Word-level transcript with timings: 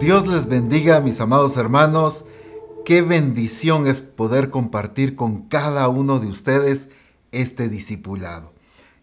Dios 0.00 0.28
les 0.28 0.46
bendiga, 0.46 1.00
mis 1.00 1.20
amados 1.20 1.56
hermanos. 1.56 2.24
Qué 2.84 3.02
bendición 3.02 3.88
es 3.88 4.00
poder 4.00 4.48
compartir 4.48 5.16
con 5.16 5.48
cada 5.48 5.88
uno 5.88 6.20
de 6.20 6.28
ustedes 6.28 6.88
este 7.32 7.68
discipulado. 7.68 8.52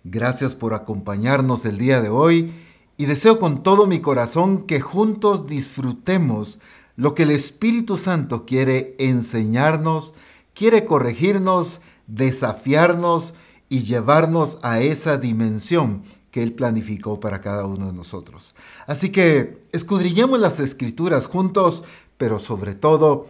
Gracias 0.05 0.55
por 0.55 0.73
acompañarnos 0.73 1.65
el 1.65 1.77
día 1.77 1.99
de 1.99 2.07
hoy 2.07 2.53
y 2.95 3.07
deseo 3.07 3.41
con 3.41 3.61
todo 3.61 3.87
mi 3.87 3.99
corazón 3.99 4.67
que 4.67 4.79
juntos 4.79 5.47
disfrutemos 5.47 6.59
lo 6.95 7.13
que 7.13 7.23
el 7.23 7.31
Espíritu 7.31 7.97
Santo 7.97 8.45
quiere 8.45 8.95
enseñarnos, 8.97 10.13
quiere 10.53 10.85
corregirnos, 10.85 11.81
desafiarnos 12.07 13.33
y 13.67 13.81
llevarnos 13.81 14.59
a 14.61 14.79
esa 14.79 15.17
dimensión 15.17 16.03
que 16.35 16.43
Él 16.43 16.51
planificó 16.51 17.21
para 17.21 17.39
cada 17.39 17.65
uno 17.65 17.87
de 17.87 17.93
nosotros. 17.93 18.55
Así 18.87 19.09
que 19.09 19.61
escudriñemos 19.71 20.37
las 20.37 20.59
escrituras 20.59 21.27
juntos, 21.27 21.85
pero 22.17 22.41
sobre 22.41 22.75
todo 22.75 23.29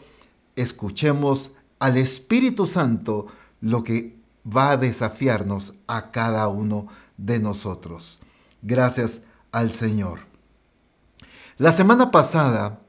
escuchemos 0.55 1.51
al 1.77 1.97
Espíritu 1.97 2.65
Santo 2.65 3.27
lo 3.61 3.83
que 3.83 4.15
va 4.43 4.71
a 4.71 4.77
desafiarnos 4.77 5.75
a 5.85 6.09
cada 6.09 6.47
uno 6.47 6.87
de 7.15 7.37
nosotros. 7.37 8.17
Gracias 8.63 9.21
al 9.51 9.71
Señor. 9.71 10.21
La 11.59 11.73
semana 11.73 12.09
pasada 12.09 12.79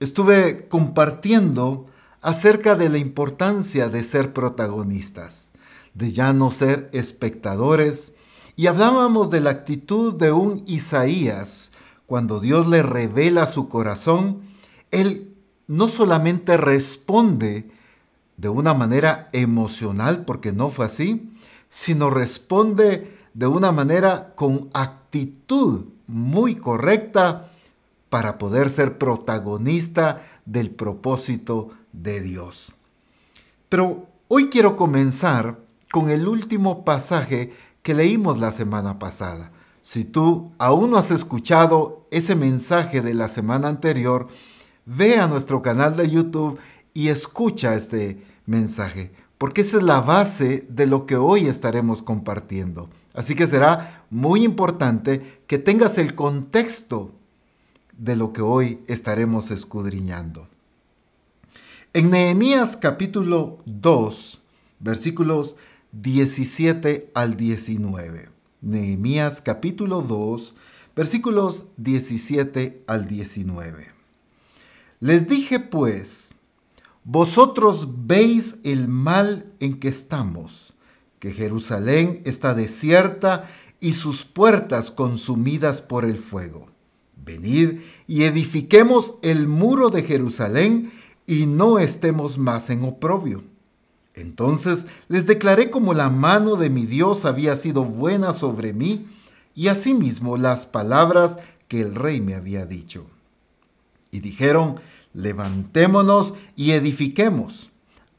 estuve 0.00 0.66
compartiendo 0.68 1.88
acerca 2.22 2.74
de 2.74 2.88
la 2.88 2.96
importancia 2.96 3.90
de 3.90 4.02
ser 4.02 4.32
protagonistas, 4.32 5.50
de 5.92 6.10
ya 6.10 6.32
no 6.32 6.52
ser 6.52 6.88
espectadores, 6.94 8.14
y 8.58 8.66
hablábamos 8.66 9.30
de 9.30 9.40
la 9.40 9.50
actitud 9.50 10.14
de 10.14 10.32
un 10.32 10.64
Isaías. 10.66 11.70
Cuando 12.06 12.40
Dios 12.40 12.66
le 12.66 12.82
revela 12.82 13.46
su 13.46 13.68
corazón, 13.68 14.40
él 14.90 15.32
no 15.68 15.86
solamente 15.86 16.56
responde 16.56 17.70
de 18.36 18.48
una 18.48 18.74
manera 18.74 19.28
emocional, 19.30 20.24
porque 20.24 20.50
no 20.50 20.70
fue 20.70 20.86
así, 20.86 21.30
sino 21.68 22.10
responde 22.10 23.16
de 23.32 23.46
una 23.46 23.70
manera 23.70 24.32
con 24.34 24.70
actitud 24.72 25.84
muy 26.08 26.56
correcta 26.56 27.52
para 28.08 28.38
poder 28.38 28.70
ser 28.70 28.98
protagonista 28.98 30.26
del 30.46 30.72
propósito 30.72 31.70
de 31.92 32.22
Dios. 32.22 32.74
Pero 33.68 34.08
hoy 34.26 34.48
quiero 34.48 34.74
comenzar 34.74 35.60
con 35.92 36.10
el 36.10 36.26
último 36.26 36.84
pasaje 36.84 37.52
que 37.82 37.94
leímos 37.94 38.38
la 38.38 38.52
semana 38.52 38.98
pasada. 38.98 39.50
Si 39.82 40.04
tú 40.04 40.52
aún 40.58 40.90
no 40.90 40.98
has 40.98 41.10
escuchado 41.10 42.06
ese 42.10 42.34
mensaje 42.34 43.00
de 43.00 43.14
la 43.14 43.28
semana 43.28 43.68
anterior, 43.68 44.28
ve 44.84 45.16
a 45.16 45.28
nuestro 45.28 45.62
canal 45.62 45.96
de 45.96 46.10
YouTube 46.10 46.58
y 46.92 47.08
escucha 47.08 47.74
este 47.74 48.22
mensaje, 48.46 49.12
porque 49.38 49.60
esa 49.60 49.78
es 49.78 49.82
la 49.82 50.00
base 50.00 50.66
de 50.68 50.86
lo 50.86 51.06
que 51.06 51.16
hoy 51.16 51.46
estaremos 51.46 52.02
compartiendo. 52.02 52.90
Así 53.14 53.34
que 53.34 53.46
será 53.46 54.04
muy 54.10 54.44
importante 54.44 55.40
que 55.46 55.58
tengas 55.58 55.98
el 55.98 56.14
contexto 56.14 57.12
de 57.96 58.16
lo 58.16 58.32
que 58.32 58.42
hoy 58.42 58.80
estaremos 58.86 59.50
escudriñando. 59.50 60.48
En 61.92 62.10
Nehemías 62.10 62.76
capítulo 62.76 63.58
2, 63.66 64.40
versículos 64.78 65.56
17 65.92 67.10
al 67.14 67.36
19. 67.38 68.28
Nehemías 68.60 69.40
capítulo 69.40 70.02
2, 70.02 70.54
versículos 70.94 71.64
17 71.78 72.84
al 72.86 73.08
19. 73.08 73.86
Les 75.00 75.28
dije 75.28 75.60
pues, 75.60 76.34
vosotros 77.04 77.88
veis 78.06 78.56
el 78.64 78.86
mal 78.86 79.50
en 79.60 79.80
que 79.80 79.88
estamos, 79.88 80.74
que 81.20 81.32
Jerusalén 81.32 82.20
está 82.26 82.54
desierta 82.54 83.48
y 83.80 83.94
sus 83.94 84.24
puertas 84.24 84.90
consumidas 84.90 85.80
por 85.80 86.04
el 86.04 86.18
fuego. 86.18 86.66
Venid 87.16 87.80
y 88.06 88.24
edifiquemos 88.24 89.14
el 89.22 89.48
muro 89.48 89.88
de 89.88 90.02
Jerusalén 90.02 90.92
y 91.26 91.46
no 91.46 91.78
estemos 91.78 92.36
más 92.36 92.68
en 92.68 92.84
oprobio 92.84 93.42
entonces 94.20 94.86
les 95.08 95.26
declaré 95.26 95.70
como 95.70 95.94
la 95.94 96.10
mano 96.10 96.56
de 96.56 96.70
mi 96.70 96.86
Dios 96.86 97.24
había 97.24 97.56
sido 97.56 97.84
buena 97.84 98.32
sobre 98.32 98.72
mí, 98.72 99.06
y 99.54 99.68
asimismo 99.68 100.36
las 100.36 100.66
palabras 100.66 101.38
que 101.66 101.80
el 101.80 101.94
rey 101.94 102.20
me 102.20 102.34
había 102.34 102.64
dicho. 102.64 103.06
Y 104.10 104.20
dijeron, 104.20 104.80
levantémonos 105.12 106.34
y 106.54 106.70
edifiquemos. 106.72 107.70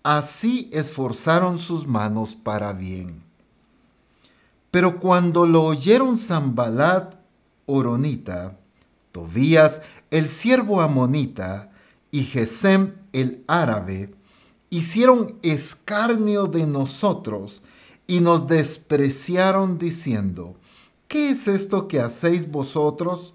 Así 0.04 0.70
esforzaron 0.74 1.58
sus 1.58 1.88
manos 1.88 2.36
para 2.36 2.74
bien. 2.74 3.24
Pero 4.72 5.00
cuando 5.00 5.46
lo 5.46 5.64
oyeron 5.64 6.18
Zambalat, 6.18 7.16
Oronita, 7.66 8.58
Tobías, 9.12 9.82
el 10.12 10.28
siervo 10.28 10.82
amonita, 10.82 11.72
y 12.12 12.24
Gesem, 12.24 12.96
el 13.14 13.44
árabe, 13.48 14.14
hicieron 14.70 15.38
escarnio 15.42 16.48
de 16.48 16.66
nosotros 16.66 17.62
y 18.08 18.22
nos 18.22 18.48
despreciaron 18.48 19.78
diciendo, 19.78 20.56
¿qué 21.08 21.30
es 21.30 21.48
esto 21.48 21.88
que 21.88 22.00
hacéis 22.00 22.52
vosotros? 22.52 23.34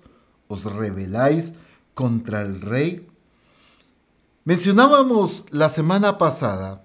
¿Os 0.48 0.64
rebeláis 0.64 1.54
contra 1.94 2.42
el 2.42 2.60
rey? 2.60 3.06
Mencionábamos 4.44 5.44
la 5.50 5.68
semana 5.68 6.18
pasada 6.18 6.84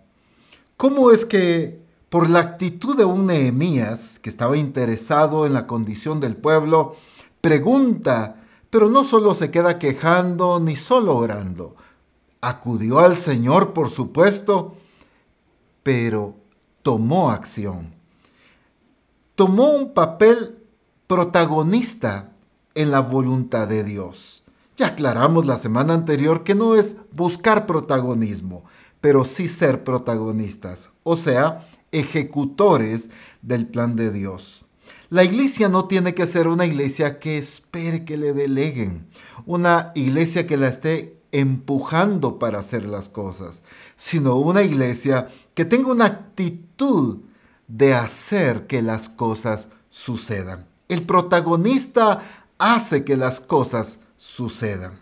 cómo 0.77 1.11
es 1.11 1.25
que 1.25 1.81
por 2.09 2.29
la 2.29 2.39
actitud 2.39 2.95
de 2.95 3.05
un 3.05 3.27
Nehemías 3.27 4.19
que 4.19 4.29
estaba 4.29 4.57
interesado 4.57 5.45
en 5.45 5.53
la 5.53 5.67
condición 5.67 6.19
del 6.19 6.35
pueblo, 6.35 6.95
pregunta, 7.41 8.43
pero 8.69 8.89
no 8.89 9.03
solo 9.03 9.35
se 9.35 9.51
queda 9.51 9.77
quejando 9.77 10.59
ni 10.59 10.75
solo 10.75 11.15
orando, 11.17 11.75
acudió 12.41 12.99
al 12.99 13.17
Señor, 13.17 13.73
por 13.73 13.89
supuesto, 13.89 14.75
pero 15.83 16.35
tomó 16.81 17.31
acción. 17.31 17.93
Tomó 19.35 19.71
un 19.71 19.93
papel 19.93 20.57
protagonista 21.07 22.31
en 22.75 22.91
la 22.91 23.01
voluntad 23.01 23.67
de 23.67 23.83
Dios. 23.83 24.43
Ya 24.75 24.87
aclaramos 24.87 25.45
la 25.45 25.57
semana 25.57 25.93
anterior 25.93 26.43
que 26.43 26.55
no 26.55 26.75
es 26.75 26.95
buscar 27.11 27.65
protagonismo, 27.65 28.63
pero 29.01 29.25
sí 29.25 29.47
ser 29.47 29.83
protagonistas, 29.83 30.89
o 31.03 31.17
sea, 31.17 31.67
ejecutores 31.91 33.09
del 33.41 33.67
plan 33.67 33.95
de 33.95 34.11
Dios. 34.11 34.65
La 35.09 35.23
iglesia 35.23 35.69
no 35.69 35.85
tiene 35.85 36.13
que 36.13 36.27
ser 36.27 36.47
una 36.47 36.65
iglesia 36.65 37.19
que 37.19 37.37
espere 37.37 38.05
que 38.05 38.15
le 38.15 38.31
deleguen, 38.31 39.07
una 39.45 39.91
iglesia 39.95 40.45
que 40.45 40.55
la 40.55 40.67
esté 40.67 41.18
empujando 41.31 42.39
para 42.39 42.59
hacer 42.59 42.85
las 42.85 43.09
cosas, 43.09 43.61
sino 43.95 44.35
una 44.37 44.63
iglesia 44.63 45.29
que 45.53 45.65
tenga 45.65 45.91
una 45.91 46.05
actitud 46.05 47.19
de 47.67 47.93
hacer 47.93 48.67
que 48.67 48.81
las 48.81 49.09
cosas 49.09 49.67
sucedan. 49.89 50.65
El 50.87 51.03
protagonista 51.03 52.23
hace 52.57 53.03
que 53.03 53.15
las 53.15 53.39
cosas 53.39 53.99
sucedan. 54.17 54.99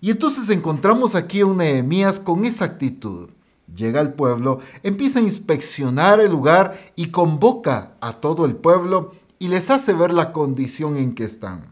Y 0.00 0.10
entonces 0.10 0.48
encontramos 0.48 1.14
aquí 1.14 1.40
a 1.40 1.46
un 1.46 1.58
Nehemías 1.58 2.18
con 2.18 2.44
esa 2.44 2.64
actitud. 2.64 3.28
Llega 3.74 4.00
al 4.00 4.14
pueblo, 4.14 4.60
empieza 4.82 5.18
a 5.18 5.22
inspeccionar 5.22 6.20
el 6.20 6.30
lugar 6.30 6.92
y 6.96 7.06
convoca 7.10 7.92
a 8.00 8.14
todo 8.14 8.46
el 8.46 8.56
pueblo 8.56 9.12
y 9.38 9.48
les 9.48 9.70
hace 9.70 9.92
ver 9.92 10.12
la 10.12 10.32
condición 10.32 10.96
en 10.96 11.14
que 11.14 11.24
están. 11.24 11.66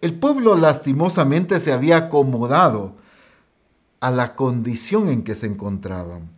El 0.00 0.14
pueblo 0.14 0.56
lastimosamente 0.56 1.60
se 1.60 1.72
había 1.72 1.98
acomodado 1.98 2.94
a 4.00 4.10
la 4.10 4.34
condición 4.34 5.08
en 5.08 5.22
que 5.22 5.34
se 5.34 5.46
encontraban. 5.46 6.30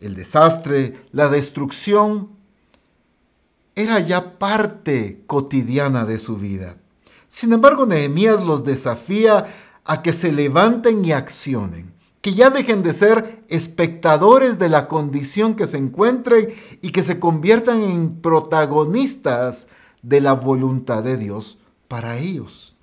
El 0.00 0.14
desastre, 0.14 1.04
la 1.12 1.28
destrucción, 1.28 2.30
era 3.74 4.00
ya 4.00 4.38
parte 4.38 5.22
cotidiana 5.26 6.04
de 6.04 6.18
su 6.18 6.36
vida. 6.36 6.76
Sin 7.28 7.52
embargo, 7.52 7.86
Nehemías 7.86 8.42
los 8.44 8.64
desafía 8.64 9.54
a 9.84 10.02
que 10.02 10.12
se 10.12 10.32
levanten 10.32 11.04
y 11.04 11.12
accionen, 11.12 11.94
que 12.20 12.34
ya 12.34 12.50
dejen 12.50 12.82
de 12.82 12.92
ser 12.92 13.44
espectadores 13.48 14.58
de 14.58 14.68
la 14.68 14.88
condición 14.88 15.54
que 15.54 15.66
se 15.66 15.78
encuentren 15.78 16.48
y 16.82 16.90
que 16.90 17.02
se 17.02 17.20
conviertan 17.20 17.82
en 17.82 18.20
protagonistas 18.20 19.68
de 20.02 20.20
la 20.20 20.32
voluntad 20.32 21.02
de 21.02 21.16
Dios 21.16 21.58
para 21.88 22.18
ellos. 22.18 22.76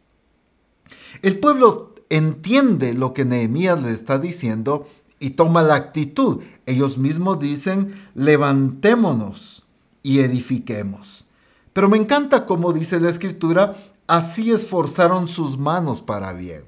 El 1.21 1.39
pueblo 1.39 1.95
entiende 2.09 2.93
lo 2.93 3.13
que 3.13 3.25
Nehemías 3.25 3.81
le 3.81 3.91
está 3.91 4.19
diciendo 4.19 4.87
y 5.19 5.31
toma 5.31 5.63
la 5.63 5.75
actitud. 5.75 6.41
Ellos 6.65 6.97
mismos 6.97 7.39
dicen, 7.39 7.93
levantémonos 8.15 9.65
y 10.03 10.19
edifiquemos. 10.19 11.25
Pero 11.73 11.89
me 11.89 11.97
encanta 11.97 12.45
como 12.45 12.73
dice 12.73 12.99
la 12.99 13.09
escritura, 13.09 13.77
así 14.07 14.51
esforzaron 14.51 15.27
sus 15.27 15.57
manos 15.57 16.01
para 16.01 16.33
bien. 16.33 16.63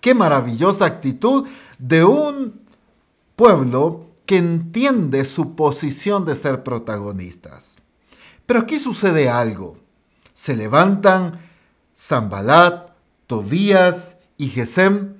Qué 0.00 0.14
maravillosa 0.14 0.86
actitud 0.86 1.46
de 1.78 2.04
un 2.04 2.60
pueblo 3.36 4.06
que 4.26 4.38
entiende 4.38 5.24
su 5.24 5.54
posición 5.54 6.24
de 6.24 6.36
ser 6.36 6.62
protagonistas. 6.62 7.78
Pero 8.46 8.60
aquí 8.60 8.78
sucede 8.78 9.28
algo. 9.28 9.76
Se 10.34 10.56
levantan 10.56 11.40
Zambalat, 11.94 12.90
Tobías 13.26 14.16
y 14.40 14.48
Gesem, 14.48 15.16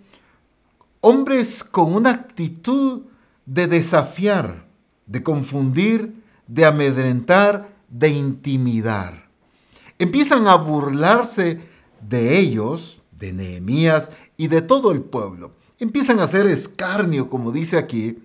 hombres 1.02 1.62
con 1.62 1.92
una 1.92 2.10
actitud 2.10 3.02
de 3.44 3.66
desafiar, 3.66 4.64
de 5.04 5.22
confundir, 5.22 6.14
de 6.46 6.64
amedrentar, 6.64 7.68
de 7.90 8.08
intimidar. 8.08 9.28
Empiezan 9.98 10.48
a 10.48 10.54
burlarse 10.54 11.60
de 12.00 12.38
ellos, 12.38 13.02
de 13.12 13.34
Nehemías 13.34 14.10
y 14.38 14.48
de 14.48 14.62
todo 14.62 14.90
el 14.90 15.02
pueblo. 15.02 15.52
Empiezan 15.78 16.18
a 16.18 16.24
hacer 16.24 16.46
escarnio, 16.46 17.28
como 17.28 17.52
dice 17.52 17.76
aquí, 17.76 18.20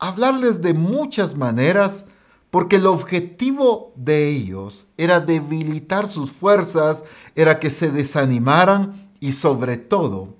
hablarles 0.00 0.60
de 0.60 0.74
muchas 0.74 1.36
maneras, 1.36 2.06
porque 2.50 2.76
el 2.76 2.86
objetivo 2.86 3.92
de 3.94 4.28
ellos 4.28 4.88
era 4.96 5.20
debilitar 5.20 6.08
sus 6.08 6.32
fuerzas, 6.32 7.04
era 7.36 7.60
que 7.60 7.70
se 7.70 7.92
desanimaran 7.92 9.03
y 9.24 9.32
sobre 9.32 9.78
todo, 9.78 10.34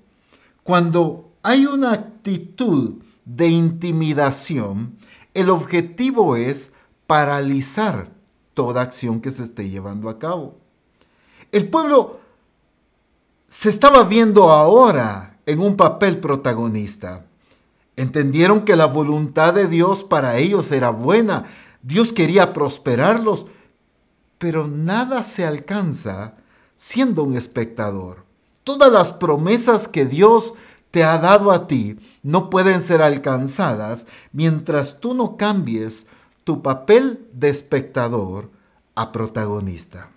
cuando 0.61 1.31
hay 1.41 1.65
una 1.65 1.91
actitud 1.91 3.01
de 3.25 3.47
intimidación, 3.47 4.99
el 5.33 5.49
objetivo 5.49 6.35
es 6.35 6.71
paralizar 7.07 8.11
toda 8.53 8.83
acción 8.83 9.21
que 9.21 9.31
se 9.31 9.41
esté 9.41 9.71
llevando 9.71 10.07
a 10.07 10.19
cabo. 10.19 10.59
El 11.51 11.67
pueblo 11.67 12.19
se 13.49 13.69
estaba 13.69 14.03
viendo 14.03 14.51
ahora 14.51 15.39
en 15.47 15.61
un 15.61 15.75
papel 15.75 16.19
protagonista. 16.19 17.25
Entendieron 17.95 18.65
que 18.65 18.75
la 18.75 18.85
voluntad 18.85 19.55
de 19.55 19.65
Dios 19.65 20.03
para 20.03 20.37
ellos 20.37 20.71
era 20.71 20.91
buena. 20.91 21.45
Dios 21.81 22.13
quería 22.13 22.53
prosperarlos, 22.53 23.47
pero 24.37 24.67
nada 24.67 25.23
se 25.23 25.43
alcanza 25.43 26.35
siendo 26.75 27.23
un 27.23 27.35
espectador. 27.35 28.24
Todas 28.65 28.91
las 28.91 29.13
promesas 29.13 29.87
que 29.87 30.07
Dios 30.07 30.55
te 30.89 31.03
ha 31.03 31.19
dado 31.19 31.51
a 31.51 31.67
ti 31.67 31.99
no 32.23 32.49
pueden 32.49 32.81
ser 32.81 33.03
alcanzadas 33.03 34.07
mientras 34.33 34.99
tú 34.99 35.13
no 35.13 35.37
cambies 35.37 36.07
tu 36.43 36.63
papel 36.63 37.27
de 37.31 37.49
espectador 37.49 38.49
a 38.95 39.11
protagonista. 39.11 40.09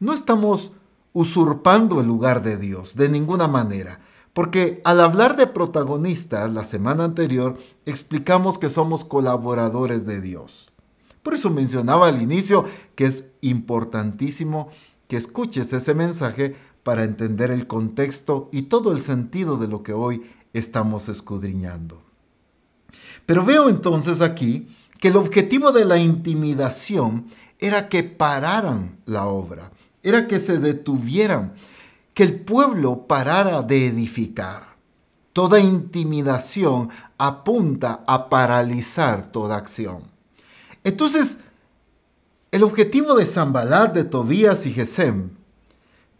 No 0.00 0.12
estamos 0.12 0.72
usurpando 1.12 2.00
el 2.00 2.08
lugar 2.08 2.42
de 2.42 2.56
Dios 2.56 2.96
de 2.96 3.08
ninguna 3.08 3.46
manera, 3.46 4.00
porque 4.32 4.80
al 4.82 5.00
hablar 5.00 5.36
de 5.36 5.46
protagonistas 5.46 6.52
la 6.52 6.64
semana 6.64 7.04
anterior 7.04 7.58
explicamos 7.86 8.58
que 8.58 8.70
somos 8.70 9.04
colaboradores 9.04 10.04
de 10.04 10.20
Dios. 10.20 10.72
Por 11.22 11.34
eso 11.34 11.48
mencionaba 11.48 12.08
al 12.08 12.20
inicio 12.20 12.64
que 12.96 13.04
es 13.04 13.26
importantísimo 13.40 14.68
que 15.06 15.16
escuches 15.16 15.72
ese 15.72 15.94
mensaje 15.94 16.56
para 16.88 17.04
entender 17.04 17.50
el 17.50 17.66
contexto 17.66 18.48
y 18.50 18.62
todo 18.62 18.92
el 18.92 19.02
sentido 19.02 19.58
de 19.58 19.68
lo 19.68 19.82
que 19.82 19.92
hoy 19.92 20.22
estamos 20.54 21.10
escudriñando. 21.10 22.00
Pero 23.26 23.44
veo 23.44 23.68
entonces 23.68 24.22
aquí 24.22 24.68
que 24.98 25.08
el 25.08 25.16
objetivo 25.16 25.70
de 25.70 25.84
la 25.84 25.98
intimidación 25.98 27.26
era 27.58 27.90
que 27.90 28.04
pararan 28.04 28.96
la 29.04 29.26
obra, 29.26 29.70
era 30.02 30.26
que 30.26 30.40
se 30.40 30.56
detuvieran, 30.56 31.52
que 32.14 32.22
el 32.22 32.40
pueblo 32.40 33.06
parara 33.06 33.60
de 33.60 33.88
edificar. 33.88 34.68
Toda 35.34 35.60
intimidación 35.60 36.88
apunta 37.18 38.02
a 38.06 38.30
paralizar 38.30 39.30
toda 39.30 39.56
acción. 39.56 40.04
Entonces, 40.84 41.36
el 42.50 42.62
objetivo 42.62 43.14
de 43.14 43.26
Zambalat, 43.26 43.92
de 43.92 44.04
Tobías 44.04 44.64
y 44.64 44.72
Gesem 44.72 45.36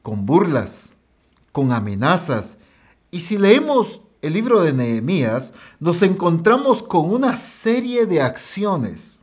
con 0.08 0.24
burlas, 0.24 0.94
con 1.52 1.70
amenazas. 1.70 2.56
Y 3.10 3.20
si 3.20 3.36
leemos 3.36 4.00
el 4.22 4.32
libro 4.32 4.62
de 4.62 4.72
Nehemías, 4.72 5.52
nos 5.80 6.00
encontramos 6.00 6.82
con 6.82 7.12
una 7.12 7.36
serie 7.36 8.06
de 8.06 8.22
acciones, 8.22 9.20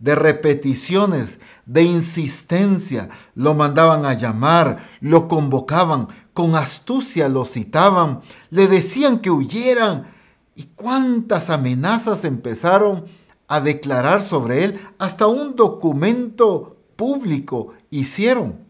de 0.00 0.16
repeticiones, 0.16 1.38
de 1.66 1.84
insistencia. 1.84 3.10
Lo 3.36 3.54
mandaban 3.54 4.04
a 4.04 4.14
llamar, 4.14 4.88
lo 5.00 5.28
convocaban, 5.28 6.08
con 6.34 6.56
astucia 6.56 7.28
lo 7.28 7.44
citaban, 7.44 8.22
le 8.50 8.66
decían 8.66 9.20
que 9.20 9.30
huyeran. 9.30 10.08
Y 10.56 10.64
cuántas 10.74 11.48
amenazas 11.48 12.24
empezaron 12.24 13.04
a 13.46 13.60
declarar 13.60 14.24
sobre 14.24 14.64
él, 14.64 14.80
hasta 14.98 15.28
un 15.28 15.54
documento 15.54 16.76
público 16.96 17.74
hicieron 17.88 18.66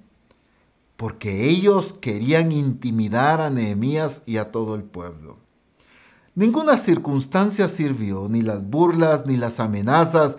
porque 0.99 1.49
ellos 1.49 1.93
querían 1.93 2.51
intimidar 2.51 3.41
a 3.41 3.51
Nehemías 3.51 4.25
y 4.27 4.39
a 4.39 4.51
todo 4.51 4.75
el 4.75 4.83
pueblo. 4.83 5.37
Ninguna 6.35 6.77
circunstancia 6.77 7.69
sirvió, 7.69 8.27
ni 8.29 8.43
las 8.43 8.69
burlas, 8.69 9.25
ni 9.25 9.37
las 9.37 9.61
amenazas, 9.61 10.39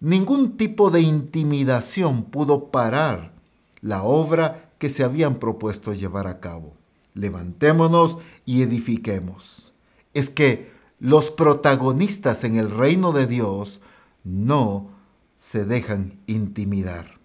ningún 0.00 0.56
tipo 0.56 0.90
de 0.90 1.00
intimidación 1.00 2.24
pudo 2.24 2.72
parar 2.72 3.34
la 3.82 4.02
obra 4.02 4.68
que 4.78 4.90
se 4.90 5.04
habían 5.04 5.36
propuesto 5.36 5.94
llevar 5.94 6.26
a 6.26 6.40
cabo. 6.40 6.72
Levantémonos 7.14 8.18
y 8.44 8.62
edifiquemos. 8.62 9.74
Es 10.12 10.28
que 10.28 10.72
los 10.98 11.30
protagonistas 11.30 12.42
en 12.42 12.56
el 12.56 12.68
reino 12.68 13.12
de 13.12 13.28
Dios 13.28 13.80
no 14.24 14.90
se 15.36 15.64
dejan 15.64 16.18
intimidar. 16.26 17.20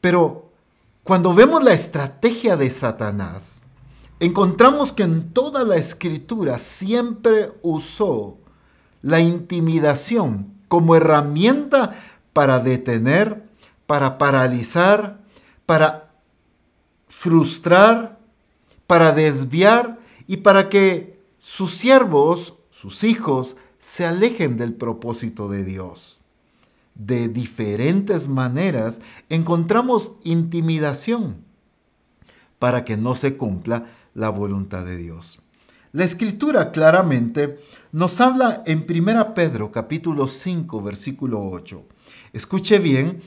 Pero 0.00 0.49
cuando 1.04 1.34
vemos 1.34 1.62
la 1.64 1.72
estrategia 1.72 2.56
de 2.56 2.70
Satanás, 2.70 3.62
encontramos 4.20 4.92
que 4.92 5.02
en 5.02 5.32
toda 5.32 5.64
la 5.64 5.76
escritura 5.76 6.58
siempre 6.58 7.52
usó 7.62 8.38
la 9.02 9.20
intimidación 9.20 10.52
como 10.68 10.94
herramienta 10.94 11.94
para 12.32 12.60
detener, 12.60 13.42
para 13.86 14.18
paralizar, 14.18 15.20
para 15.66 16.10
frustrar, 17.08 18.18
para 18.86 19.12
desviar 19.12 19.98
y 20.26 20.38
para 20.38 20.68
que 20.68 21.18
sus 21.38 21.74
siervos, 21.74 22.54
sus 22.70 23.04
hijos, 23.04 23.56
se 23.80 24.04
alejen 24.04 24.58
del 24.58 24.74
propósito 24.74 25.48
de 25.48 25.64
Dios 25.64 26.19
de 27.00 27.28
diferentes 27.28 28.28
maneras 28.28 29.00
encontramos 29.30 30.16
intimidación 30.22 31.36
para 32.58 32.84
que 32.84 32.98
no 32.98 33.14
se 33.14 33.38
cumpla 33.38 33.86
la 34.12 34.28
voluntad 34.28 34.84
de 34.84 34.98
Dios. 34.98 35.40
La 35.92 36.04
escritura 36.04 36.72
claramente 36.72 37.58
nos 37.90 38.20
habla 38.20 38.62
en 38.66 38.84
1 38.88 39.34
Pedro 39.34 39.72
capítulo 39.72 40.28
5 40.28 40.82
versículo 40.82 41.42
8. 41.42 41.84
Escuche 42.34 42.78
bien, 42.78 43.22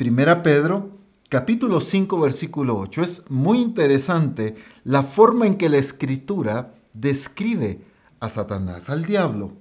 1 0.00 0.42
Pedro 0.42 0.90
capítulo 1.28 1.80
5 1.80 2.18
versículo 2.18 2.76
8. 2.78 3.02
Es 3.02 3.30
muy 3.30 3.60
interesante 3.60 4.56
la 4.82 5.04
forma 5.04 5.46
en 5.46 5.56
que 5.56 5.68
la 5.68 5.78
escritura 5.78 6.74
describe 6.92 7.80
a 8.18 8.28
Satanás, 8.28 8.90
al 8.90 9.04
diablo. 9.04 9.52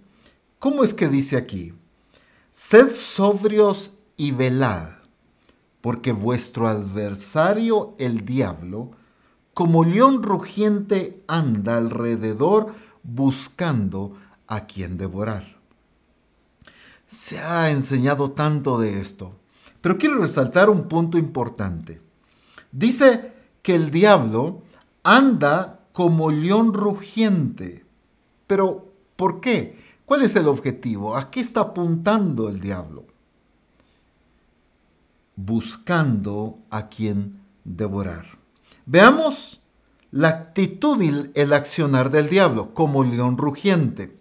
¿Cómo 0.57 0.83
es 0.83 0.95
que 0.95 1.07
dice 1.07 1.37
aquí? 1.37 1.73
Sed 2.55 2.91
sobrios 2.91 3.93
y 4.15 4.31
velad, 4.31 4.89
porque 5.81 6.11
vuestro 6.11 6.67
adversario 6.67 7.95
el 7.97 8.25
diablo, 8.25 8.91
como 9.55 9.83
león 9.83 10.21
rugiente, 10.21 11.23
anda 11.27 11.77
alrededor 11.77 12.75
buscando 13.01 14.15
a 14.45 14.67
quien 14.67 14.97
devorar. 14.97 15.57
Se 17.07 17.39
ha 17.39 17.71
enseñado 17.71 18.29
tanto 18.33 18.77
de 18.77 19.01
esto, 19.01 19.35
pero 19.81 19.97
quiero 19.97 20.19
resaltar 20.19 20.69
un 20.69 20.87
punto 20.87 21.17
importante. 21.17 22.01
Dice 22.71 23.33
que 23.63 23.73
el 23.73 23.89
diablo 23.89 24.61
anda 25.01 25.79
como 25.91 26.29
león 26.29 26.75
rugiente. 26.75 27.83
Pero, 28.45 28.93
¿por 29.15 29.41
qué? 29.41 29.82
¿Cuál 30.05 30.23
es 30.23 30.35
el 30.35 30.47
objetivo? 30.47 31.15
¿A 31.15 31.31
qué 31.31 31.39
está 31.39 31.61
apuntando 31.61 32.49
el 32.49 32.59
diablo? 32.59 33.05
Buscando 35.35 36.59
a 36.69 36.89
quien 36.89 37.39
devorar. 37.63 38.25
Veamos 38.85 39.61
la 40.11 40.27
actitud 40.27 41.01
y 41.01 41.31
el 41.33 41.53
accionar 41.53 42.11
del 42.11 42.29
diablo 42.29 42.73
como 42.73 43.03
león 43.03 43.37
rugiente. 43.37 44.17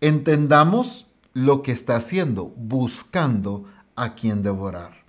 Entendamos 0.00 1.06
lo 1.34 1.62
que 1.62 1.72
está 1.72 1.96
haciendo, 1.96 2.46
buscando 2.56 3.64
a 3.94 4.14
quien 4.14 4.42
devorar. 4.42 5.04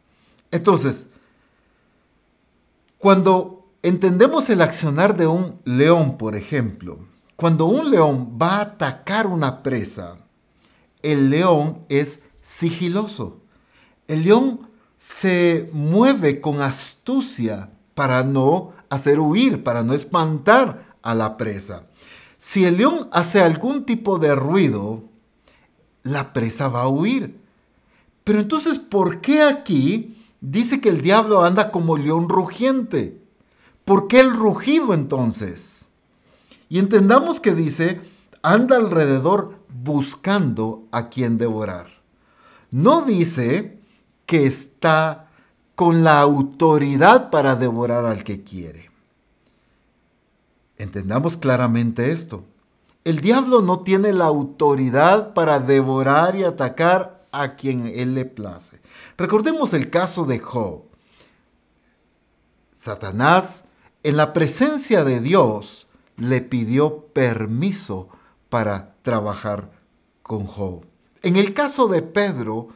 Entonces, 0.52 1.08
cuando 2.98 3.68
entendemos 3.82 4.50
el 4.50 4.62
accionar 4.62 5.16
de 5.16 5.28
un 5.28 5.60
león, 5.64 6.18
por 6.18 6.36
ejemplo. 6.36 7.00
Cuando 7.40 7.68
un 7.68 7.90
león 7.90 8.38
va 8.38 8.58
a 8.58 8.62
atacar 8.64 9.26
una 9.26 9.64
presa, 9.64 10.18
el 11.02 11.30
león 11.30 11.86
es 11.88 12.20
sigiloso. 12.42 13.40
El 14.10 14.26
león 14.26 14.68
se 14.98 15.70
mueve 15.72 16.42
con 16.42 16.62
astucia 16.62 17.70
para 17.96 18.26
no 18.26 18.74
hacer 18.90 19.22
huir, 19.22 19.64
para 19.64 19.84
no 19.84 19.94
espantar 19.94 20.98
a 21.02 21.16
la 21.16 21.38
presa. 21.38 21.88
Si 22.38 22.66
el 22.66 22.76
león 22.76 23.08
hace 23.14 23.40
algún 23.40 23.86
tipo 23.86 24.20
de 24.20 24.36
ruido, 24.36 25.06
la 26.04 26.34
presa 26.34 26.68
va 26.68 26.82
a 26.82 26.90
huir. 26.90 27.40
Pero 28.26 28.42
entonces, 28.42 28.80
¿por 28.80 29.22
qué 29.22 29.44
aquí 29.44 30.22
dice 30.42 30.82
que 30.82 30.90
el 30.90 31.00
diablo 31.00 31.46
anda 31.46 31.72
como 31.72 31.96
león 31.96 32.28
rugiente? 32.28 33.24
¿Por 33.86 34.10
qué 34.10 34.20
el 34.20 34.36
rugido 34.36 34.94
entonces? 34.94 35.79
Y 36.70 36.78
entendamos 36.80 37.40
que 37.40 37.54
dice, 37.56 38.00
anda 38.44 38.78
alrededor 38.78 39.56
buscando 39.70 40.88
a 40.92 41.10
quien 41.10 41.38
devorar. 41.38 41.88
No 42.72 43.02
dice 43.02 43.80
que 44.26 44.46
está 44.46 45.30
con 45.74 46.04
la 46.04 46.20
autoridad 46.20 47.32
para 47.32 47.56
devorar 47.56 48.06
al 48.06 48.24
que 48.24 48.44
quiere. 48.44 48.92
Entendamos 50.78 51.38
claramente 51.38 52.12
esto. 52.12 52.44
El 53.04 53.22
diablo 53.22 53.62
no 53.62 53.80
tiene 53.80 54.14
la 54.14 54.26
autoridad 54.26 55.34
para 55.34 55.60
devorar 55.60 56.36
y 56.36 56.44
atacar 56.44 57.26
a 57.32 57.56
quien 57.56 57.88
él 57.88 58.14
le 58.14 58.26
place. 58.26 58.80
Recordemos 59.18 59.74
el 59.74 59.90
caso 59.90 60.26
de 60.26 60.40
Job. 60.40 60.84
Satanás, 62.74 63.64
en 64.04 64.16
la 64.16 64.32
presencia 64.32 65.04
de 65.04 65.20
Dios, 65.20 65.89
le 66.20 66.42
pidió 66.42 67.06
permiso 67.14 68.10
para 68.50 68.96
trabajar 69.02 69.72
con 70.22 70.46
Job. 70.46 70.86
En 71.22 71.36
el 71.36 71.54
caso 71.54 71.88
de 71.88 72.02
Pedro, 72.02 72.70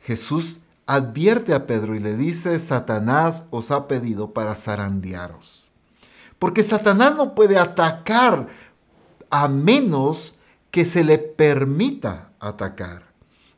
Jesús 0.00 0.60
advierte 0.86 1.54
a 1.54 1.66
Pedro 1.66 1.94
y 1.96 2.00
le 2.00 2.16
dice, 2.16 2.58
Satanás 2.58 3.44
os 3.50 3.70
ha 3.70 3.88
pedido 3.88 4.32
para 4.32 4.54
zarandearos. 4.54 5.68
Porque 6.38 6.62
Satanás 6.62 7.16
no 7.16 7.34
puede 7.34 7.58
atacar 7.58 8.48
a 9.30 9.48
menos 9.48 10.36
que 10.70 10.84
se 10.84 11.02
le 11.02 11.18
permita 11.18 12.30
atacar. 12.38 13.06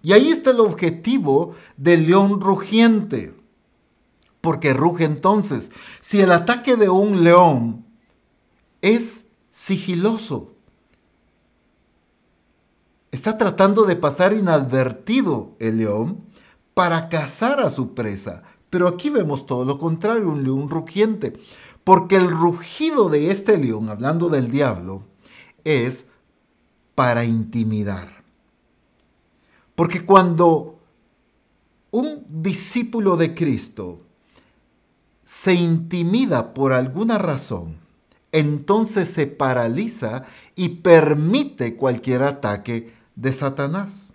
Y 0.03 0.13
ahí 0.13 0.31
está 0.31 0.51
el 0.51 0.61
objetivo 0.61 1.55
del 1.77 2.07
león 2.07 2.41
rugiente. 2.41 3.35
Porque 4.41 4.73
ruge 4.73 5.05
entonces. 5.05 5.71
Si 6.01 6.21
el 6.21 6.31
ataque 6.31 6.77
de 6.77 6.89
un 6.89 7.25
león 7.25 7.85
es 8.83 9.25
sigiloso. 9.51 10.53
Está 13.11 13.39
tratando 13.39 13.85
de 13.85 13.97
pasar 13.97 14.33
inadvertido 14.33 15.53
el 15.59 15.79
león 15.79 16.25
para 16.75 17.09
cazar 17.09 17.61
a 17.61 17.71
su 17.71 17.95
presa. 17.95 18.43
Pero 18.71 18.87
aquí 18.87 19.11
vemos 19.11 19.47
todo 19.47 19.65
lo 19.65 19.79
contrario, 19.79 20.29
un 20.29 20.45
león 20.45 20.69
rugiente. 20.69 21.41
Porque 21.85 22.17
el 22.17 22.31
rugido 22.31 23.09
de 23.09 23.31
este 23.31 23.57
león, 23.57 23.89
hablando 23.89 24.29
del 24.29 24.51
diablo, 24.51 25.03
es 25.65 26.07
para 26.95 27.25
intimidar. 27.25 28.23
Porque 29.75 30.05
cuando 30.05 30.79
un 31.91 32.25
discípulo 32.29 33.17
de 33.17 33.35
Cristo 33.35 34.01
se 35.25 35.55
intimida 35.55 36.53
por 36.53 36.73
alguna 36.73 37.17
razón, 37.17 37.88
entonces 38.33 39.09
se 39.09 39.27
paraliza 39.27 40.25
y 40.55 40.69
permite 40.69 41.77
cualquier 41.77 42.23
ataque 42.23 42.93
de 43.15 43.33
Satanás. 43.33 44.15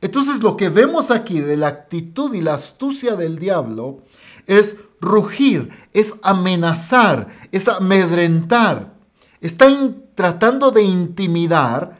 Entonces 0.00 0.42
lo 0.42 0.56
que 0.56 0.68
vemos 0.68 1.10
aquí 1.10 1.40
de 1.40 1.56
la 1.56 1.68
actitud 1.68 2.34
y 2.34 2.40
la 2.40 2.54
astucia 2.54 3.16
del 3.16 3.38
diablo 3.38 4.02
es 4.46 4.76
rugir, 5.00 5.70
es 5.92 6.14
amenazar, 6.22 7.28
es 7.52 7.68
amedrentar. 7.68 8.94
Está 9.40 9.68
tratando 10.14 10.70
de 10.70 10.82
intimidar 10.82 11.98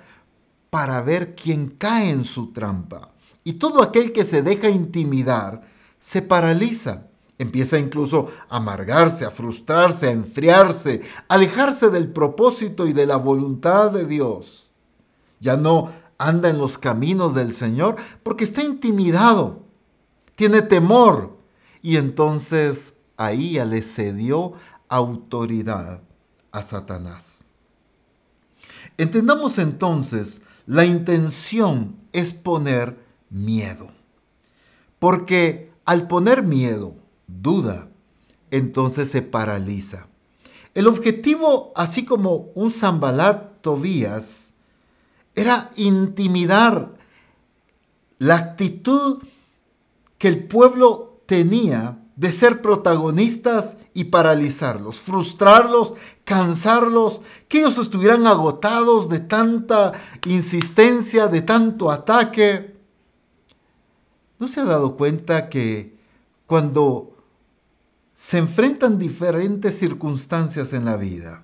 para 0.70 1.02
ver 1.02 1.34
quién 1.34 1.68
cae 1.68 2.10
en 2.10 2.24
su 2.24 2.52
trampa. 2.52 3.12
Y 3.44 3.54
todo 3.54 3.82
aquel 3.82 4.12
que 4.12 4.24
se 4.24 4.42
deja 4.42 4.68
intimidar 4.68 5.62
se 5.98 6.22
paraliza. 6.22 7.09
Empieza 7.40 7.78
incluso 7.78 8.28
a 8.50 8.58
amargarse, 8.58 9.24
a 9.24 9.30
frustrarse, 9.30 10.08
a 10.08 10.10
enfriarse, 10.10 11.00
a 11.26 11.36
alejarse 11.36 11.88
del 11.88 12.08
propósito 12.12 12.86
y 12.86 12.92
de 12.92 13.06
la 13.06 13.16
voluntad 13.16 13.92
de 13.92 14.04
Dios. 14.04 14.70
Ya 15.40 15.56
no 15.56 15.90
anda 16.18 16.50
en 16.50 16.58
los 16.58 16.76
caminos 16.76 17.34
del 17.34 17.54
Señor 17.54 17.96
porque 18.22 18.44
está 18.44 18.62
intimidado, 18.62 19.62
tiene 20.36 20.60
temor. 20.60 21.38
Y 21.80 21.96
entonces 21.96 22.92
ahí 23.16 23.52
ya 23.52 23.64
le 23.64 23.82
cedió 23.82 24.52
autoridad 24.90 26.02
a 26.52 26.60
Satanás. 26.60 27.46
Entendamos 28.98 29.56
entonces, 29.56 30.42
la 30.66 30.84
intención 30.84 31.96
es 32.12 32.34
poner 32.34 32.98
miedo. 33.30 33.88
Porque 34.98 35.72
al 35.86 36.06
poner 36.06 36.42
miedo, 36.42 36.99
duda, 37.40 37.88
entonces 38.50 39.10
se 39.10 39.22
paraliza. 39.22 40.08
El 40.74 40.86
objetivo, 40.86 41.72
así 41.74 42.04
como 42.04 42.50
un 42.54 42.70
Zambalat 42.70 43.60
Tobías, 43.60 44.54
era 45.34 45.70
intimidar 45.76 46.94
la 48.18 48.36
actitud 48.36 49.22
que 50.18 50.28
el 50.28 50.44
pueblo 50.44 51.22
tenía 51.26 51.98
de 52.16 52.32
ser 52.32 52.60
protagonistas 52.60 53.78
y 53.94 54.04
paralizarlos, 54.04 54.98
frustrarlos, 54.98 55.94
cansarlos, 56.24 57.22
que 57.48 57.60
ellos 57.60 57.78
estuvieran 57.78 58.26
agotados 58.26 59.08
de 59.08 59.20
tanta 59.20 59.92
insistencia, 60.26 61.28
de 61.28 61.40
tanto 61.40 61.90
ataque. 61.90 62.76
¿No 64.38 64.48
se 64.48 64.60
ha 64.60 64.64
dado 64.64 64.96
cuenta 64.96 65.48
que 65.48 65.96
cuando 66.46 67.19
se 68.20 68.36
enfrentan 68.36 68.98
diferentes 68.98 69.78
circunstancias 69.78 70.74
en 70.74 70.84
la 70.84 70.96
vida. 70.96 71.42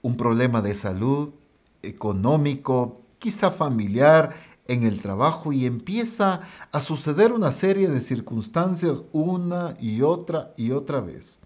Un 0.00 0.16
problema 0.16 0.62
de 0.62 0.74
salud, 0.74 1.34
económico, 1.82 3.02
quizá 3.18 3.50
familiar, 3.50 4.34
en 4.68 4.84
el 4.84 5.02
trabajo 5.02 5.52
y 5.52 5.66
empieza 5.66 6.40
a 6.72 6.80
suceder 6.80 7.30
una 7.30 7.52
serie 7.52 7.88
de 7.88 8.00
circunstancias 8.00 9.02
una 9.12 9.76
y 9.78 10.00
otra 10.00 10.54
y 10.56 10.70
otra 10.70 11.02
vez. 11.02 11.40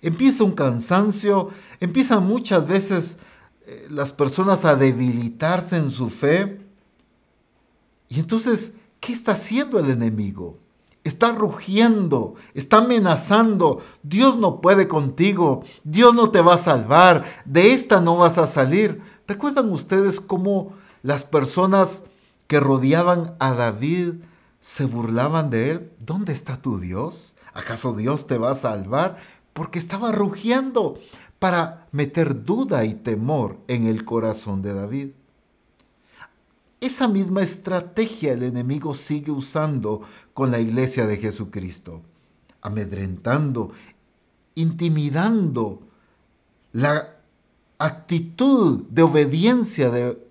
Empieza 0.00 0.44
un 0.44 0.52
cansancio, 0.52 1.48
empiezan 1.80 2.24
muchas 2.24 2.64
veces 2.68 3.18
eh, 3.66 3.88
las 3.90 4.12
personas 4.12 4.64
a 4.64 4.76
debilitarse 4.76 5.76
en 5.76 5.90
su 5.90 6.08
fe. 6.08 6.60
Y 8.08 8.20
entonces, 8.20 8.74
¿qué 9.00 9.12
está 9.12 9.32
haciendo 9.32 9.80
el 9.80 9.90
enemigo? 9.90 10.60
Está 11.04 11.32
rugiendo, 11.32 12.34
está 12.54 12.78
amenazando, 12.78 13.82
Dios 14.02 14.36
no 14.38 14.60
puede 14.60 14.88
contigo, 14.88 15.62
Dios 15.84 16.14
no 16.14 16.30
te 16.30 16.40
va 16.40 16.54
a 16.54 16.58
salvar, 16.58 17.24
de 17.44 17.72
esta 17.72 18.00
no 18.00 18.16
vas 18.16 18.38
a 18.38 18.46
salir. 18.46 19.02
¿Recuerdan 19.28 19.70
ustedes 19.70 20.20
cómo 20.20 20.72
las 21.02 21.24
personas 21.24 22.02
que 22.46 22.58
rodeaban 22.58 23.34
a 23.38 23.54
David 23.54 24.14
se 24.60 24.86
burlaban 24.86 25.50
de 25.50 25.70
él? 25.70 25.92
¿Dónde 26.00 26.32
está 26.32 26.56
tu 26.56 26.78
Dios? 26.78 27.36
¿Acaso 27.52 27.94
Dios 27.94 28.26
te 28.26 28.38
va 28.38 28.50
a 28.50 28.56
salvar? 28.56 29.18
Porque 29.52 29.78
estaba 29.78 30.10
rugiendo 30.10 30.98
para 31.38 31.86
meter 31.92 32.44
duda 32.44 32.84
y 32.84 32.94
temor 32.94 33.58
en 33.68 33.86
el 33.86 34.04
corazón 34.04 34.62
de 34.62 34.72
David. 34.72 35.10
Esa 36.84 37.08
misma 37.08 37.42
estrategia 37.42 38.34
el 38.34 38.42
enemigo 38.42 38.94
sigue 38.94 39.30
usando 39.30 40.02
con 40.34 40.50
la 40.50 40.60
iglesia 40.60 41.06
de 41.06 41.16
Jesucristo, 41.16 42.02
amedrentando, 42.60 43.72
intimidando 44.54 45.80
la 46.72 47.16
actitud 47.78 48.82
de 48.90 49.02
obediencia 49.02 49.88
de 49.88 50.28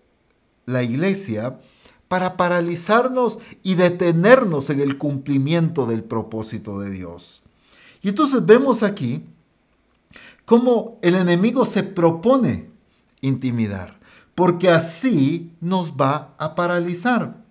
la 0.68 0.84
iglesia 0.84 1.60
para 2.08 2.38
paralizarnos 2.38 3.40
y 3.64 3.74
detenernos 3.74 4.70
en 4.70 4.80
el 4.80 5.00
cumplimiento 5.00 5.88
del 5.88 6.04
propósito 6.04 6.80
de 6.80 6.92
Dios. 6.92 7.42
Y 8.04 8.10
entonces 8.10 8.46
vemos 8.46 8.84
aquí 8.84 9.26
cómo 10.46 11.00
el 11.02 11.16
enemigo 11.16 11.66
se 11.66 11.82
propone 11.82 12.70
intimidar 13.22 14.03
porque 14.36 14.70
así 14.70 15.52
nos 15.62 15.94
va 15.94 16.34
a 16.38 16.56
paralizar. 16.56 17.44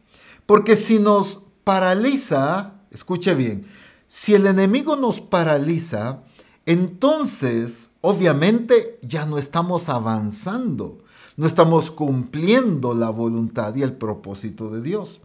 Porque 0.47 0.77
si 0.77 0.99
nos 0.99 1.43
paraliza, 1.65 2.75
escuche 2.91 3.35
bien, 3.35 3.67
si 4.09 4.35
el 4.35 4.47
enemigo 4.47 4.97
nos 4.97 5.21
paraliza, 5.21 6.23
entonces 6.67 7.91
obviamente 8.01 8.99
ya 9.03 9.27
no 9.27 9.39
estamos 9.39 9.89
avanzando, 9.89 10.99
no 11.37 11.47
estamos 11.47 11.91
cumpliendo 11.91 12.95
la 12.95 13.11
voluntad 13.11 13.75
y 13.75 13.83
el 13.83 13.95
propósito 13.95 14.71
de 14.71 14.83
Dios. 14.83 15.21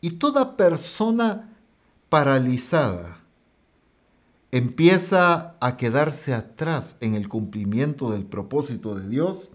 Y 0.00 0.12
toda 0.12 0.56
persona 0.56 1.56
paralizada 2.08 3.20
empieza 4.50 5.56
a 5.60 5.76
quedarse 5.76 6.34
atrás 6.34 6.96
en 7.00 7.14
el 7.14 7.28
cumplimiento 7.28 8.10
del 8.10 8.24
propósito 8.24 8.94
de 8.94 9.08
Dios 9.08 9.53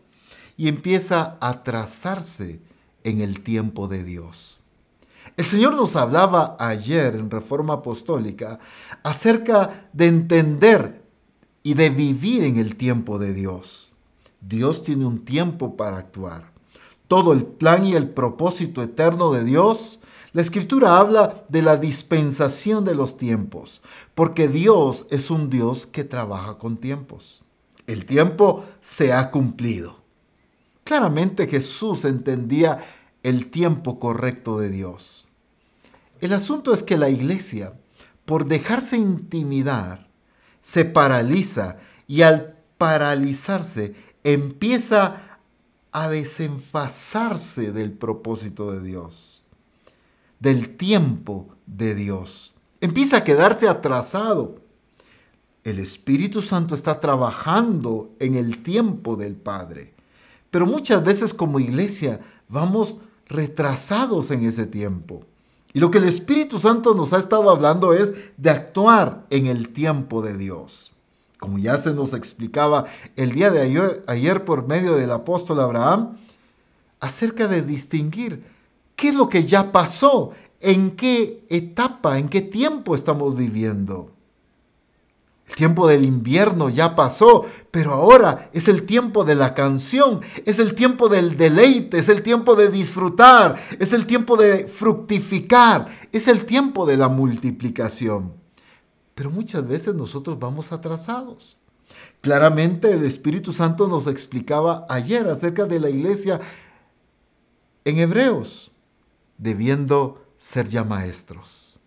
y 0.60 0.68
empieza 0.68 1.38
a 1.40 1.52
atrasarse 1.52 2.60
en 3.06 3.22
el 3.22 3.44
tiempo 3.44 3.88
de 3.88 4.04
Dios. 4.04 4.60
El 5.38 5.46
Señor 5.46 5.74
nos 5.74 5.96
hablaba 5.96 6.58
ayer 6.60 7.16
en 7.16 7.32
Reforma 7.32 7.76
Apostólica 7.76 8.60
acerca 9.02 9.88
de 9.94 10.08
entender 10.08 11.02
y 11.64 11.76
de 11.76 11.90
vivir 11.90 12.44
en 12.44 12.58
el 12.58 12.76
tiempo 12.76 13.20
de 13.20 13.34
Dios. 13.34 13.94
Dios 14.42 14.84
tiene 14.84 15.06
un 15.06 15.24
tiempo 15.24 15.78
para 15.78 15.96
actuar. 15.96 16.52
Todo 17.08 17.32
el 17.32 17.46
plan 17.46 17.86
y 17.86 17.94
el 17.94 18.10
propósito 18.10 18.84
eterno 18.84 19.32
de 19.32 19.46
Dios, 19.46 20.02
la 20.34 20.42
escritura 20.42 20.98
habla 20.98 21.46
de 21.48 21.62
la 21.62 21.78
dispensación 21.78 22.84
de 22.84 22.96
los 22.96 23.16
tiempos, 23.16 23.82
porque 24.14 24.50
Dios 24.50 25.06
es 25.10 25.32
un 25.32 25.50
Dios 25.50 25.86
que 25.86 26.04
trabaja 26.04 26.58
con 26.58 26.76
tiempos. 26.76 27.46
El 27.88 28.06
tiempo 28.06 28.66
se 28.82 29.14
ha 29.14 29.32
cumplido. 29.32 29.99
Claramente 30.90 31.46
Jesús 31.46 32.04
entendía 32.04 32.84
el 33.22 33.52
tiempo 33.52 34.00
correcto 34.00 34.58
de 34.58 34.70
Dios. 34.70 35.28
El 36.20 36.34
asunto 36.34 36.74
es 36.74 36.82
que 36.82 36.98
la 36.98 37.10
iglesia, 37.12 37.74
por 38.26 38.48
dejarse 38.48 38.98
intimidar, 38.98 40.08
se 40.64 40.86
paraliza 40.86 41.78
y 42.08 42.24
al 42.24 42.58
paralizarse 42.80 43.94
empieza 44.24 45.38
a 45.92 46.10
desenfasarse 46.10 47.72
del 47.72 47.92
propósito 47.92 48.72
de 48.72 48.82
Dios, 48.82 49.44
del 50.40 50.76
tiempo 50.76 51.50
de 51.68 51.94
Dios. 51.94 52.56
Empieza 52.82 53.18
a 53.18 53.24
quedarse 53.24 53.68
atrasado. 53.68 54.56
El 55.64 55.78
Espíritu 55.78 56.42
Santo 56.42 56.74
está 56.74 57.00
trabajando 57.00 58.10
en 58.18 58.34
el 58.34 58.64
tiempo 58.64 59.18
del 59.18 59.36
Padre. 59.36 59.99
Pero 60.52 60.66
muchas 60.66 61.04
veces 61.04 61.34
como 61.34 61.60
iglesia 61.60 62.20
vamos 62.48 63.00
retrasados 63.28 64.32
en 64.32 64.46
ese 64.46 64.66
tiempo. 64.66 65.24
Y 65.74 65.80
lo 65.80 65.92
que 65.92 66.00
el 66.00 66.06
Espíritu 66.06 66.58
Santo 66.58 66.96
nos 66.96 67.14
ha 67.14 67.20
estado 67.20 67.50
hablando 67.50 67.94
es 67.94 68.12
de 68.38 68.50
actuar 68.50 69.26
en 69.30 69.46
el 69.46 69.70
tiempo 69.70 70.22
de 70.22 70.36
Dios. 70.36 70.94
Como 71.40 71.58
ya 71.58 71.78
se 71.78 71.94
nos 71.94 72.14
explicaba 72.14 72.86
el 73.16 73.32
día 73.32 73.52
de 73.52 73.62
ayer, 73.62 74.04
ayer 74.08 74.44
por 74.46 74.68
medio 74.68 74.96
del 74.96 75.12
apóstol 75.12 75.60
Abraham, 75.60 76.18
acerca 77.00 77.48
de 77.48 77.62
distinguir 77.62 78.44
qué 78.96 79.10
es 79.10 79.16
lo 79.16 79.30
que 79.30 79.46
ya 79.46 79.72
pasó, 79.72 80.32
en 80.60 80.92
qué 80.92 81.46
etapa, 81.50 82.18
en 82.18 82.28
qué 82.28 82.42
tiempo 82.42 82.96
estamos 82.96 83.38
viviendo. 83.38 84.12
El 85.50 85.56
tiempo 85.56 85.88
del 85.88 86.06
invierno 86.06 86.70
ya 86.70 86.96
pasó, 86.96 87.46
pero 87.72 87.94
ahora 87.94 88.50
es 88.54 88.68
el 88.68 88.86
tiempo 88.86 89.24
de 89.26 89.36
la 89.36 89.56
canción, 89.56 90.22
es 90.46 90.60
el 90.60 90.76
tiempo 90.76 91.10
del 91.10 91.38
deleite, 91.38 91.98
es 91.98 92.08
el 92.08 92.22
tiempo 92.22 92.56
de 92.56 92.70
disfrutar, 92.70 93.56
es 93.80 93.92
el 93.92 94.06
tiempo 94.06 94.38
de 94.38 94.68
fructificar, 94.68 95.90
es 96.12 96.28
el 96.28 96.46
tiempo 96.46 96.86
de 96.86 96.98
la 96.98 97.10
multiplicación. 97.10 98.34
Pero 99.16 99.32
muchas 99.32 99.68
veces 99.68 99.96
nosotros 99.96 100.40
vamos 100.40 100.72
atrasados. 100.72 101.60
Claramente 102.22 102.92
el 102.92 103.04
Espíritu 103.04 103.52
Santo 103.52 103.88
nos 103.88 104.08
explicaba 104.08 104.86
ayer 104.88 105.28
acerca 105.28 105.66
de 105.66 105.80
la 105.80 105.90
iglesia 105.90 106.40
en 107.86 107.98
Hebreos, 107.98 108.72
debiendo 109.38 110.24
ser 110.38 110.68
ya 110.68 110.84
maestros, 110.84 111.80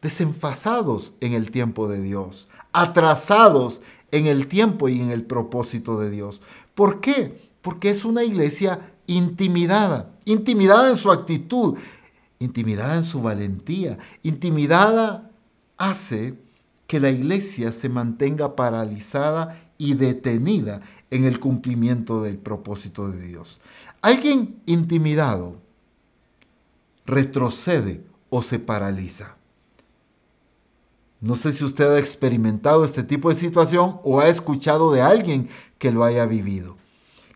desenfasados 0.00 1.14
en 1.20 1.32
el 1.34 1.50
tiempo 1.50 1.86
de 1.88 2.02
Dios, 2.02 2.48
atrasados 2.72 3.80
en 4.10 4.26
el 4.26 4.46
tiempo 4.46 4.88
y 4.88 5.00
en 5.00 5.10
el 5.10 5.24
propósito 5.24 5.98
de 5.98 6.10
Dios. 6.10 6.42
¿Por 6.74 7.00
qué? 7.00 7.50
Porque 7.62 7.90
es 7.90 8.04
una 8.04 8.24
iglesia 8.24 8.92
intimidada, 9.06 10.10
intimidada 10.24 10.90
en 10.90 10.96
su 10.96 11.10
actitud, 11.10 11.76
intimidada 12.38 12.96
en 12.96 13.04
su 13.04 13.22
valentía, 13.22 13.98
intimidada 14.22 15.30
hace 15.76 16.34
que 16.86 17.00
la 17.00 17.10
iglesia 17.10 17.72
se 17.72 17.88
mantenga 17.88 18.54
paralizada 18.54 19.60
y 19.78 19.94
detenida 19.94 20.82
en 21.10 21.24
el 21.24 21.40
cumplimiento 21.40 22.22
del 22.22 22.38
propósito 22.38 23.10
de 23.10 23.26
Dios. 23.26 23.60
Alguien 24.02 24.60
intimidado 24.66 25.56
retrocede 27.06 28.04
o 28.30 28.42
se 28.42 28.58
paraliza. 28.58 29.36
No 31.22 31.36
sé 31.36 31.52
si 31.52 31.64
usted 31.64 31.86
ha 31.86 32.00
experimentado 32.00 32.84
este 32.84 33.04
tipo 33.04 33.28
de 33.28 33.36
situación 33.36 34.00
o 34.02 34.18
ha 34.20 34.28
escuchado 34.28 34.92
de 34.92 35.02
alguien 35.02 35.48
que 35.78 35.92
lo 35.92 36.02
haya 36.02 36.26
vivido. 36.26 36.76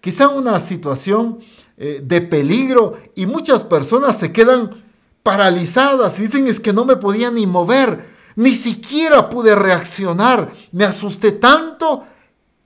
Quizá 0.00 0.28
una 0.28 0.58
situación 0.58 1.38
eh, 1.76 2.00
de 2.02 2.20
peligro 2.20 2.98
y 3.14 3.26
muchas 3.26 3.62
personas 3.62 4.18
se 4.18 4.32
quedan 4.32 4.84
paralizadas 5.22 6.18
dicen 6.18 6.46
es 6.46 6.60
que 6.60 6.72
no 6.72 6.84
me 6.84 6.96
podía 6.96 7.30
ni 7.30 7.46
mover, 7.46 8.04
ni 8.34 8.54
siquiera 8.54 9.28
pude 9.28 9.54
reaccionar, 9.54 10.52
me 10.70 10.84
asusté 10.84 11.32
tanto 11.32 12.04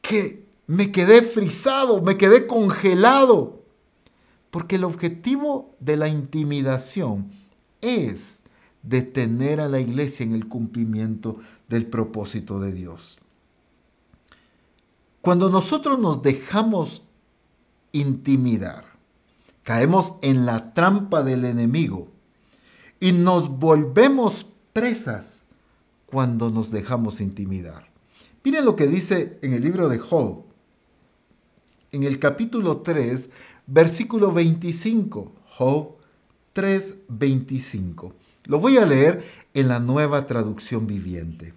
que 0.01 0.45
me 0.67 0.91
quedé 0.91 1.23
frisado, 1.23 2.01
me 2.01 2.17
quedé 2.17 2.47
congelado. 2.47 3.63
Porque 4.51 4.77
el 4.77 4.85
objetivo 4.85 5.75
de 5.81 5.97
la 5.97 6.09
intimidación 6.09 7.31
es 7.81 8.40
detener 8.83 9.61
a 9.61 9.69
la 9.69 9.81
iglesia 9.81 10.25
en 10.25 10.35
el 10.35 10.49
cumplimiento 10.49 11.39
del 11.69 11.87
propósito 11.87 12.61
de 12.61 12.73
Dios. 12.73 13.21
Cuando 15.21 15.51
nosotros 15.51 15.99
nos 15.99 16.23
dejamos 16.23 17.05
intimidar, 17.93 18.85
caemos 19.63 20.15
en 20.23 20.47
la 20.47 20.73
trampa 20.73 21.23
del 21.23 21.45
enemigo 21.45 22.09
y 23.01 23.13
nos 23.13 23.49
volvemos 23.49 24.47
presas 24.73 25.45
cuando 26.07 26.51
nos 26.51 26.71
dejamos 26.71 27.21
intimidar. 27.21 27.91
Miren 28.43 28.65
lo 28.65 28.77
que 28.77 28.87
dice 28.87 29.39
en 29.43 29.53
el 29.53 29.63
libro 29.63 29.89
de 29.89 29.99
Job, 29.99 30.45
en 31.93 32.05
el 32.05 32.19
capítulo 32.19 32.79
3, 32.79 33.31
versículo 33.67 34.33
25. 34.33 35.33
Job 35.45 35.97
3, 36.53 36.97
25. 37.09 38.15
Lo 38.51 38.59
voy 38.59 38.79
a 38.79 38.85
leer 38.85 39.23
en 39.55 39.69
la 39.69 39.79
nueva 39.79 40.27
traducción 40.27 40.89
viviente. 40.89 41.55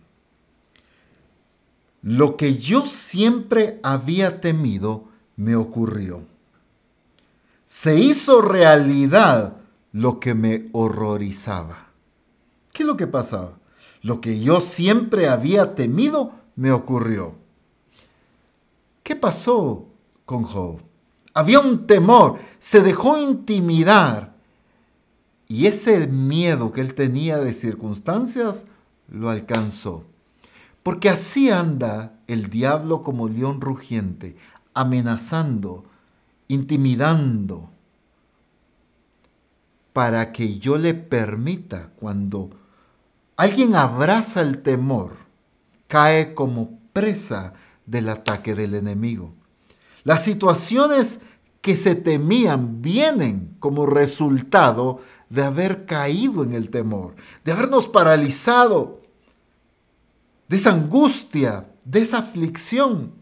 Lo 2.04 2.38
que 2.38 2.58
yo 2.58 2.82
siempre 2.86 3.80
había 3.82 4.42
temido 4.42 5.06
me 5.36 5.56
ocurrió. 5.56 6.22
Se 7.66 8.00
hizo 8.00 8.42
realidad 8.42 9.58
lo 9.92 10.20
que 10.20 10.36
me 10.36 10.70
horrorizaba. 10.72 11.88
¿Qué 12.72 12.84
es 12.84 12.88
lo 12.88 12.96
que 12.96 13.08
pasaba? 13.08 13.58
Lo 14.04 14.22
que 14.22 14.40
yo 14.40 14.62
siempre 14.62 15.28
había 15.28 15.74
temido 15.74 16.34
me 16.56 16.72
ocurrió. 16.72 17.34
¿Qué 19.02 19.16
pasó 19.16 19.88
con 20.26 20.44
Job? 20.44 20.80
Había 21.34 21.60
un 21.60 21.88
temor, 21.88 22.38
se 22.60 22.82
dejó 22.82 23.18
intimidar 23.18 24.33
y 25.54 25.68
ese 25.68 26.08
miedo 26.08 26.72
que 26.72 26.82
él 26.82 26.96
tenía 26.96 27.38
de 27.38 27.54
circunstancias 27.54 28.66
lo 29.08 29.30
alcanzó. 29.30 30.04
Porque 30.82 31.10
así 31.10 31.52
anda 31.52 32.14
el 32.26 32.50
diablo 32.50 33.04
como 33.04 33.30
león 33.30 33.62
rugiente, 33.62 34.36
amenazando, 34.74 35.84
intimidando, 36.48 37.70
para 39.94 40.32
que 40.32 40.58
yo 40.58 40.80
le 40.80 40.96
permita 40.96 41.92
cuando 41.98 42.50
alguien 43.38 43.76
abraza 43.76 44.42
el 44.42 44.64
temor, 44.64 45.18
cae 45.88 46.34
como 46.34 46.80
presa 46.94 47.54
del 47.86 48.10
ataque 48.10 48.56
del 48.56 48.74
enemigo. 48.74 49.36
Las 50.04 50.24
situaciones 50.24 51.20
que 51.62 51.78
se 51.78 51.94
temían 51.94 52.82
vienen 52.82 53.56
como 53.60 53.86
resultado 53.86 55.00
de 55.34 55.44
haber 55.44 55.88
caído 55.88 56.44
en 56.44 56.54
el 56.54 56.70
temor, 56.70 57.16
de 57.44 57.54
habernos 57.54 57.88
paralizado, 57.88 59.02
de 60.48 60.58
esa 60.58 60.70
angustia, 60.70 61.72
de 61.84 62.02
esa 62.02 62.20
aflicción. 62.20 63.14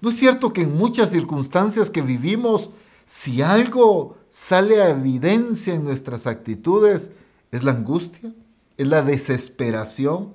¿No 0.00 0.10
es 0.10 0.16
cierto 0.16 0.52
que 0.52 0.62
en 0.62 0.76
muchas 0.76 1.10
circunstancias 1.10 1.88
que 1.88 2.02
vivimos, 2.02 2.70
si 3.06 3.40
algo 3.40 4.16
sale 4.28 4.82
a 4.82 4.90
evidencia 4.90 5.72
en 5.72 5.84
nuestras 5.84 6.26
actitudes, 6.26 7.12
es 7.52 7.62
la 7.62 7.70
angustia, 7.70 8.32
es 8.76 8.88
la 8.88 9.02
desesperación, 9.02 10.32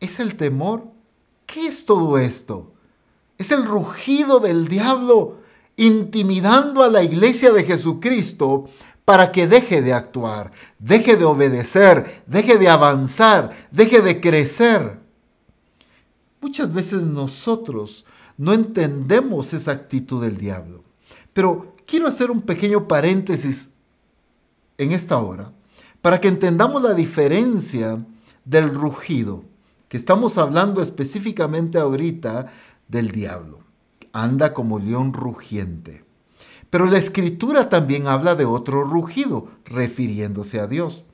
es 0.00 0.18
el 0.20 0.36
temor? 0.36 0.84
¿Qué 1.44 1.66
es 1.66 1.84
todo 1.84 2.16
esto? 2.16 2.72
Es 3.36 3.50
el 3.50 3.66
rugido 3.66 4.40
del 4.40 4.68
diablo 4.68 5.36
intimidando 5.76 6.82
a 6.82 6.88
la 6.88 7.02
iglesia 7.02 7.52
de 7.52 7.64
Jesucristo 7.64 8.70
para 9.08 9.32
que 9.32 9.46
deje 9.46 9.80
de 9.80 9.94
actuar, 9.94 10.52
deje 10.78 11.16
de 11.16 11.24
obedecer, 11.24 12.22
deje 12.26 12.58
de 12.58 12.68
avanzar, 12.68 13.56
deje 13.70 14.02
de 14.02 14.20
crecer. 14.20 14.98
Muchas 16.42 16.70
veces 16.70 17.04
nosotros 17.04 18.04
no 18.36 18.52
entendemos 18.52 19.54
esa 19.54 19.72
actitud 19.72 20.22
del 20.22 20.36
diablo. 20.36 20.84
Pero 21.32 21.74
quiero 21.86 22.06
hacer 22.06 22.30
un 22.30 22.42
pequeño 22.42 22.86
paréntesis 22.86 23.72
en 24.76 24.92
esta 24.92 25.16
hora 25.16 25.52
para 26.02 26.20
que 26.20 26.28
entendamos 26.28 26.82
la 26.82 26.92
diferencia 26.92 28.04
del 28.44 28.74
rugido, 28.74 29.42
que 29.88 29.96
estamos 29.96 30.36
hablando 30.36 30.82
específicamente 30.82 31.78
ahorita 31.78 32.52
del 32.88 33.10
diablo. 33.10 33.60
Anda 34.12 34.52
como 34.52 34.78
león 34.78 35.14
rugiente. 35.14 36.07
Pero 36.70 36.86
la 36.86 36.98
escritura 36.98 37.68
también 37.68 38.06
habla 38.06 38.34
de 38.34 38.44
otro 38.44 38.84
rugido, 38.84 39.48
refiriéndose 39.64 40.60
a 40.60 40.66
Dios. 40.66 41.04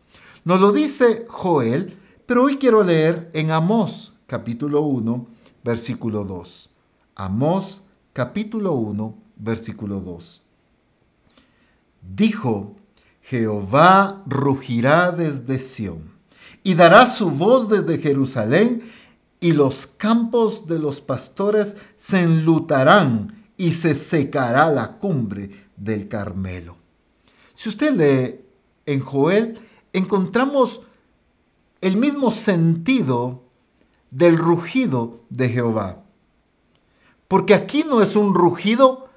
Nos 0.44 0.60
lo 0.60 0.72
dice 0.72 1.24
Joel, 1.28 1.96
pero 2.26 2.44
hoy 2.44 2.56
quiero 2.56 2.82
leer 2.82 3.30
en 3.32 3.50
Amós, 3.50 4.14
capítulo 4.26 4.80
1, 4.80 5.26
versículo 5.62 6.24
2. 6.24 6.70
Amós, 7.14 7.82
capítulo 8.12 8.72
1, 8.72 9.14
versículo 9.36 10.00
2. 10.00 10.42
Dijo, 12.14 12.74
Jehová 13.22 14.22
rugirá 14.26 15.12
desde 15.12 15.58
Sión 15.58 16.02
y 16.62 16.74
dará 16.74 17.06
su 17.06 17.30
voz 17.30 17.68
desde 17.68 17.98
Jerusalén 17.98 18.82
y 19.40 19.52
los 19.52 19.86
campos 19.86 20.66
de 20.66 20.78
los 20.78 21.00
pastores 21.00 21.76
se 21.96 22.22
enlutarán 22.22 23.43
y 23.56 23.72
se 23.72 23.94
secará 23.94 24.68
la 24.70 24.92
cumbre 24.98 25.68
del 25.76 26.08
Carmelo. 26.08 26.76
Si 27.54 27.68
usted 27.68 27.92
lee 27.94 28.40
en 28.86 29.00
Joel, 29.00 29.58
encontramos 29.92 30.82
el 31.80 31.96
mismo 31.96 32.32
sentido 32.32 33.44
del 34.10 34.36
rugido 34.38 35.20
de 35.30 35.48
Jehová. 35.48 36.02
Porque 37.28 37.54
aquí 37.54 37.84
no 37.84 38.02
es 38.02 38.16
un 38.16 38.34
rugido 38.34 39.08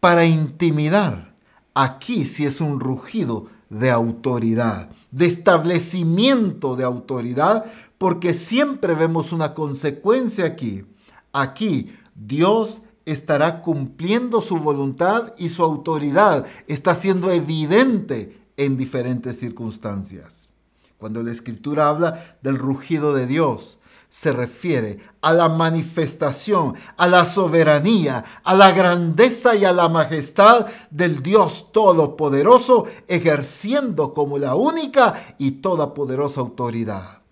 para 0.00 0.24
intimidar, 0.24 1.34
aquí 1.72 2.24
sí 2.24 2.44
es 2.44 2.60
un 2.60 2.80
rugido 2.80 3.48
de 3.70 3.90
autoridad, 3.90 4.90
de 5.10 5.26
establecimiento 5.26 6.76
de 6.76 6.84
autoridad, 6.84 7.64
porque 7.98 8.34
siempre 8.34 8.94
vemos 8.94 9.32
una 9.32 9.54
consecuencia 9.54 10.44
aquí. 10.44 10.84
Aquí 11.32 11.94
Dios 12.14 12.82
estará 13.04 13.62
cumpliendo 13.62 14.40
su 14.40 14.58
voluntad 14.58 15.34
y 15.36 15.48
su 15.48 15.62
autoridad 15.62 16.46
está 16.66 16.94
siendo 16.94 17.30
evidente 17.30 18.40
en 18.56 18.76
diferentes 18.76 19.38
circunstancias. 19.38 20.50
Cuando 20.98 21.22
la 21.22 21.32
escritura 21.32 21.88
habla 21.88 22.38
del 22.42 22.56
rugido 22.56 23.14
de 23.14 23.26
Dios, 23.26 23.78
se 24.08 24.32
refiere 24.32 25.00
a 25.22 25.32
la 25.32 25.48
manifestación, 25.48 26.74
a 26.96 27.08
la 27.08 27.24
soberanía, 27.24 28.24
a 28.44 28.54
la 28.54 28.70
grandeza 28.70 29.56
y 29.56 29.64
a 29.64 29.72
la 29.72 29.88
majestad 29.88 30.66
del 30.88 31.20
Dios 31.20 31.72
Todopoderoso, 31.72 32.86
ejerciendo 33.08 34.14
como 34.14 34.38
la 34.38 34.54
única 34.54 35.34
y 35.36 35.50
todopoderosa 35.50 36.40
autoridad. 36.40 37.22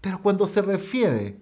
Pero 0.00 0.20
cuando 0.20 0.48
se 0.48 0.60
refiere 0.60 1.38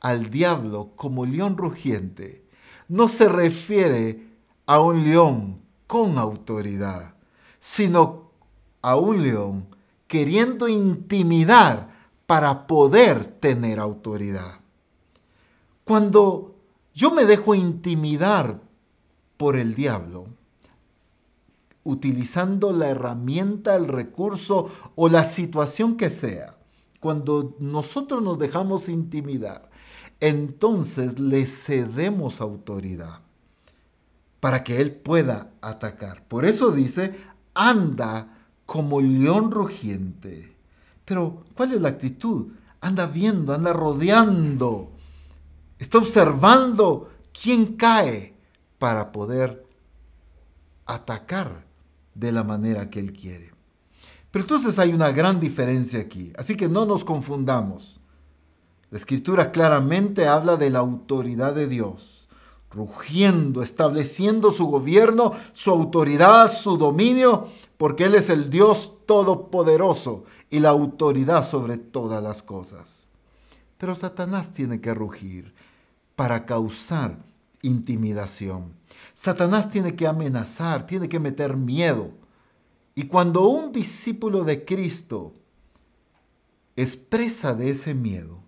al 0.00 0.30
diablo 0.30 0.92
como 0.96 1.26
león 1.26 1.56
rugiente, 1.56 2.44
no 2.88 3.08
se 3.08 3.28
refiere 3.28 4.28
a 4.66 4.80
un 4.80 5.04
león 5.04 5.60
con 5.86 6.18
autoridad, 6.18 7.14
sino 7.60 8.30
a 8.82 8.96
un 8.96 9.22
león 9.22 9.66
queriendo 10.06 10.68
intimidar 10.68 11.90
para 12.26 12.66
poder 12.66 13.24
tener 13.24 13.80
autoridad. 13.80 14.60
Cuando 15.84 16.54
yo 16.94 17.10
me 17.10 17.24
dejo 17.24 17.54
intimidar 17.54 18.60
por 19.36 19.56
el 19.56 19.74
diablo, 19.74 20.26
utilizando 21.84 22.72
la 22.72 22.88
herramienta, 22.88 23.74
el 23.74 23.88
recurso 23.88 24.68
o 24.94 25.08
la 25.08 25.24
situación 25.24 25.96
que 25.96 26.10
sea, 26.10 26.56
cuando 27.00 27.56
nosotros 27.60 28.22
nos 28.22 28.38
dejamos 28.38 28.88
intimidar, 28.88 29.70
entonces 30.20 31.18
le 31.18 31.46
cedemos 31.46 32.40
autoridad 32.40 33.20
para 34.40 34.64
que 34.64 34.80
Él 34.80 34.92
pueda 34.92 35.50
atacar. 35.60 36.24
Por 36.24 36.44
eso 36.44 36.70
dice, 36.70 37.18
anda 37.54 38.38
como 38.66 39.00
león 39.00 39.50
rugiente. 39.50 40.54
Pero, 41.04 41.44
¿cuál 41.54 41.72
es 41.72 41.80
la 41.80 41.88
actitud? 41.90 42.48
Anda 42.80 43.06
viendo, 43.06 43.52
anda 43.52 43.72
rodeando, 43.72 44.92
está 45.78 45.98
observando 45.98 47.10
quién 47.32 47.76
cae 47.76 48.34
para 48.78 49.10
poder 49.10 49.66
atacar 50.86 51.64
de 52.14 52.32
la 52.32 52.44
manera 52.44 52.90
que 52.90 53.00
Él 53.00 53.12
quiere. 53.12 53.52
Pero 54.30 54.44
entonces 54.44 54.78
hay 54.78 54.92
una 54.92 55.10
gran 55.10 55.40
diferencia 55.40 56.00
aquí, 56.00 56.32
así 56.36 56.56
que 56.56 56.68
no 56.68 56.84
nos 56.84 57.04
confundamos. 57.04 57.97
La 58.90 58.98
escritura 58.98 59.52
claramente 59.52 60.26
habla 60.26 60.56
de 60.56 60.70
la 60.70 60.78
autoridad 60.78 61.54
de 61.54 61.66
Dios, 61.66 62.28
rugiendo, 62.70 63.62
estableciendo 63.62 64.50
su 64.50 64.66
gobierno, 64.66 65.32
su 65.52 65.70
autoridad, 65.70 66.50
su 66.50 66.78
dominio, 66.78 67.48
porque 67.76 68.04
Él 68.04 68.14
es 68.14 68.30
el 68.30 68.48
Dios 68.48 68.94
todopoderoso 69.06 70.24
y 70.50 70.60
la 70.60 70.70
autoridad 70.70 71.46
sobre 71.46 71.76
todas 71.76 72.22
las 72.22 72.42
cosas. 72.42 73.06
Pero 73.76 73.94
Satanás 73.94 74.52
tiene 74.52 74.80
que 74.80 74.94
rugir 74.94 75.54
para 76.16 76.46
causar 76.46 77.16
intimidación. 77.62 78.72
Satanás 79.14 79.70
tiene 79.70 79.94
que 79.94 80.06
amenazar, 80.06 80.86
tiene 80.86 81.08
que 81.08 81.20
meter 81.20 81.56
miedo. 81.56 82.10
Y 82.94 83.04
cuando 83.04 83.46
un 83.48 83.70
discípulo 83.70 84.44
de 84.44 84.64
Cristo 84.64 85.32
expresa 86.74 87.54
de 87.54 87.70
ese 87.70 87.94
miedo, 87.94 88.47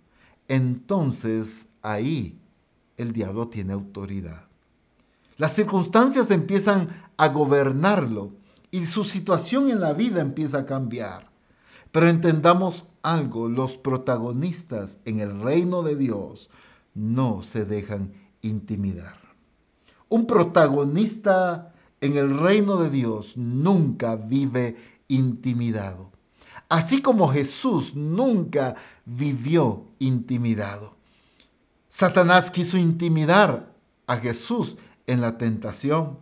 entonces 0.50 1.68
ahí 1.80 2.36
el 2.96 3.12
diablo 3.12 3.46
tiene 3.46 3.72
autoridad. 3.72 4.42
Las 5.36 5.54
circunstancias 5.54 6.32
empiezan 6.32 6.88
a 7.16 7.28
gobernarlo 7.28 8.32
y 8.72 8.86
su 8.86 9.04
situación 9.04 9.70
en 9.70 9.78
la 9.80 9.92
vida 9.92 10.20
empieza 10.20 10.58
a 10.58 10.66
cambiar. 10.66 11.30
Pero 11.92 12.08
entendamos 12.08 12.88
algo, 13.02 13.48
los 13.48 13.76
protagonistas 13.76 14.98
en 15.04 15.20
el 15.20 15.40
reino 15.40 15.82
de 15.84 15.94
Dios 15.94 16.50
no 16.94 17.44
se 17.44 17.64
dejan 17.64 18.12
intimidar. 18.42 19.20
Un 20.08 20.26
protagonista 20.26 21.74
en 22.00 22.16
el 22.16 22.36
reino 22.36 22.76
de 22.76 22.90
Dios 22.90 23.36
nunca 23.36 24.16
vive 24.16 24.76
intimidado 25.06 26.09
así 26.70 27.02
como 27.02 27.28
Jesús 27.28 27.94
nunca 27.94 28.76
vivió 29.04 29.84
intimidado. 29.98 30.96
Satanás 31.88 32.50
quiso 32.50 32.78
intimidar 32.78 33.74
a 34.06 34.16
Jesús 34.16 34.78
en 35.06 35.20
la 35.20 35.36
tentación. 35.36 36.18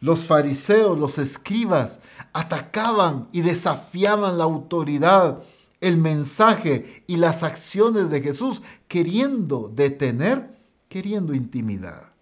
Los 0.00 0.24
fariseos, 0.24 0.98
los 0.98 1.18
escribas, 1.18 2.00
atacaban 2.32 3.28
y 3.32 3.42
desafiaban 3.42 4.38
la 4.38 4.44
autoridad, 4.44 5.44
el 5.80 5.96
mensaje 5.98 7.04
y 7.06 7.16
las 7.16 7.44
acciones 7.44 8.10
de 8.10 8.20
Jesús, 8.20 8.62
queriendo 8.88 9.70
detener, 9.72 10.58
queriendo 10.88 11.32
intimidar. 11.32 12.12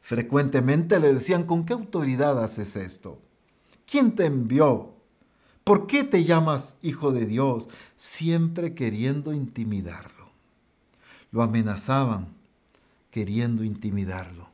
Frecuentemente 0.00 0.98
le 1.00 1.12
decían, 1.12 1.44
¿con 1.44 1.66
qué 1.66 1.74
autoridad 1.74 2.42
haces 2.42 2.76
esto? 2.76 3.18
¿Quién 3.86 4.14
te 4.14 4.24
envió? 4.24 4.93
¿Por 5.64 5.86
qué 5.86 6.04
te 6.04 6.24
llamas 6.24 6.76
hijo 6.82 7.10
de 7.10 7.24
Dios? 7.24 7.68
Siempre 7.96 8.74
queriendo 8.74 9.32
intimidarlo. 9.32 10.28
Lo 11.32 11.42
amenazaban 11.42 12.28
queriendo 13.10 13.64
intimidarlo. 13.64 14.48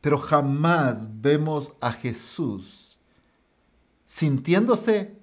Pero 0.00 0.18
jamás 0.18 1.08
vemos 1.20 1.74
a 1.80 1.92
Jesús 1.92 2.98
sintiéndose 4.04 5.14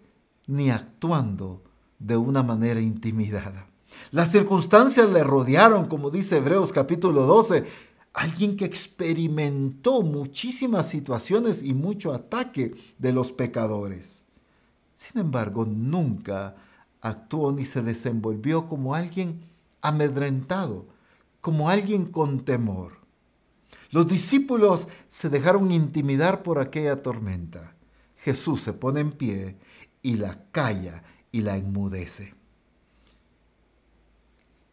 ni 0.45 0.71
actuando 0.71 1.61
de 1.99 2.15
una 2.15 2.41
manera 2.41 2.79
intimidada. 2.79 3.67
Las 4.11 4.31
circunstancias 4.31 5.09
le 5.09 5.23
rodearon, 5.23 5.87
como 5.87 6.09
dice 6.09 6.37
Hebreos 6.37 6.71
capítulo 6.71 7.25
12, 7.25 7.65
alguien 8.13 8.55
que 8.55 8.63
experimentó 8.63 10.03
muchísimas 10.03 10.87
situaciones 10.87 11.63
y 11.63 11.73
mucho 11.73 12.13
ataque 12.13 12.75
de 12.97 13.11
los 13.11 13.33
pecadores. 13.33 14.26
Sin 14.97 15.21
embargo, 15.21 15.63
nunca 15.63 16.55
actuó 17.01 17.51
ni 17.51 17.65
se 17.65 17.83
desenvolvió 17.83 18.67
como 18.67 18.95
alguien 18.95 19.45
amedrentado, 19.79 20.87
como 21.39 21.69
alguien 21.69 22.05
con 22.05 22.43
temor. 22.43 22.93
Los 23.91 24.07
discípulos 24.07 24.87
se 25.07 25.29
dejaron 25.29 25.71
intimidar 25.71 26.41
por 26.41 26.57
aquella 26.57 27.03
tormenta. 27.03 27.75
Jesús 28.15 28.61
se 28.61 28.73
pone 28.73 29.01
en 29.01 29.11
pie 29.11 29.55
y 30.01 30.17
la 30.17 30.43
calla 30.51 31.03
y 31.31 31.41
la 31.41 31.57
enmudece. 31.57 32.33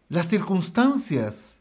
Las 0.09 0.29
circunstancias 0.29 1.59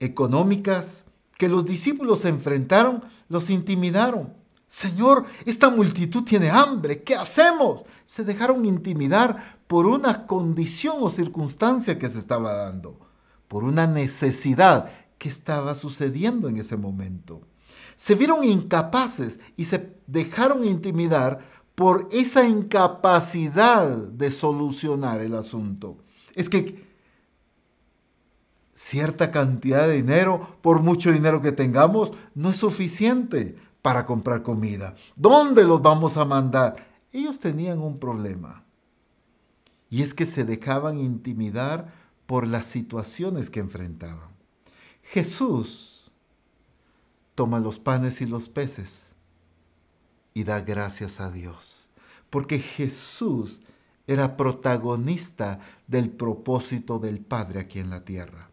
económicas 0.00 1.04
que 1.38 1.48
los 1.48 1.64
discípulos 1.64 2.26
enfrentaron 2.26 3.04
los 3.30 3.48
intimidaron. 3.48 4.34
Señor, 4.70 5.24
esta 5.46 5.68
multitud 5.68 6.22
tiene 6.22 6.48
hambre, 6.48 7.02
¿qué 7.02 7.16
hacemos? 7.16 7.84
Se 8.04 8.22
dejaron 8.22 8.64
intimidar 8.64 9.58
por 9.66 9.84
una 9.84 10.28
condición 10.28 10.98
o 11.00 11.10
circunstancia 11.10 11.98
que 11.98 12.08
se 12.08 12.20
estaba 12.20 12.52
dando, 12.52 12.96
por 13.48 13.64
una 13.64 13.88
necesidad 13.88 14.88
que 15.18 15.28
estaba 15.28 15.74
sucediendo 15.74 16.48
en 16.48 16.56
ese 16.56 16.76
momento. 16.76 17.40
Se 17.96 18.14
vieron 18.14 18.44
incapaces 18.44 19.40
y 19.56 19.64
se 19.64 19.92
dejaron 20.06 20.64
intimidar 20.64 21.40
por 21.74 22.08
esa 22.12 22.46
incapacidad 22.46 23.88
de 23.88 24.30
solucionar 24.30 25.20
el 25.20 25.34
asunto. 25.34 25.98
Es 26.36 26.48
que 26.48 26.86
cierta 28.72 29.32
cantidad 29.32 29.88
de 29.88 29.96
dinero, 29.96 30.58
por 30.60 30.80
mucho 30.80 31.10
dinero 31.10 31.42
que 31.42 31.50
tengamos, 31.50 32.12
no 32.36 32.50
es 32.50 32.58
suficiente 32.58 33.56
para 33.82 34.06
comprar 34.06 34.42
comida. 34.42 34.94
¿Dónde 35.16 35.64
los 35.64 35.80
vamos 35.82 36.16
a 36.16 36.24
mandar? 36.24 36.76
Ellos 37.12 37.40
tenían 37.40 37.80
un 37.80 37.98
problema. 37.98 38.64
Y 39.88 40.02
es 40.02 40.14
que 40.14 40.26
se 40.26 40.44
dejaban 40.44 40.98
intimidar 40.98 41.92
por 42.26 42.46
las 42.46 42.66
situaciones 42.66 43.50
que 43.50 43.60
enfrentaban. 43.60 44.30
Jesús 45.02 46.12
toma 47.34 47.58
los 47.58 47.78
panes 47.78 48.20
y 48.20 48.26
los 48.26 48.48
peces 48.48 49.16
y 50.34 50.44
da 50.44 50.60
gracias 50.60 51.20
a 51.20 51.30
Dios. 51.30 51.88
Porque 52.28 52.60
Jesús 52.60 53.62
era 54.06 54.36
protagonista 54.36 55.60
del 55.88 56.10
propósito 56.10 56.98
del 56.98 57.20
Padre 57.20 57.60
aquí 57.60 57.80
en 57.80 57.90
la 57.90 58.04
tierra. 58.04 58.49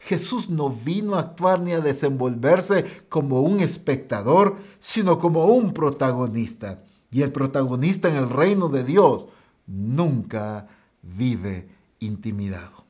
Jesús 0.00 0.48
no 0.48 0.70
vino 0.70 1.16
a 1.16 1.20
actuar 1.20 1.60
ni 1.60 1.72
a 1.72 1.80
desenvolverse 1.80 3.04
como 3.08 3.42
un 3.42 3.60
espectador, 3.60 4.56
sino 4.78 5.18
como 5.18 5.46
un 5.46 5.72
protagonista. 5.72 6.82
Y 7.10 7.22
el 7.22 7.32
protagonista 7.32 8.08
en 8.08 8.16
el 8.16 8.30
reino 8.30 8.68
de 8.68 8.84
Dios 8.84 9.26
nunca 9.66 10.68
vive 11.02 11.68
intimidado. 12.00 12.84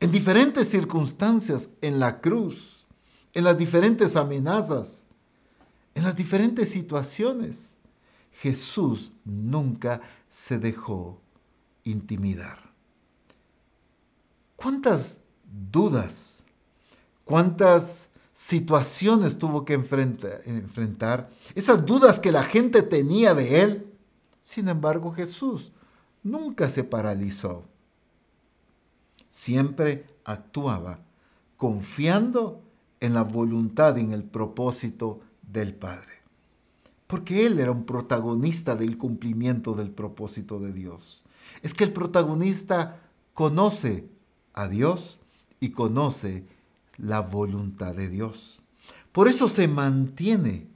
En 0.00 0.10
diferentes 0.10 0.68
circunstancias, 0.68 1.68
en 1.80 2.00
la 2.00 2.20
cruz, 2.20 2.86
en 3.34 3.44
las 3.44 3.56
diferentes 3.56 4.16
amenazas, 4.16 5.06
en 5.94 6.04
las 6.04 6.16
diferentes 6.16 6.70
situaciones, 6.70 7.78
Jesús 8.40 9.12
nunca 9.24 10.00
se 10.30 10.58
dejó 10.58 11.20
intimidar. 11.84 12.72
¿Cuántas 14.56 15.21
dudas, 15.70 16.44
cuántas 17.24 18.08
situaciones 18.34 19.38
tuvo 19.38 19.64
que 19.64 19.74
enfrentar, 19.74 21.30
esas 21.54 21.84
dudas 21.84 22.18
que 22.18 22.32
la 22.32 22.42
gente 22.42 22.82
tenía 22.82 23.34
de 23.34 23.60
él. 23.62 23.92
Sin 24.40 24.68
embargo, 24.68 25.12
Jesús 25.12 25.70
nunca 26.22 26.68
se 26.68 26.82
paralizó. 26.82 27.64
Siempre 29.28 30.06
actuaba 30.24 30.98
confiando 31.56 32.60
en 33.00 33.14
la 33.14 33.22
voluntad 33.22 33.96
y 33.96 34.00
en 34.00 34.12
el 34.12 34.24
propósito 34.24 35.20
del 35.42 35.74
Padre. 35.74 36.22
Porque 37.06 37.46
Él 37.46 37.60
era 37.60 37.70
un 37.70 37.84
protagonista 37.84 38.74
del 38.74 38.98
cumplimiento 38.98 39.74
del 39.74 39.90
propósito 39.90 40.58
de 40.58 40.72
Dios. 40.72 41.24
Es 41.62 41.74
que 41.74 41.84
el 41.84 41.92
protagonista 41.92 43.00
conoce 43.34 44.08
a 44.54 44.68
Dios 44.68 45.20
y 45.62 45.70
conoce 45.70 46.44
la 46.98 47.20
voluntad 47.20 47.94
de 47.94 48.08
Dios. 48.08 48.60
Por 49.12 49.28
eso 49.28 49.46
se 49.46 49.68
mantiene 49.68 50.66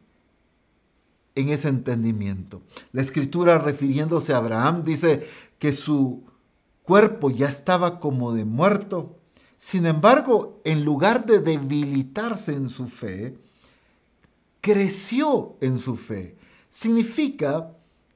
en 1.35 1.49
ese 1.49 1.69
entendimiento. 1.69 2.63
La 2.93 3.03
escritura 3.03 3.59
refiriéndose 3.59 4.33
a 4.33 4.37
Abraham 4.37 4.85
dice 4.85 5.29
que 5.59 5.73
su 5.73 6.23
cuerpo 6.85 7.31
ya 7.31 7.49
estaba 7.49 7.99
como 7.99 8.33
de 8.33 8.45
muerto. 8.45 9.19
Sin 9.57 9.87
embargo, 9.87 10.61
en 10.65 10.85
lugar 10.85 11.27
de 11.27 11.41
debilitarse 11.41 12.53
en 12.53 12.69
su 12.69 12.87
fe, 12.87 13.37
creció 14.61 15.57
en 15.61 15.79
su 15.79 15.97
fe. 15.97 16.37
Significa 16.71 17.73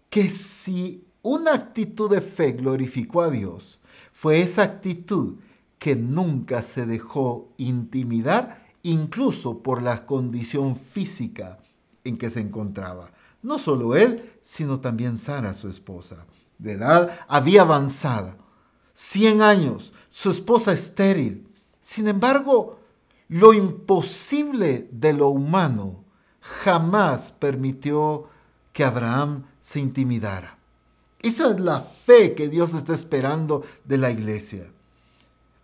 que 0.08 0.30
si 0.30 1.02
una 1.20 1.52
actitud 1.52 2.08
de 2.08 2.20
fe 2.20 2.52
glorificó 2.52 3.22
a 3.22 3.30
Dios, 3.30 3.80
fue 4.12 4.40
esa 4.40 4.62
actitud 4.62 5.34
que 5.80 5.96
nunca 5.96 6.62
se 6.62 6.84
dejó 6.84 7.48
intimidar 7.56 8.66
incluso 8.82 9.62
por 9.62 9.82
la 9.82 10.04
condición 10.04 10.76
física 10.76 11.58
en 12.04 12.18
que 12.18 12.28
se 12.28 12.40
encontraba. 12.40 13.10
No 13.42 13.58
solo 13.58 13.96
él, 13.96 14.38
sino 14.42 14.80
también 14.80 15.16
Sara, 15.16 15.54
su 15.54 15.68
esposa. 15.68 16.26
De 16.58 16.72
edad 16.72 17.18
había 17.26 17.62
avanzada, 17.62 18.36
100 18.92 19.40
años, 19.40 19.94
su 20.10 20.30
esposa 20.30 20.74
estéril. 20.74 21.48
Sin 21.80 22.08
embargo, 22.08 22.78
lo 23.28 23.54
imposible 23.54 24.86
de 24.92 25.14
lo 25.14 25.28
humano 25.28 26.04
jamás 26.40 27.32
permitió 27.32 28.28
que 28.74 28.84
Abraham 28.84 29.44
se 29.62 29.80
intimidara. 29.80 30.58
Esa 31.20 31.50
es 31.50 31.58
la 31.58 31.80
fe 31.80 32.34
que 32.34 32.48
Dios 32.48 32.74
está 32.74 32.92
esperando 32.92 33.62
de 33.84 33.96
la 33.96 34.10
iglesia. 34.10 34.70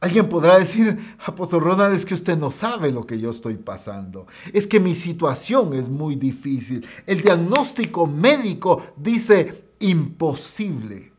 Alguien 0.00 0.28
podrá 0.28 0.59
decir, 0.59 1.16
apóstol 1.24 1.62
Ronald, 1.62 1.94
es 1.94 2.04
que 2.04 2.14
usted 2.14 2.37
no 2.37 2.50
sabe 2.50 2.92
lo 2.92 3.06
que 3.06 3.18
yo 3.18 3.30
estoy 3.30 3.54
pasando. 3.54 4.26
Es 4.52 4.66
que 4.66 4.78
mi 4.78 4.94
situación 4.94 5.72
es 5.72 5.88
muy 5.88 6.16
difícil. 6.16 6.87
El 7.06 7.22
diagnóstico 7.22 8.06
médico 8.06 8.82
dice 8.96 9.64
imposible, 9.78 11.12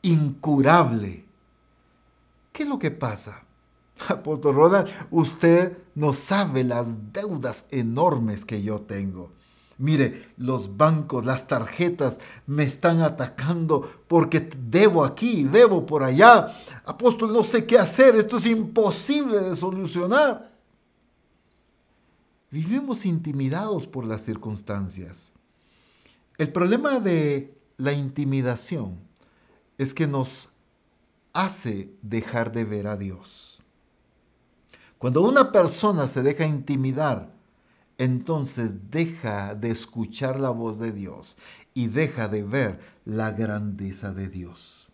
incurable. 0.00 1.24
¿Qué 2.52 2.62
es 2.62 2.68
lo 2.68 2.78
que 2.78 2.90
pasa? 2.90 3.42
Apóstol 4.08 4.54
Ronald, 4.54 4.88
usted 5.10 5.78
no 5.94 6.12
sabe 6.12 6.64
las 6.64 7.12
deudas 7.12 7.66
enormes 7.70 8.44
que 8.44 8.62
yo 8.62 8.80
tengo. 8.80 9.30
Mire, 9.82 10.28
los 10.36 10.76
bancos, 10.76 11.24
las 11.24 11.48
tarjetas 11.48 12.20
me 12.46 12.62
están 12.62 13.00
atacando 13.00 14.04
porque 14.06 14.48
debo 14.56 15.04
aquí, 15.04 15.42
debo 15.42 15.84
por 15.84 16.04
allá. 16.04 16.54
Apóstol, 16.84 17.32
no 17.32 17.42
sé 17.42 17.66
qué 17.66 17.80
hacer, 17.80 18.14
esto 18.14 18.36
es 18.36 18.46
imposible 18.46 19.40
de 19.40 19.56
solucionar. 19.56 20.52
Vivimos 22.48 23.04
intimidados 23.04 23.88
por 23.88 24.04
las 24.04 24.22
circunstancias. 24.22 25.32
El 26.38 26.52
problema 26.52 27.00
de 27.00 27.58
la 27.76 27.92
intimidación 27.92 29.00
es 29.78 29.94
que 29.94 30.06
nos 30.06 30.48
hace 31.32 31.92
dejar 32.02 32.52
de 32.52 32.64
ver 32.64 32.86
a 32.86 32.96
Dios. 32.96 33.60
Cuando 34.98 35.22
una 35.22 35.50
persona 35.50 36.06
se 36.06 36.22
deja 36.22 36.46
intimidar 36.46 37.31
entonces 38.02 38.90
deja 38.90 39.54
de 39.54 39.70
escuchar 39.70 40.40
la 40.40 40.50
voz 40.50 40.80
de 40.80 40.90
Dios 40.90 41.36
y 41.72 41.86
deja 41.86 42.26
de 42.26 42.42
ver 42.42 42.80
la 43.04 43.30
grandeza 43.30 44.12
de 44.12 44.28
Dios. 44.28 44.88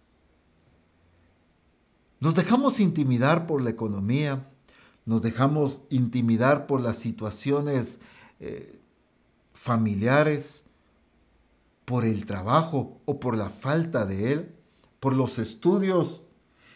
Nos 2.20 2.34
dejamos 2.34 2.80
intimidar 2.80 3.46
por 3.46 3.62
la 3.62 3.70
economía, 3.70 4.50
nos 5.06 5.22
dejamos 5.22 5.80
intimidar 5.88 6.66
por 6.66 6.82
las 6.82 6.98
situaciones 6.98 7.98
eh, 8.40 8.78
familiares, 9.54 10.64
por 11.86 12.04
el 12.04 12.26
trabajo 12.26 13.00
o 13.06 13.18
por 13.18 13.38
la 13.38 13.48
falta 13.48 14.04
de 14.04 14.32
él, 14.32 14.54
por 15.00 15.14
los 15.14 15.38
estudios. 15.38 16.20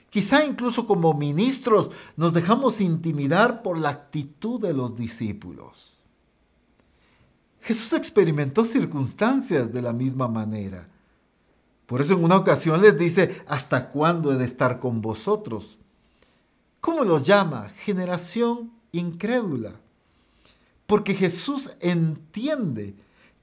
Quizá 0.09 0.47
incluso 0.47 0.87
como 0.87 1.13
ministros 1.13 1.91
nos 2.17 2.33
dejamos 2.33 2.81
intimidar 2.81 3.63
por 3.63 3.77
la 3.77 3.91
actitud 3.91 4.59
de 4.63 4.73
los 4.73 4.97
discípulos. 4.97 6.02
Jesús 7.63 7.93
experimentó 7.93 8.65
circunstancias 8.65 9.73
de 9.73 9.83
la 9.83 9.93
misma 9.93 10.29
manera. 10.29 10.89
Por 11.87 12.01
eso 12.01 12.15
en 12.15 12.25
una 12.25 12.37
ocasión 12.37 12.81
les 12.83 12.99
dice, 12.99 13.43
¿hasta 13.47 13.91
cuándo 13.91 14.33
he 14.33 14.37
de 14.37 14.45
estar 14.45 14.81
con 14.81 15.01
vosotros? 15.01 15.79
¿Cómo 16.81 17.05
los 17.05 17.25
llama? 17.25 17.71
Generación 17.85 18.73
incrédula. 18.91 19.73
Porque 20.87 21.15
Jesús 21.15 21.71
entiende 21.81 22.97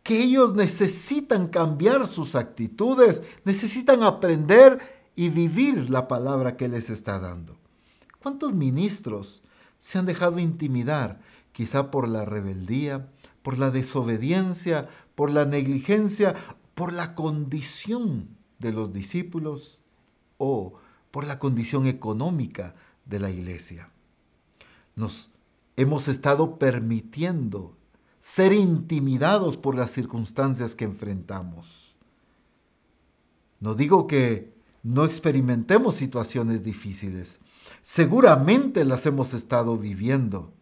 que 0.03 0.21
ellos 0.21 0.53
necesitan 0.53 1.47
cambiar 1.47 2.07
sus 2.07 2.35
actitudes, 2.35 3.23
necesitan 3.45 4.03
aprender 4.03 4.79
y 5.15 5.29
vivir 5.29 5.89
la 5.89 6.07
palabra 6.07 6.57
que 6.57 6.67
les 6.67 6.89
está 6.89 7.19
dando. 7.19 7.55
¿Cuántos 8.21 8.53
ministros 8.53 9.41
se 9.77 9.97
han 9.97 10.05
dejado 10.05 10.39
intimidar, 10.39 11.21
quizá 11.53 11.89
por 11.91 12.07
la 12.07 12.25
rebeldía, 12.25 13.07
por 13.41 13.57
la 13.57 13.71
desobediencia, 13.71 14.89
por 15.15 15.31
la 15.31 15.45
negligencia, 15.45 16.35
por 16.75 16.93
la 16.93 17.15
condición 17.15 18.29
de 18.59 18.71
los 18.71 18.93
discípulos 18.93 19.81
o 20.37 20.73
por 21.11 21.25
la 21.25 21.39
condición 21.39 21.87
económica 21.87 22.75
de 23.05 23.19
la 23.19 23.29
iglesia? 23.29 23.89
Nos 24.95 25.29
hemos 25.75 26.07
estado 26.07 26.59
permitiendo 26.59 27.75
ser 28.19 28.51
intimidados 28.51 29.57
por 29.57 29.75
las 29.75 29.91
circunstancias 29.91 30.75
que 30.75 30.85
enfrentamos. 30.85 31.95
No 33.59 33.75
digo 33.75 34.07
que 34.07 34.53
no 34.83 35.05
experimentemos 35.05 35.95
situaciones 35.95 36.63
difíciles, 36.63 37.39
seguramente 37.81 38.85
las 38.85 39.05
hemos 39.05 39.33
estado 39.33 39.77
viviendo, 39.77 40.53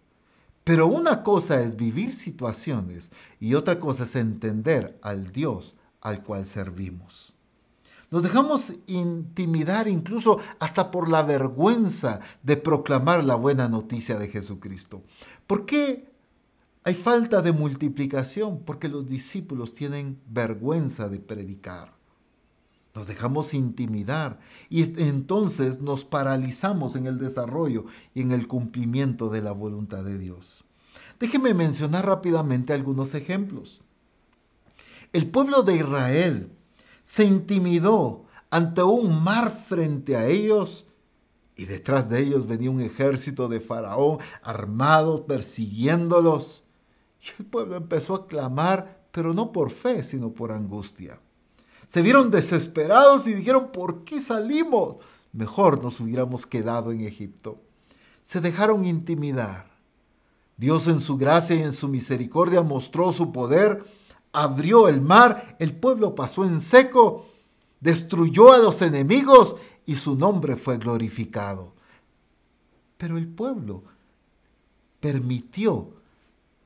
pero 0.67 0.85
una 0.87 1.23
cosa 1.23 1.61
es 1.61 1.77
vivir 1.77 2.11
situaciones 2.11 3.13
y 3.39 3.53
otra 3.53 3.79
cosa 3.79 4.03
es 4.03 4.17
entender 4.17 4.99
al 5.01 5.31
Dios 5.31 5.77
al 6.01 6.23
cual 6.23 6.45
servimos. 6.45 7.33
Nos 8.11 8.21
dejamos 8.21 8.73
intimidar 8.85 9.87
incluso 9.87 10.39
hasta 10.59 10.91
por 10.91 11.07
la 11.07 11.23
vergüenza 11.23 12.19
de 12.43 12.57
proclamar 12.57 13.23
la 13.23 13.35
buena 13.35 13.69
noticia 13.69 14.19
de 14.19 14.27
Jesucristo. 14.27 15.03
¿Por 15.47 15.65
qué 15.65 16.11
hay 16.83 16.95
falta 16.95 17.41
de 17.41 17.53
multiplicación? 17.53 18.59
Porque 18.65 18.89
los 18.89 19.07
discípulos 19.07 19.71
tienen 19.71 20.19
vergüenza 20.27 21.07
de 21.07 21.19
predicar. 21.19 21.96
Nos 22.97 23.05
dejamos 23.05 23.53
intimidar 23.53 24.39
y 24.71 24.81
entonces 24.99 25.81
nos 25.81 26.03
paralizamos 26.03 26.95
en 26.95 27.05
el 27.05 27.19
desarrollo 27.19 27.85
y 28.15 28.21
en 28.21 28.31
el 28.31 28.47
cumplimiento 28.47 29.29
de 29.29 29.43
la 29.43 29.51
voluntad 29.51 30.03
de 30.03 30.17
Dios. 30.17 30.63
Déjeme 31.19 31.53
mencionar 31.53 32.07
rápidamente 32.07 32.73
algunos 32.73 33.13
ejemplos. 33.13 33.83
El 35.13 35.29
pueblo 35.29 35.61
de 35.61 35.75
Israel 35.75 36.51
se 37.03 37.23
intimidó 37.23 38.25
ante 38.49 38.81
un 38.81 39.23
mar 39.23 39.51
frente 39.67 40.15
a 40.15 40.25
ellos 40.25 40.87
y 41.55 41.65
detrás 41.65 42.09
de 42.09 42.21
ellos 42.21 42.47
venía 42.47 42.71
un 42.71 42.81
ejército 42.81 43.47
de 43.47 43.59
Faraón 43.59 44.17
armado 44.41 45.27
persiguiéndolos. 45.27 46.63
Y 47.21 47.43
el 47.43 47.45
pueblo 47.45 47.75
empezó 47.75 48.15
a 48.15 48.25
clamar, 48.25 49.05
pero 49.11 49.35
no 49.35 49.51
por 49.51 49.69
fe, 49.69 50.03
sino 50.03 50.33
por 50.33 50.51
angustia. 50.51 51.19
Se 51.87 52.01
vieron 52.01 52.29
desesperados 52.29 53.25
y 53.27 53.33
dijeron, 53.33 53.71
¿por 53.71 54.03
qué 54.03 54.21
salimos? 54.21 54.97
Mejor 55.33 55.81
nos 55.81 55.99
hubiéramos 55.99 56.45
quedado 56.45 56.91
en 56.91 57.01
Egipto. 57.01 57.59
Se 58.21 58.41
dejaron 58.41 58.85
intimidar. 58.85 59.67
Dios 60.57 60.87
en 60.87 61.01
su 61.01 61.17
gracia 61.17 61.55
y 61.55 61.63
en 61.63 61.73
su 61.73 61.87
misericordia 61.87 62.61
mostró 62.61 63.11
su 63.11 63.31
poder 63.31 63.83
abrió 64.37 64.87
el 64.87 65.01
mar, 65.01 65.55
el 65.59 65.75
pueblo 65.75 66.13
pasó 66.13 66.45
en 66.45 66.61
seco, 66.61 67.25
destruyó 67.79 68.53
a 68.53 68.59
los 68.59 68.83
enemigos 68.83 69.55
y 69.85 69.95
su 69.95 70.15
nombre 70.15 70.55
fue 70.55 70.77
glorificado. 70.77 71.73
Pero 72.97 73.17
el 73.17 73.27
pueblo 73.27 73.83
permitió 74.99 75.89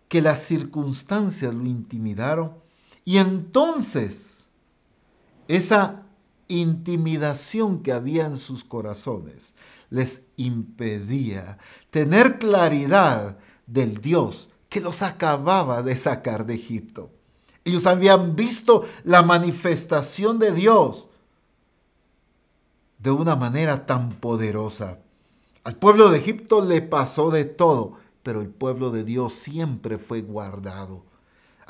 que 0.09 0.21
las 0.21 0.43
circunstancias 0.43 1.53
lo 1.53 1.65
intimidaron 1.65 2.53
y 3.05 3.17
entonces 3.17 4.40
esa 5.55 6.03
intimidación 6.47 7.83
que 7.83 7.91
había 7.91 8.25
en 8.25 8.37
sus 8.37 8.63
corazones 8.63 9.53
les 9.89 10.23
impedía 10.37 11.57
tener 11.89 12.39
claridad 12.39 13.37
del 13.67 13.99
Dios 13.99 14.49
que 14.69 14.79
los 14.79 15.01
acababa 15.01 15.83
de 15.83 15.97
sacar 15.97 16.45
de 16.45 16.55
Egipto. 16.55 17.09
Ellos 17.65 17.85
habían 17.85 18.35
visto 18.35 18.85
la 19.03 19.21
manifestación 19.21 20.39
de 20.39 20.53
Dios 20.53 21.09
de 22.97 23.11
una 23.11 23.35
manera 23.35 23.85
tan 23.85 24.11
poderosa. 24.11 24.99
Al 25.63 25.75
pueblo 25.75 26.09
de 26.09 26.19
Egipto 26.19 26.63
le 26.63 26.81
pasó 26.81 27.29
de 27.29 27.43
todo, 27.43 27.97
pero 28.23 28.41
el 28.41 28.47
pueblo 28.47 28.89
de 28.91 29.03
Dios 29.03 29.33
siempre 29.33 29.97
fue 29.97 30.21
guardado. 30.21 31.10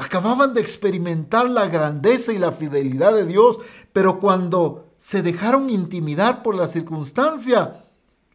Acababan 0.01 0.55
de 0.55 0.61
experimentar 0.61 1.47
la 1.47 1.67
grandeza 1.67 2.33
y 2.33 2.39
la 2.39 2.51
fidelidad 2.51 3.13
de 3.13 3.27
Dios, 3.27 3.59
pero 3.93 4.19
cuando 4.19 4.95
se 4.97 5.21
dejaron 5.21 5.69
intimidar 5.69 6.41
por 6.41 6.55
la 6.55 6.67
circunstancia, 6.67 7.85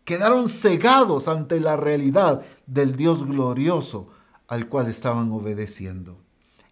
quedaron 0.05 0.49
cegados 0.49 1.27
ante 1.27 1.59
la 1.59 1.77
realidad 1.77 2.43
del 2.67 2.95
Dios 2.95 3.27
glorioso 3.27 4.07
al 4.47 4.69
cual 4.69 4.87
estaban 4.87 5.33
obedeciendo. 5.33 6.17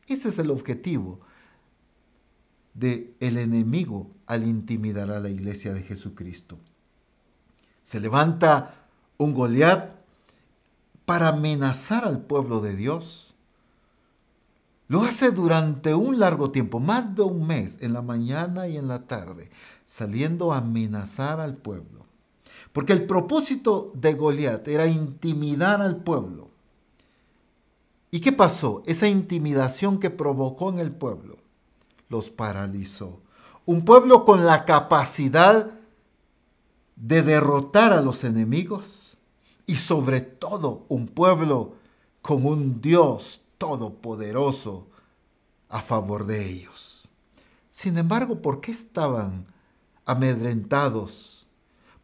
Ese 0.06 0.28
es 0.28 0.38
el 0.38 0.52
objetivo 0.52 1.18
del 2.72 3.16
el 3.18 3.38
enemigo 3.38 4.12
al 4.26 4.44
intimidar 4.46 5.10
a 5.10 5.18
la 5.18 5.28
iglesia 5.28 5.74
de 5.74 5.82
Jesucristo. 5.82 6.60
Se 7.82 7.98
levanta 7.98 8.86
un 9.16 9.34
Goliat 9.34 9.90
para 11.04 11.30
amenazar 11.30 12.04
al 12.04 12.20
pueblo 12.20 12.60
de 12.60 12.76
Dios. 12.76 13.33
Lo 14.88 15.02
hace 15.02 15.30
durante 15.30 15.94
un 15.94 16.18
largo 16.18 16.50
tiempo, 16.50 16.80
más 16.80 17.14
de 17.14 17.22
un 17.22 17.46
mes, 17.46 17.78
en 17.80 17.92
la 17.92 18.02
mañana 18.02 18.68
y 18.68 18.76
en 18.76 18.88
la 18.88 19.06
tarde, 19.06 19.50
saliendo 19.84 20.52
a 20.52 20.58
amenazar 20.58 21.40
al 21.40 21.56
pueblo. 21.56 22.04
Porque 22.72 22.92
el 22.92 23.06
propósito 23.06 23.92
de 23.94 24.14
Goliat 24.14 24.66
era 24.68 24.86
intimidar 24.86 25.80
al 25.80 25.96
pueblo 25.96 26.54
¿Y 28.14 28.20
qué 28.20 28.30
pasó? 28.30 28.84
Esa 28.86 29.08
intimidación 29.08 29.98
que 29.98 30.08
provocó 30.08 30.68
en 30.68 30.78
el 30.78 30.92
pueblo 30.92 31.36
los 32.08 32.30
paralizó. 32.30 33.18
Un 33.66 33.84
pueblo 33.84 34.24
con 34.24 34.46
la 34.46 34.64
capacidad 34.64 35.72
de 36.94 37.22
derrotar 37.22 37.92
a 37.92 38.02
los 38.02 38.22
enemigos 38.22 39.16
y 39.66 39.78
sobre 39.78 40.20
todo 40.20 40.84
un 40.86 41.08
pueblo 41.08 41.72
con 42.22 42.46
un 42.46 42.80
Dios 42.80 43.40
todopoderoso 43.58 44.88
a 45.68 45.80
favor 45.80 46.26
de 46.26 46.44
ellos. 46.48 47.08
Sin 47.70 47.98
embargo, 47.98 48.40
¿por 48.40 48.60
qué 48.60 48.70
estaban 48.70 49.46
amedrentados? 50.04 51.46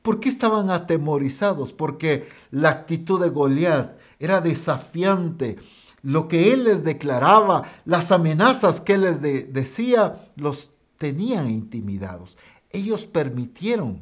¿Por 0.03 0.19
qué 0.21 0.29
estaban 0.29 0.71
atemorizados? 0.71 1.73
Porque 1.73 2.29
la 2.51 2.71
actitud 2.71 3.21
de 3.21 3.29
Goliat 3.29 3.99
era 4.19 4.41
desafiante, 4.41 5.59
lo 6.03 6.29
que 6.29 6.53
él 6.53 6.65
les 6.65 6.83
declaraba, 6.83 7.71
las 7.85 8.11
amenazas 8.11 8.81
que 8.81 8.95
él 8.95 9.03
les 9.03 9.21
decía, 9.21 10.27
los 10.37 10.73
tenían 10.99 11.51
intimidados. 11.51 12.39
Ellos 12.71 13.05
permitieron 13.05 14.01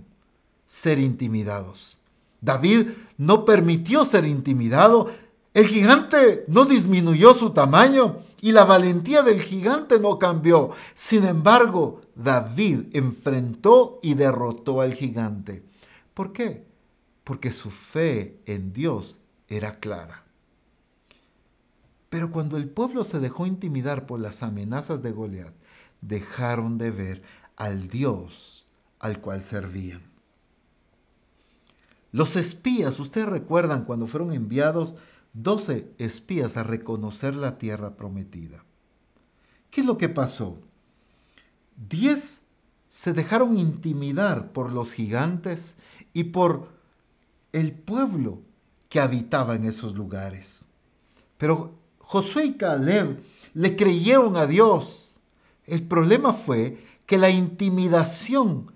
ser 0.65 0.99
intimidados. 0.99 1.99
David 2.41 2.89
no 3.17 3.45
permitió 3.45 4.05
ser 4.05 4.27
intimidado. 4.27 5.11
El 5.59 5.67
gigante 5.67 6.45
no 6.47 6.67
disminuyó 6.67 7.35
su 7.35 7.51
tamaño 7.51 8.19
y 8.41 8.53
la 8.53 8.65
valentía 8.65 9.25
del 9.25 9.43
gigante 9.43 9.99
no 9.99 10.17
cambió. 10.17 10.71
Sin 10.95 11.25
embargo, 11.25 12.03
David 12.15 12.83
enfrentó 12.93 13.99
y 14.01 14.15
derrotó 14.15 14.81
al 14.83 14.95
gigante. 14.95 15.65
¿Por 16.15 16.33
qué? 16.33 16.65
Porque 17.25 17.51
su 17.51 17.73
fe 17.73 18.39
en 18.47 18.73
Dios 18.73 19.19
era 19.49 19.81
clara. 19.81 20.23
Pero 22.09 22.31
cuando 22.31 22.57
el 22.57 22.69
pueblo 22.69 23.03
se 23.03 23.19
dejó 23.19 23.45
intimidar 23.45 24.07
por 24.07 24.21
las 24.21 24.45
amenazas 24.45 25.03
de 25.03 25.11
Goliat, 25.11 25.55
dejaron 26.01 26.79
de 26.79 26.93
ver 26.93 27.23
al 27.57 27.89
Dios 27.89 28.65
al 29.01 29.21
cual 29.21 29.43
servían. 29.43 30.03
Los 32.13 32.37
espías, 32.37 33.01
ustedes 33.01 33.29
recuerdan 33.29 33.85
cuando 33.87 34.07
fueron 34.07 34.33
enviados 34.33 34.95
12 35.43 35.93
espías 35.99 36.57
a 36.57 36.65
reconocer 36.65 37.37
la 37.37 37.59
tierra 37.59 37.95
prometida. 37.95 38.65
¿Qué 39.71 39.83
es 39.83 39.87
lo 39.87 39.97
que 39.97 40.09
pasó? 40.09 40.59
Diez 41.77 42.41
se 42.89 43.13
dejaron 43.13 43.57
intimidar 43.57 44.51
por 44.51 44.73
los 44.73 44.93
gigantes 44.93 45.77
y 46.13 46.25
por 46.25 46.69
el 47.53 47.73
pueblo 47.73 48.41
que 48.89 48.99
habitaba 48.99 49.55
en 49.55 49.65
esos 49.65 49.95
lugares. 49.95 50.65
Pero 51.37 51.73
Josué 52.01 52.47
y 52.47 52.53
Caleb 52.55 53.23
le 53.55 53.77
creyeron 53.77 54.37
a 54.37 54.47
Dios. 54.47 55.09
El 55.67 55.87
problema 55.87 56.33
fue 56.33 56.85
que 57.07 57.17
la 57.17 57.31
intimidación 57.31 58.73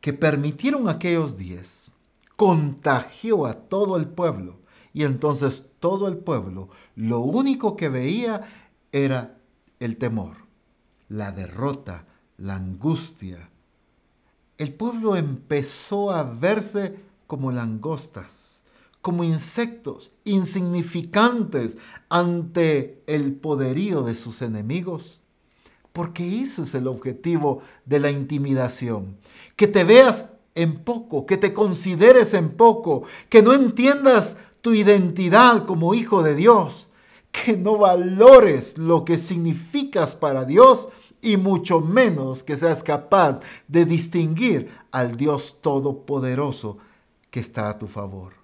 que 0.00 0.12
permitieron 0.12 0.88
aquellos 0.88 1.36
diez 1.36 1.92
contagió 2.36 3.46
a 3.46 3.54
todo 3.54 3.96
el 3.96 4.08
pueblo. 4.08 4.58
Y 4.92 5.04
entonces 5.04 5.66
todo 5.80 6.08
el 6.08 6.16
pueblo 6.16 6.70
lo 6.96 7.20
único 7.20 7.76
que 7.76 7.88
veía 7.88 8.48
era 8.92 9.38
el 9.80 9.96
temor, 9.96 10.36
la 11.08 11.30
derrota, 11.32 12.06
la 12.36 12.56
angustia, 12.56 13.50
el 14.58 14.74
pueblo 14.74 15.14
empezó 15.14 16.10
a 16.10 16.24
verse 16.24 16.96
como 17.28 17.52
langostas, 17.52 18.62
como 19.00 19.22
insectos 19.22 20.10
insignificantes 20.24 21.78
ante 22.08 23.00
el 23.06 23.34
poderío 23.34 24.02
de 24.02 24.16
sus 24.16 24.42
enemigos. 24.42 25.20
Porque 25.92 26.42
eso 26.42 26.64
es 26.64 26.74
el 26.74 26.88
objetivo 26.88 27.62
de 27.86 28.00
la 28.00 28.10
intimidación. 28.10 29.16
Que 29.54 29.68
te 29.68 29.84
veas 29.84 30.26
en 30.56 30.82
poco, 30.82 31.24
que 31.24 31.36
te 31.36 31.54
consideres 31.54 32.34
en 32.34 32.50
poco, 32.50 33.04
que 33.28 33.42
no 33.42 33.54
entiendas 33.54 34.36
tu 34.60 34.74
identidad 34.74 35.66
como 35.66 35.94
hijo 35.94 36.22
de 36.22 36.34
Dios, 36.34 36.88
que 37.30 37.56
no 37.56 37.78
valores 37.78 38.78
lo 38.78 39.04
que 39.04 39.18
significas 39.18 40.14
para 40.14 40.44
Dios 40.44 40.88
y 41.20 41.36
mucho 41.36 41.80
menos 41.80 42.42
que 42.42 42.56
seas 42.56 42.82
capaz 42.82 43.40
de 43.66 43.84
distinguir 43.84 44.70
al 44.90 45.16
Dios 45.16 45.56
Todopoderoso 45.60 46.78
que 47.30 47.40
está 47.40 47.68
a 47.68 47.78
tu 47.78 47.86
favor. 47.86 48.34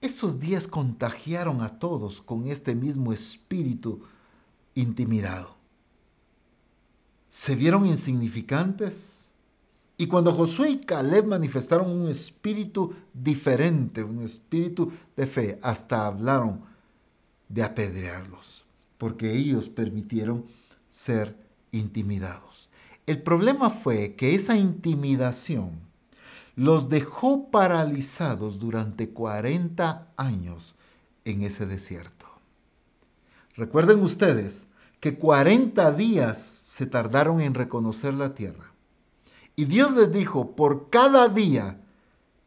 Esos 0.00 0.38
días 0.38 0.68
contagiaron 0.68 1.62
a 1.62 1.78
todos 1.78 2.20
con 2.20 2.46
este 2.46 2.74
mismo 2.74 3.12
espíritu 3.12 4.02
intimidado. 4.74 5.56
Se 7.30 7.56
vieron 7.56 7.86
insignificantes 7.86 9.23
y 9.96 10.06
cuando 10.06 10.32
Josué 10.32 10.70
y 10.70 10.78
Caleb 10.78 11.26
manifestaron 11.26 11.90
un 11.90 12.08
espíritu 12.08 12.94
diferente, 13.12 14.02
un 14.02 14.22
espíritu 14.22 14.92
de 15.16 15.26
fe, 15.26 15.58
hasta 15.62 16.06
hablaron 16.06 16.62
de 17.48 17.62
apedrearlos 17.62 18.64
porque 18.98 19.32
ellos 19.32 19.68
permitieron 19.68 20.46
ser 20.88 21.36
intimidados. 21.72 22.70
El 23.06 23.22
problema 23.22 23.70
fue 23.70 24.14
que 24.14 24.34
esa 24.34 24.56
intimidación 24.56 25.72
los 26.56 26.88
dejó 26.88 27.50
paralizados 27.50 28.58
durante 28.58 29.10
40 29.10 30.08
años 30.16 30.76
en 31.24 31.42
ese 31.42 31.66
desierto. 31.66 32.26
Recuerden 33.56 34.00
ustedes 34.00 34.66
que 35.00 35.18
40 35.18 35.92
días 35.92 36.38
se 36.38 36.86
tardaron 36.86 37.40
en 37.40 37.54
reconocer 37.54 38.14
la 38.14 38.34
tierra. 38.34 38.73
Y 39.56 39.66
Dios 39.66 39.92
les 39.92 40.12
dijo, 40.12 40.56
por 40.56 40.90
cada 40.90 41.28
día 41.28 41.80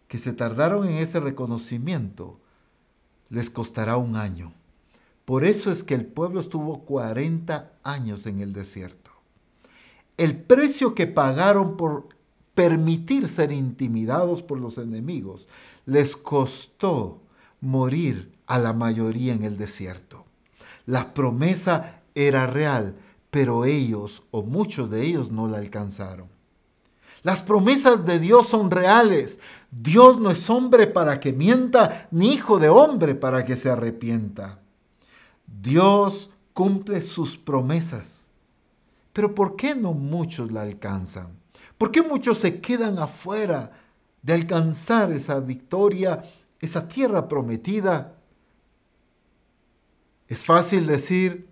que 0.08 0.18
se 0.18 0.34
tardaron 0.34 0.88
en 0.88 0.97
ese 0.97 1.20
reconocimiento, 1.20 2.39
les 3.30 3.49
costará 3.49 3.97
un 3.97 4.16
año. 4.16 4.53
Por 5.26 5.43
eso 5.43 5.72
es 5.72 5.84
que 5.84 5.95
el 5.95 6.05
pueblo 6.05 6.39
estuvo 6.39 6.86
40 6.86 7.72
años 7.84 8.26
en 8.26 8.39
el 8.39 8.53
desierto. 8.53 9.12
El 10.18 10.36
precio 10.36 10.95
que 10.95 11.08
pagaron 11.08 11.78
por 11.78 12.10
permitir 12.55 13.28
ser 13.28 13.51
intimidados 13.51 14.41
por 14.41 14.60
los 14.60 14.78
enemigos 14.78 15.47
les 15.86 16.16
costó 16.16 17.22
morir 17.62 18.34
a 18.47 18.58
la 18.58 18.74
mayoría 18.74 19.34
en 19.34 19.43
el 19.43 19.58
desierto. 19.58 20.26
La 20.86 21.14
promesa 21.14 22.01
era 22.16 22.47
real, 22.47 22.95
pero 23.30 23.66
ellos 23.66 24.24
o 24.32 24.41
muchos 24.41 24.89
de 24.89 25.03
ellos 25.03 25.32
no 25.32 25.47
la 25.47 25.58
alcanzaron. 25.58 26.36
Las 27.28 27.43
promesas 27.43 28.05
de 28.05 28.19
Dios 28.19 28.47
son 28.47 28.71
reales. 28.71 29.38
Dios 29.69 30.17
no 30.17 30.32
es 30.32 30.49
hombre 30.49 30.88
para 30.88 31.19
que 31.19 31.34
mienta, 31.34 32.07
ni 32.09 32.32
hijo 32.32 32.57
de 32.57 32.69
hombre 32.69 33.15
para 33.15 33.43
que 33.43 33.57
se 33.57 33.69
arrepienta. 33.69 34.61
Dios 35.45 36.30
cumple 36.53 37.01
sus 37.01 37.38
promesas. 37.38 38.30
Pero 39.11 39.36
¿por 39.36 39.57
qué 39.57 39.75
no 39.75 39.91
muchos 39.91 40.53
la 40.53 40.61
alcanzan? 40.61 41.28
¿Por 41.78 41.91
qué 41.91 42.01
muchos 42.01 42.38
se 42.38 42.61
quedan 42.61 42.97
afuera 42.97 43.73
de 44.21 44.32
alcanzar 44.32 45.11
esa 45.11 45.41
victoria, 45.41 46.23
esa 46.61 46.88
tierra 46.88 47.28
prometida? 47.28 48.15
Es 50.30 50.45
fácil 50.45 50.88
decir, 50.88 51.49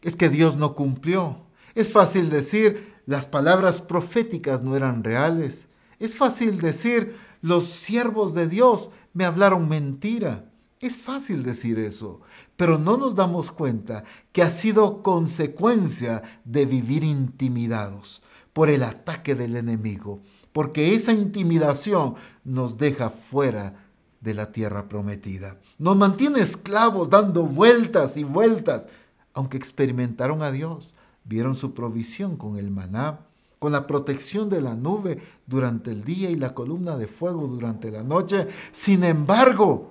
es 0.00 0.14
que 0.14 0.28
Dios 0.28 0.56
no 0.56 0.76
cumplió. 0.76 1.40
Es 1.74 1.90
fácil 1.90 2.30
decir, 2.30 2.91
las 3.06 3.26
palabras 3.26 3.80
proféticas 3.80 4.62
no 4.62 4.76
eran 4.76 5.04
reales. 5.04 5.68
Es 5.98 6.16
fácil 6.16 6.60
decir, 6.60 7.16
los 7.40 7.68
siervos 7.68 8.34
de 8.34 8.48
Dios 8.48 8.90
me 9.12 9.24
hablaron 9.24 9.68
mentira. 9.68 10.50
Es 10.80 10.96
fácil 10.96 11.42
decir 11.44 11.78
eso, 11.78 12.20
pero 12.56 12.78
no 12.78 12.96
nos 12.96 13.14
damos 13.14 13.52
cuenta 13.52 14.04
que 14.32 14.42
ha 14.42 14.50
sido 14.50 15.02
consecuencia 15.02 16.22
de 16.44 16.66
vivir 16.66 17.04
intimidados 17.04 18.22
por 18.52 18.68
el 18.68 18.82
ataque 18.82 19.34
del 19.34 19.56
enemigo, 19.56 20.20
porque 20.52 20.94
esa 20.94 21.12
intimidación 21.12 22.16
nos 22.44 22.78
deja 22.78 23.10
fuera 23.10 23.86
de 24.20 24.34
la 24.34 24.52
tierra 24.52 24.88
prometida. 24.88 25.58
Nos 25.78 25.96
mantiene 25.96 26.40
esclavos 26.40 27.10
dando 27.10 27.44
vueltas 27.44 28.16
y 28.16 28.24
vueltas, 28.24 28.88
aunque 29.34 29.56
experimentaron 29.56 30.42
a 30.42 30.52
Dios, 30.52 30.94
vieron 31.24 31.54
su 31.54 31.74
provisión 31.74 32.36
con 32.36 32.56
el 32.56 32.70
maná, 32.70 33.20
con 33.58 33.72
la 33.72 33.86
protección 33.86 34.50
de 34.50 34.60
la 34.60 34.74
nube 34.74 35.18
durante 35.46 35.92
el 35.92 36.04
día 36.04 36.30
y 36.30 36.36
la 36.36 36.54
columna 36.54 36.96
de 36.96 37.06
fuego 37.06 37.46
durante 37.46 37.90
la 37.90 38.02
noche. 38.02 38.48
Sin 38.72 39.04
embargo, 39.04 39.90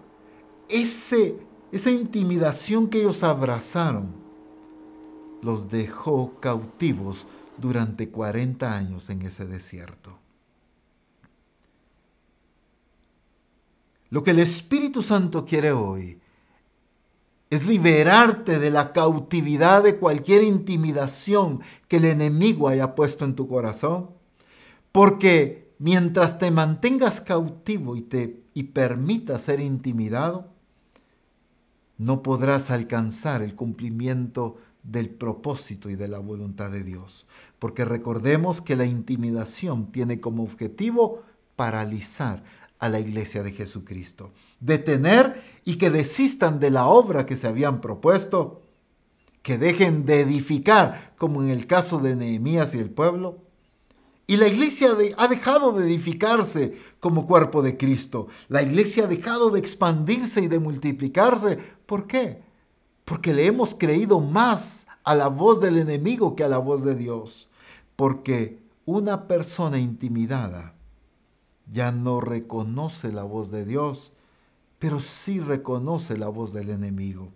ese, 0.68 1.38
esa 1.72 1.90
intimidación 1.90 2.88
que 2.88 3.00
ellos 3.00 3.24
abrazaron 3.24 4.22
los 5.42 5.70
dejó 5.70 6.40
cautivos 6.40 7.28
durante 7.58 8.10
40 8.10 8.76
años 8.76 9.10
en 9.10 9.24
ese 9.24 9.46
desierto. 9.46 10.18
Lo 14.10 14.24
que 14.24 14.32
el 14.32 14.40
Espíritu 14.40 15.02
Santo 15.02 15.46
quiere 15.46 15.72
hoy 15.72 16.21
es 17.52 17.68
liberarte 17.68 18.60
de 18.60 18.72
la 18.72 18.94
cautividad 18.94 19.84
de 19.84 19.98
cualquier 19.98 20.42
intimidación 20.42 21.60
que 21.90 21.98
el 21.98 22.06
enemigo 22.06 22.70
haya 22.70 22.96
puesto 22.96 23.26
en 23.26 23.36
tu 23.36 23.48
corazón. 23.50 24.10
Porque 24.94 25.70
mientras 25.78 26.40
te 26.40 26.50
mantengas 26.50 27.20
cautivo 27.22 27.98
y 27.98 28.02
te 28.02 28.42
y 28.54 28.64
permitas 28.64 29.44
ser 29.44 29.60
intimidado, 29.60 30.48
no 31.98 32.24
podrás 32.24 32.72
alcanzar 32.72 33.42
el 33.42 33.56
cumplimiento 33.56 34.58
del 34.84 35.10
propósito 35.10 35.90
y 35.90 35.96
de 35.96 36.08
la 36.08 36.20
voluntad 36.20 36.72
de 36.72 36.84
Dios. 36.84 37.28
Porque 37.60 37.86
recordemos 37.86 38.62
que 38.62 38.76
la 38.76 38.86
intimidación 38.86 39.90
tiene 39.90 40.20
como 40.20 40.44
objetivo 40.44 41.22
paralizar 41.56 42.44
a 42.82 42.90
la 42.90 43.00
iglesia 43.00 43.44
de 43.44 43.52
Jesucristo, 43.52 44.32
detener 44.60 45.40
y 45.64 45.76
que 45.76 45.92
desistan 45.92 46.60
de 46.60 46.72
la 46.72 46.88
obra 46.88 47.28
que 47.28 47.38
se 47.38 47.48
habían 47.48 47.80
propuesto, 47.80 48.64
que 49.44 49.60
dejen 49.60 50.08
de 50.08 50.22
edificar, 50.22 51.14
como 51.16 51.44
en 51.44 51.50
el 51.50 51.68
caso 51.68 52.00
de 52.00 52.16
Nehemías 52.16 52.74
y 52.74 52.80
el 52.80 52.90
pueblo, 52.90 53.38
y 54.26 54.38
la 54.38 54.48
iglesia 54.48 54.98
ha 55.18 55.28
dejado 55.28 55.74
de 55.74 55.86
edificarse 55.86 56.76
como 57.00 57.28
cuerpo 57.28 57.62
de 57.62 57.78
Cristo. 57.78 58.28
La 58.48 58.64
iglesia 58.64 59.04
ha 59.04 59.08
dejado 59.08 59.52
de 59.52 59.60
expandirse 59.60 60.42
y 60.42 60.48
de 60.48 60.58
multiplicarse. 60.58 61.60
¿Por 61.86 62.08
qué? 62.08 62.42
Porque 63.06 63.34
le 63.34 63.46
hemos 63.46 63.76
creído 63.76 64.22
más 64.22 64.88
a 65.04 65.14
la 65.14 65.28
voz 65.28 65.60
del 65.60 65.78
enemigo 65.78 66.36
que 66.36 66.44
a 66.44 66.48
la 66.48 66.60
voz 66.60 66.84
de 66.84 66.96
Dios. 66.96 67.50
Porque 67.96 68.60
una 68.86 69.28
persona 69.28 69.78
intimidada 69.78 70.74
ya 71.72 71.92
no 71.92 72.22
reconoce 72.22 73.12
la 73.12 73.24
voz 73.24 73.52
de 73.52 73.66
Dios, 73.66 74.14
pero 74.80 75.00
sí 75.00 75.40
reconoce 75.40 76.18
la 76.18 76.28
voz 76.28 76.54
del 76.54 76.70
enemigo. 76.70 77.30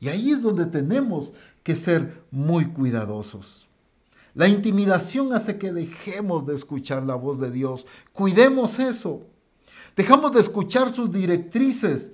Y 0.00 0.08
ahí 0.08 0.32
es 0.32 0.42
donde 0.42 0.66
tenemos 0.66 1.32
que 1.62 1.76
ser 1.76 2.24
muy 2.30 2.66
cuidadosos. 2.66 3.68
La 4.34 4.48
intimidación 4.48 5.32
hace 5.32 5.58
que 5.58 5.72
dejemos 5.72 6.46
de 6.46 6.54
escuchar 6.54 7.04
la 7.04 7.14
voz 7.14 7.38
de 7.38 7.50
Dios. 7.50 7.86
Cuidemos 8.12 8.78
eso. 8.78 9.22
Dejamos 9.94 10.32
de 10.32 10.40
escuchar 10.40 10.90
sus 10.90 11.12
directrices 11.12 12.10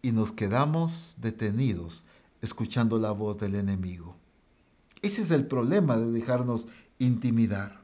y 0.00 0.12
nos 0.12 0.32
quedamos 0.32 1.14
detenidos 1.18 2.04
escuchando 2.40 2.98
la 2.98 3.10
voz 3.10 3.38
del 3.38 3.56
enemigo. 3.56 4.16
Ese 5.02 5.22
es 5.22 5.30
el 5.30 5.46
problema 5.46 5.96
de 5.98 6.10
dejarnos 6.10 6.68
intimidar. 6.98 7.83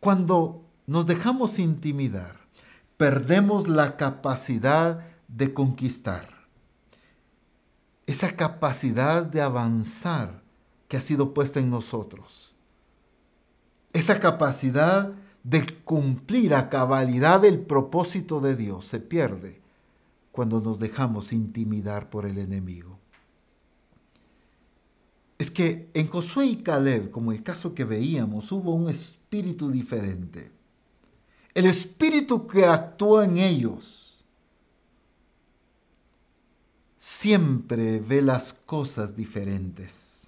Cuando 0.00 0.64
nos 0.86 1.06
dejamos 1.06 1.58
intimidar, 1.58 2.36
perdemos 2.96 3.68
la 3.68 3.96
capacidad 3.96 5.06
de 5.28 5.54
conquistar 5.54 6.40
esa 8.10 8.34
capacidad 8.34 9.24
de 9.24 9.40
avanzar 9.40 10.42
que 10.88 10.96
ha 10.96 11.00
sido 11.00 11.32
puesta 11.32 11.60
en 11.60 11.70
nosotros. 11.70 12.56
Esa 13.92 14.18
capacidad 14.18 15.12
de 15.44 15.64
cumplir 15.84 16.56
a 16.56 16.68
cabalidad 16.68 17.44
el 17.44 17.60
propósito 17.60 18.40
de 18.40 18.56
Dios 18.56 18.84
se 18.84 18.98
pierde 18.98 19.60
cuando 20.32 20.60
nos 20.60 20.80
dejamos 20.80 21.32
intimidar 21.32 22.10
por 22.10 22.26
el 22.26 22.38
enemigo. 22.38 22.98
Es 25.40 25.50
que 25.50 25.88
en 25.94 26.06
Josué 26.06 26.48
y 26.48 26.56
Caleb, 26.56 27.10
como 27.10 27.32
el 27.32 27.42
caso 27.42 27.74
que 27.74 27.86
veíamos, 27.86 28.52
hubo 28.52 28.74
un 28.74 28.90
espíritu 28.90 29.70
diferente. 29.70 30.52
El 31.54 31.64
espíritu 31.64 32.46
que 32.46 32.66
actúa 32.66 33.24
en 33.24 33.38
ellos 33.38 34.22
siempre 36.98 38.00
ve 38.00 38.20
las 38.20 38.52
cosas 38.52 39.16
diferentes. 39.16 40.26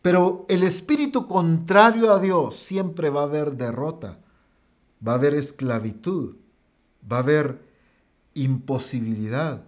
Pero 0.00 0.46
el 0.48 0.62
espíritu 0.62 1.26
contrario 1.26 2.12
a 2.12 2.20
Dios 2.20 2.54
siempre 2.54 3.10
va 3.10 3.22
a 3.22 3.24
haber 3.24 3.56
derrota, 3.56 4.20
va 5.04 5.10
a 5.10 5.16
haber 5.16 5.34
esclavitud, 5.34 6.36
va 7.10 7.16
a 7.16 7.20
haber 7.20 7.60
imposibilidad, 8.34 9.64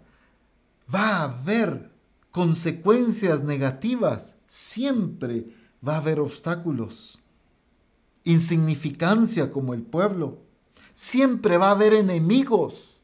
va 0.94 1.16
a 1.16 1.24
haber 1.24 1.90
consecuencias 2.30 3.42
negativas 3.42 4.36
siempre 4.48 5.44
va 5.86 5.94
a 5.94 5.98
haber 5.98 6.18
obstáculos. 6.18 7.20
Insignificancia 8.24 9.52
como 9.52 9.74
el 9.74 9.82
pueblo. 9.82 10.38
Siempre 10.92 11.56
va 11.56 11.68
a 11.68 11.72
haber 11.72 11.94
enemigos. 11.94 12.96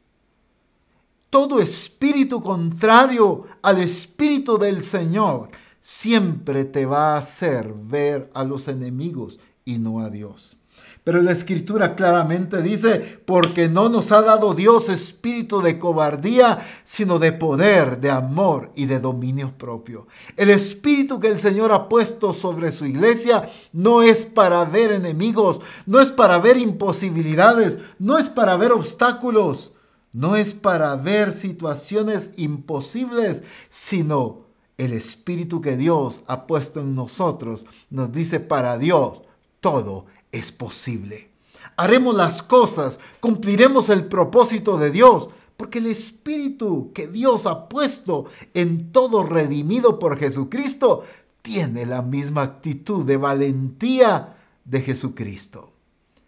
Todo 1.30 1.60
espíritu 1.60 2.42
contrario 2.42 3.46
al 3.62 3.78
espíritu 3.78 4.58
del 4.58 4.82
Señor 4.82 5.50
siempre 5.80 6.64
te 6.64 6.86
va 6.86 7.14
a 7.14 7.18
hacer 7.18 7.72
ver 7.72 8.30
a 8.34 8.42
los 8.44 8.66
enemigos 8.68 9.38
y 9.64 9.78
no 9.78 10.00
a 10.00 10.10
Dios. 10.10 10.56
Pero 11.04 11.20
la 11.20 11.32
escritura 11.32 11.94
claramente 11.94 12.62
dice, 12.62 13.20
porque 13.26 13.68
no 13.68 13.90
nos 13.90 14.10
ha 14.10 14.22
dado 14.22 14.54
Dios 14.54 14.88
espíritu 14.88 15.60
de 15.60 15.78
cobardía, 15.78 16.66
sino 16.84 17.18
de 17.18 17.32
poder, 17.32 18.00
de 18.00 18.10
amor 18.10 18.72
y 18.74 18.86
de 18.86 19.00
dominio 19.00 19.52
propio. 19.58 20.06
El 20.34 20.48
espíritu 20.48 21.20
que 21.20 21.28
el 21.28 21.38
Señor 21.38 21.72
ha 21.72 21.90
puesto 21.90 22.32
sobre 22.32 22.72
su 22.72 22.86
iglesia 22.86 23.50
no 23.70 24.02
es 24.02 24.24
para 24.24 24.64
ver 24.64 24.92
enemigos, 24.92 25.60
no 25.84 26.00
es 26.00 26.10
para 26.10 26.38
ver 26.38 26.56
imposibilidades, 26.56 27.78
no 27.98 28.16
es 28.16 28.30
para 28.30 28.56
ver 28.56 28.72
obstáculos, 28.72 29.72
no 30.10 30.36
es 30.36 30.54
para 30.54 30.96
ver 30.96 31.32
situaciones 31.32 32.30
imposibles, 32.36 33.42
sino 33.68 34.44
el 34.78 34.94
espíritu 34.94 35.60
que 35.60 35.76
Dios 35.76 36.22
ha 36.28 36.46
puesto 36.46 36.80
en 36.80 36.94
nosotros 36.94 37.66
nos 37.90 38.10
dice 38.10 38.40
para 38.40 38.78
Dios 38.78 39.22
todo 39.60 40.06
es 40.34 40.50
posible. 40.50 41.30
Haremos 41.76 42.14
las 42.14 42.42
cosas, 42.42 42.98
cumpliremos 43.20 43.88
el 43.88 44.06
propósito 44.06 44.76
de 44.78 44.90
Dios, 44.90 45.28
porque 45.56 45.78
el 45.78 45.86
Espíritu 45.86 46.90
que 46.92 47.06
Dios 47.06 47.46
ha 47.46 47.68
puesto 47.68 48.26
en 48.52 48.90
todo 48.92 49.22
redimido 49.22 49.98
por 49.98 50.18
Jesucristo 50.18 51.04
tiene 51.42 51.86
la 51.86 52.02
misma 52.02 52.42
actitud 52.42 53.04
de 53.04 53.16
valentía 53.16 54.36
de 54.64 54.80
Jesucristo, 54.80 55.72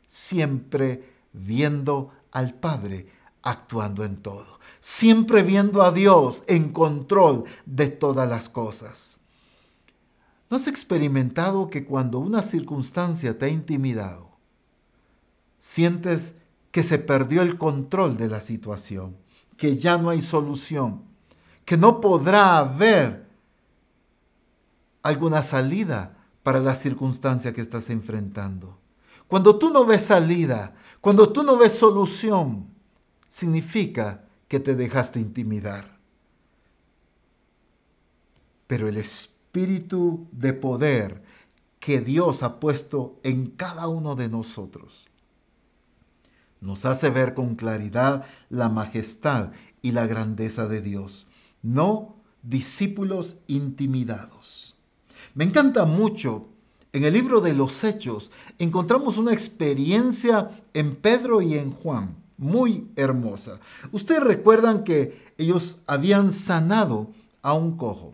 siempre 0.07 1.11
viendo 1.33 2.13
al 2.31 2.55
Padre 2.55 3.09
actuando 3.43 4.05
en 4.05 4.17
todo, 4.17 4.61
siempre 4.81 5.43
viendo 5.43 5.83
a 5.83 5.91
Dios 5.91 6.45
en 6.47 6.73
control 6.73 7.45
de 7.65 7.89
todas 7.89 8.29
las 8.29 8.49
cosas. 8.49 9.16
¿No 10.49 10.57
has 10.57 10.69
experimentado 10.69 11.71
que 11.71 11.85
cuando 11.85 12.19
una 12.19 12.43
circunstancia 12.43 13.37
te 13.37 13.47
ha 13.47 13.49
intimidado, 13.49 14.31
sientes 15.59 16.37
que 16.71 16.83
se 16.83 16.99
perdió 16.99 17.43
el 17.43 17.59
control 17.59 18.17
de 18.17 18.29
la 18.29 18.41
situación, 18.41 19.17
que 19.57 19.77
ya 19.77 19.99
no 19.99 20.11
hay 20.11 20.21
solución, 20.21 21.03
que 21.65 21.77
no 21.77 22.01
podrá 22.01 22.59
haber 22.59 23.27
alguna 25.03 25.43
salida 25.43 26.17
para 26.45 26.61
la 26.61 26.77
circunstancia 26.77 27.53
que 27.53 27.61
estás 27.61 27.91
enfrentando? 27.91 28.79
Cuando 29.27 29.59
tú 29.59 29.71
no 29.71 29.85
ves 29.85 30.03
salida, 30.03 30.77
cuando 31.01 31.33
tú 31.33 31.43
no 31.43 31.57
ves 31.57 31.73
solución, 31.73 32.69
significa 33.29 34.25
que 34.47 34.61
te 34.61 34.77
dejaste 34.77 35.19
intimidar. 35.19 35.97
Pero 38.69 38.89
el 38.89 38.97
Espíritu 38.97 39.36
espíritu 39.57 40.27
de 40.33 40.53
poder 40.53 41.23
que 41.81 42.01
Dios 42.01 42.43
ha 42.43 42.61
puesto 42.61 43.19
en 43.23 43.47
cada 43.47 43.89
uno 43.89 44.15
de 44.15 44.29
nosotros. 44.29 45.09
Nos 46.61 46.85
hace 46.85 47.09
ver 47.09 47.33
con 47.33 47.55
claridad 47.55 48.27
la 48.51 48.69
majestad 48.69 49.53
y 49.81 49.93
la 49.93 50.07
grandeza 50.07 50.67
de 50.67 50.83
Dios, 50.83 51.27
no 51.63 52.17
discípulos 52.43 53.37
intimidados. 53.47 54.77
Me 55.35 55.45
encanta 55.45 55.87
mucho, 55.87 56.49
en 56.93 57.05
el 57.05 57.15
libro 57.15 57.41
de 57.41 57.55
los 57.55 57.83
Hechos 57.83 58.31
encontramos 58.59 59.17
una 59.17 59.33
experiencia 59.33 60.51
en 60.75 60.97
Pedro 60.97 61.41
y 61.41 61.55
en 61.55 61.73
Juan, 61.73 62.15
muy 62.37 62.89
hermosa. 62.97 63.59
Ustedes 63.91 64.23
recuerdan 64.23 64.85
que 64.85 65.33
ellos 65.39 65.79
habían 65.87 66.33
sanado 66.33 67.11
a 67.41 67.55
un 67.55 67.77
cojo. 67.79 68.13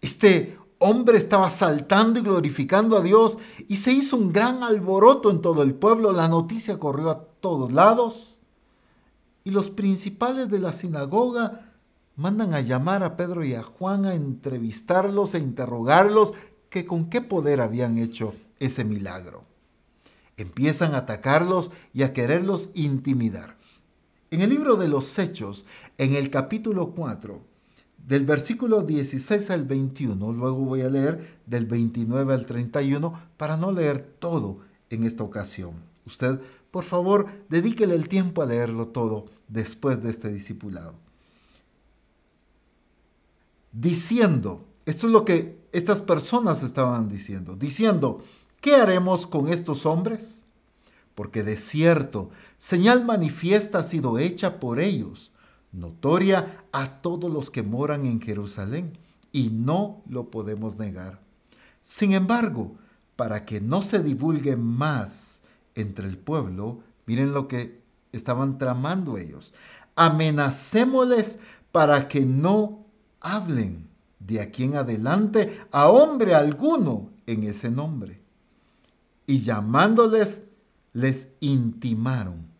Este 0.00 0.56
hombre 0.82 1.16
estaba 1.16 1.48
saltando 1.48 2.18
y 2.18 2.22
glorificando 2.22 2.96
a 2.96 3.02
Dios 3.02 3.38
y 3.68 3.76
se 3.76 3.92
hizo 3.92 4.16
un 4.16 4.32
gran 4.32 4.62
alboroto 4.62 5.30
en 5.30 5.40
todo 5.40 5.62
el 5.62 5.74
pueblo. 5.74 6.12
La 6.12 6.28
noticia 6.28 6.78
corrió 6.78 7.10
a 7.10 7.24
todos 7.40 7.72
lados 7.72 8.38
y 9.44 9.50
los 9.50 9.70
principales 9.70 10.50
de 10.50 10.58
la 10.58 10.72
sinagoga 10.72 11.72
mandan 12.16 12.54
a 12.54 12.60
llamar 12.60 13.02
a 13.02 13.16
Pedro 13.16 13.44
y 13.44 13.54
a 13.54 13.62
Juan 13.62 14.04
a 14.04 14.14
entrevistarlos 14.14 15.34
e 15.34 15.38
interrogarlos 15.38 16.34
que 16.68 16.86
con 16.86 17.08
qué 17.08 17.20
poder 17.20 17.60
habían 17.60 17.98
hecho 17.98 18.34
ese 18.58 18.84
milagro. 18.84 19.44
Empiezan 20.36 20.94
a 20.94 20.98
atacarlos 20.98 21.70
y 21.92 22.02
a 22.02 22.12
quererlos 22.12 22.70
intimidar. 22.74 23.56
En 24.30 24.40
el 24.40 24.50
libro 24.50 24.76
de 24.76 24.88
los 24.88 25.18
Hechos, 25.18 25.66
en 25.98 26.14
el 26.14 26.30
capítulo 26.30 26.92
4, 26.92 27.51
del 28.06 28.24
versículo 28.24 28.82
16 28.82 29.50
al 29.50 29.64
21, 29.64 30.32
luego 30.32 30.58
voy 30.58 30.82
a 30.82 30.90
leer 30.90 31.38
del 31.46 31.66
29 31.66 32.34
al 32.34 32.46
31 32.46 33.20
para 33.36 33.56
no 33.56 33.70
leer 33.70 34.16
todo 34.18 34.58
en 34.90 35.04
esta 35.04 35.22
ocasión. 35.22 35.74
Usted, 36.04 36.40
por 36.70 36.84
favor, 36.84 37.26
dedíquele 37.48 37.94
el 37.94 38.08
tiempo 38.08 38.42
a 38.42 38.46
leerlo 38.46 38.88
todo 38.88 39.26
después 39.48 40.02
de 40.02 40.10
este 40.10 40.32
discipulado. 40.32 40.94
Diciendo, 43.72 44.64
esto 44.84 45.06
es 45.06 45.12
lo 45.12 45.24
que 45.24 45.56
estas 45.70 46.02
personas 46.02 46.62
estaban 46.62 47.08
diciendo, 47.08 47.54
diciendo, 47.54 48.22
¿qué 48.60 48.74
haremos 48.74 49.26
con 49.26 49.48
estos 49.48 49.86
hombres? 49.86 50.44
Porque 51.14 51.42
de 51.42 51.56
cierto, 51.56 52.30
señal 52.58 53.04
manifiesta 53.04 53.78
ha 53.78 53.82
sido 53.84 54.18
hecha 54.18 54.58
por 54.58 54.80
ellos 54.80 55.31
notoria 55.72 56.64
a 56.70 57.00
todos 57.00 57.30
los 57.30 57.50
que 57.50 57.62
moran 57.62 58.06
en 58.06 58.20
Jerusalén, 58.20 58.98
y 59.32 59.48
no 59.48 60.02
lo 60.06 60.30
podemos 60.30 60.78
negar. 60.78 61.20
Sin 61.80 62.12
embargo, 62.12 62.76
para 63.16 63.44
que 63.44 63.60
no 63.60 63.82
se 63.82 64.02
divulgue 64.02 64.56
más 64.56 65.40
entre 65.74 66.06
el 66.06 66.18
pueblo, 66.18 66.80
miren 67.06 67.32
lo 67.32 67.48
que 67.48 67.82
estaban 68.12 68.58
tramando 68.58 69.16
ellos. 69.16 69.54
Amenacémosles 69.96 71.38
para 71.72 72.08
que 72.08 72.20
no 72.20 72.84
hablen 73.20 73.88
de 74.18 74.40
aquí 74.40 74.64
en 74.64 74.76
adelante 74.76 75.60
a 75.72 75.88
hombre 75.88 76.34
alguno 76.34 77.10
en 77.26 77.44
ese 77.44 77.70
nombre. 77.70 78.20
Y 79.26 79.40
llamándoles, 79.40 80.42
les 80.92 81.28
intimaron 81.40 82.51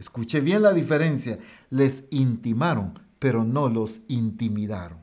Escuche 0.00 0.40
bien 0.40 0.62
la 0.62 0.72
diferencia. 0.72 1.38
Les 1.68 2.04
intimaron, 2.08 2.98
pero 3.18 3.44
no 3.44 3.68
los 3.68 4.00
intimidaron. 4.08 4.96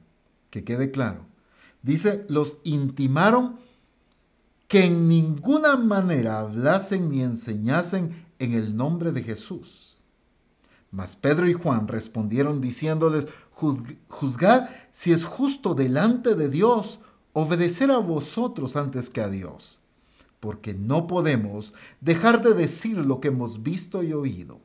Que 0.49 0.63
quede 0.63 0.89
claro. 0.89 1.23
Dice, 1.83 2.25
los 2.29 2.57
intimaron 2.63 3.59
que 4.67 4.85
en 4.85 5.07
ninguna 5.07 5.77
manera 5.77 6.39
hablasen 6.39 7.11
ni 7.11 7.21
enseñasen 7.21 8.25
en 8.39 8.53
el 8.53 8.75
nombre 8.75 9.11
de 9.11 9.21
Jesús. 9.21 10.03
Mas 10.89 11.15
Pedro 11.15 11.47
y 11.47 11.53
Juan 11.53 11.87
respondieron 11.87 12.59
diciéndoles, 12.59 13.27
juzgad 13.51 14.69
si 14.91 15.11
es 15.11 15.25
justo 15.25 15.75
delante 15.75 16.33
de 16.33 16.49
Dios 16.49 16.99
obedecer 17.33 17.91
a 17.91 17.99
vosotros 17.99 18.75
antes 18.75 19.11
que 19.11 19.21
a 19.21 19.29
Dios, 19.29 19.77
porque 20.39 20.73
no 20.73 21.05
podemos 21.05 21.75
dejar 22.01 22.41
de 22.41 22.55
decir 22.55 22.97
lo 22.97 23.21
que 23.21 23.27
hemos 23.27 23.61
visto 23.61 24.01
y 24.01 24.11
oído. 24.13 24.59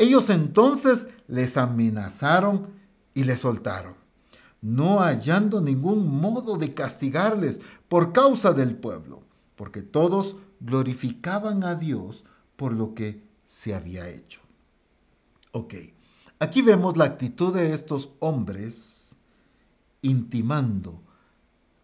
Ellos 0.00 0.30
entonces 0.30 1.08
les 1.28 1.58
amenazaron 1.58 2.68
y 3.12 3.24
les 3.24 3.40
soltaron, 3.40 3.96
no 4.62 5.00
hallando 5.00 5.60
ningún 5.60 6.08
modo 6.08 6.56
de 6.56 6.72
castigarles 6.72 7.60
por 7.86 8.14
causa 8.14 8.54
del 8.54 8.76
pueblo, 8.76 9.20
porque 9.56 9.82
todos 9.82 10.36
glorificaban 10.60 11.64
a 11.64 11.74
Dios 11.74 12.24
por 12.56 12.72
lo 12.72 12.94
que 12.94 13.22
se 13.44 13.74
había 13.74 14.08
hecho. 14.08 14.40
Ok, 15.52 15.74
aquí 16.38 16.62
vemos 16.62 16.96
la 16.96 17.04
actitud 17.04 17.52
de 17.52 17.74
estos 17.74 18.08
hombres 18.20 19.16
intimando, 20.00 21.02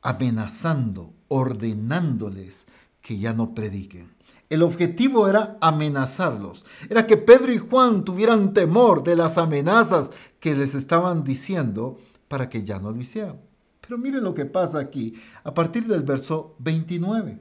amenazando 0.00 1.12
ordenándoles 1.28 2.66
que 3.02 3.18
ya 3.18 3.34
no 3.34 3.54
prediquen. 3.54 4.15
El 4.48 4.62
objetivo 4.62 5.28
era 5.28 5.58
amenazarlos, 5.60 6.64
era 6.88 7.06
que 7.06 7.16
Pedro 7.16 7.52
y 7.52 7.58
Juan 7.58 8.04
tuvieran 8.04 8.54
temor 8.54 9.02
de 9.02 9.16
las 9.16 9.38
amenazas 9.38 10.12
que 10.38 10.54
les 10.54 10.74
estaban 10.74 11.24
diciendo 11.24 11.98
para 12.28 12.48
que 12.48 12.62
ya 12.62 12.78
no 12.78 12.92
lo 12.92 13.00
hicieran. 13.00 13.40
Pero 13.80 13.98
miren 13.98 14.22
lo 14.22 14.34
que 14.34 14.46
pasa 14.46 14.78
aquí 14.78 15.14
a 15.42 15.52
partir 15.54 15.86
del 15.86 16.02
verso 16.02 16.54
29. 16.58 17.38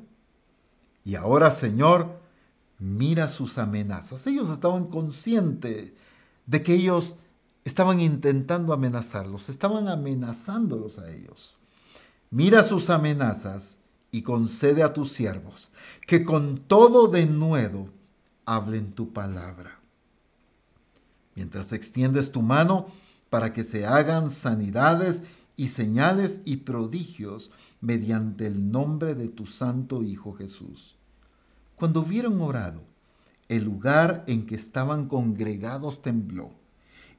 Y 1.04 1.16
ahora, 1.16 1.52
Señor, 1.52 2.20
mira 2.80 3.30
sus 3.30 3.58
amenazas. 3.58 4.26
Ellos 4.28 4.50
estaban 4.50 4.86
conscientes 4.86 5.94
de 6.46 6.64
que 6.64 6.74
ellos 6.74 7.16
estaban 7.64 8.00
intentando 8.00 8.74
amenazarlos, 8.74 9.50
estaban 9.50 9.88
amenazándolos 9.88 11.00
a 11.00 11.12
ellos. 11.12 11.58
Mira 12.30 12.64
sus 12.64 12.90
amenazas 12.90 13.80
y 14.16 14.22
concede 14.22 14.82
a 14.82 14.94
tus 14.94 15.12
siervos 15.12 15.72
que 16.08 16.24
con 16.24 16.58
todo 16.58 17.10
denuedo 17.10 17.90
hablen 18.46 18.94
tu 18.94 19.12
palabra. 19.12 19.82
Mientras 21.36 21.74
extiendes 21.74 22.32
tu 22.32 22.42
mano 22.42 22.88
para 23.30 23.52
que 23.52 23.66
se 23.66 23.86
hagan 23.86 24.30
sanidades 24.30 25.24
y 25.58 25.68
señales 25.68 26.40
y 26.46 26.58
prodigios 26.58 27.52
mediante 27.82 28.48
el 28.48 28.72
nombre 28.72 29.16
de 29.16 29.28
tu 29.28 29.48
santo 29.48 30.02
Hijo 30.02 30.32
Jesús. 30.32 30.96
Cuando 31.76 32.00
hubieron 32.00 32.40
orado, 32.40 32.84
el 33.50 33.66
lugar 33.66 34.24
en 34.28 34.46
que 34.46 34.56
estaban 34.56 35.10
congregados 35.10 36.02
tembló, 36.02 36.52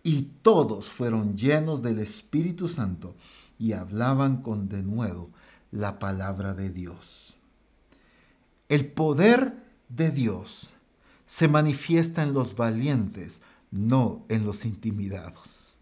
y 0.02 0.30
todos 0.40 0.86
fueron 0.86 1.36
llenos 1.36 1.82
del 1.82 1.98
Espíritu 1.98 2.68
Santo 2.68 3.16
y 3.58 3.72
hablaban 3.74 4.40
con 4.40 4.70
denuedo 4.70 5.28
la 5.76 5.98
palabra 5.98 6.54
de 6.54 6.70
Dios. 6.70 7.36
El 8.68 8.86
poder 8.86 9.54
de 9.88 10.10
Dios 10.10 10.72
se 11.26 11.48
manifiesta 11.48 12.22
en 12.22 12.32
los 12.32 12.56
valientes, 12.56 13.42
no 13.70 14.24
en 14.28 14.44
los 14.44 14.64
intimidados. 14.64 15.78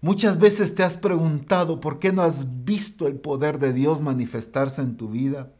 Muchas 0.00 0.38
veces 0.38 0.74
te 0.74 0.82
has 0.82 0.96
preguntado 0.96 1.80
por 1.80 1.98
qué 1.98 2.10
no 2.12 2.22
has 2.22 2.64
visto 2.64 3.06
el 3.06 3.16
poder 3.16 3.58
de 3.58 3.72
Dios 3.72 4.00
manifestarse 4.00 4.80
en 4.80 4.96
tu 4.96 5.10
vida. 5.10 5.52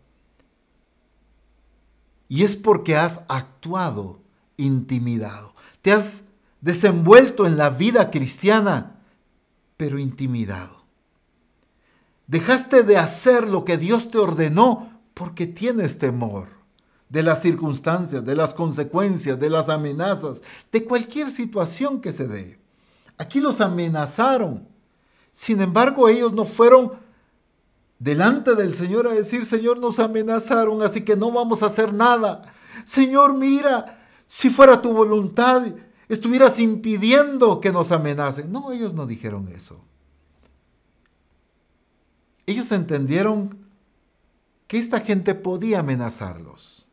Y 2.28 2.44
es 2.44 2.56
porque 2.56 2.96
has 2.96 3.20
actuado 3.28 4.20
intimidado. 4.56 5.54
Te 5.82 5.92
has 5.92 6.22
desenvuelto 6.60 7.46
en 7.46 7.58
la 7.58 7.70
vida 7.70 8.10
cristiana, 8.10 8.96
pero 9.76 9.98
intimidado. 9.98 10.79
Dejaste 12.30 12.84
de 12.84 12.96
hacer 12.96 13.48
lo 13.48 13.64
que 13.64 13.76
Dios 13.76 14.08
te 14.08 14.18
ordenó 14.18 15.00
porque 15.14 15.48
tienes 15.48 15.98
temor 15.98 16.46
de 17.08 17.24
las 17.24 17.42
circunstancias, 17.42 18.24
de 18.24 18.36
las 18.36 18.54
consecuencias, 18.54 19.40
de 19.40 19.50
las 19.50 19.68
amenazas, 19.68 20.40
de 20.70 20.84
cualquier 20.84 21.32
situación 21.32 22.00
que 22.00 22.12
se 22.12 22.28
dé. 22.28 22.60
Aquí 23.18 23.40
los 23.40 23.60
amenazaron. 23.60 24.68
Sin 25.32 25.60
embargo, 25.60 26.08
ellos 26.08 26.32
no 26.32 26.44
fueron 26.44 26.92
delante 27.98 28.54
del 28.54 28.74
Señor 28.74 29.08
a 29.08 29.12
decir, 29.12 29.44
Señor, 29.44 29.78
nos 29.78 29.98
amenazaron, 29.98 30.82
así 30.82 31.00
que 31.00 31.16
no 31.16 31.32
vamos 31.32 31.64
a 31.64 31.66
hacer 31.66 31.92
nada. 31.92 32.42
Señor, 32.84 33.34
mira, 33.34 34.06
si 34.28 34.50
fuera 34.50 34.80
tu 34.80 34.92
voluntad, 34.92 35.64
estuvieras 36.08 36.60
impidiendo 36.60 37.60
que 37.60 37.72
nos 37.72 37.90
amenacen. 37.90 38.52
No, 38.52 38.70
ellos 38.70 38.94
no 38.94 39.04
dijeron 39.04 39.48
eso. 39.48 39.84
Ellos 42.50 42.72
entendieron 42.72 43.58
que 44.66 44.78
esta 44.78 44.98
gente 44.98 45.36
podía 45.36 45.78
amenazarlos, 45.78 46.88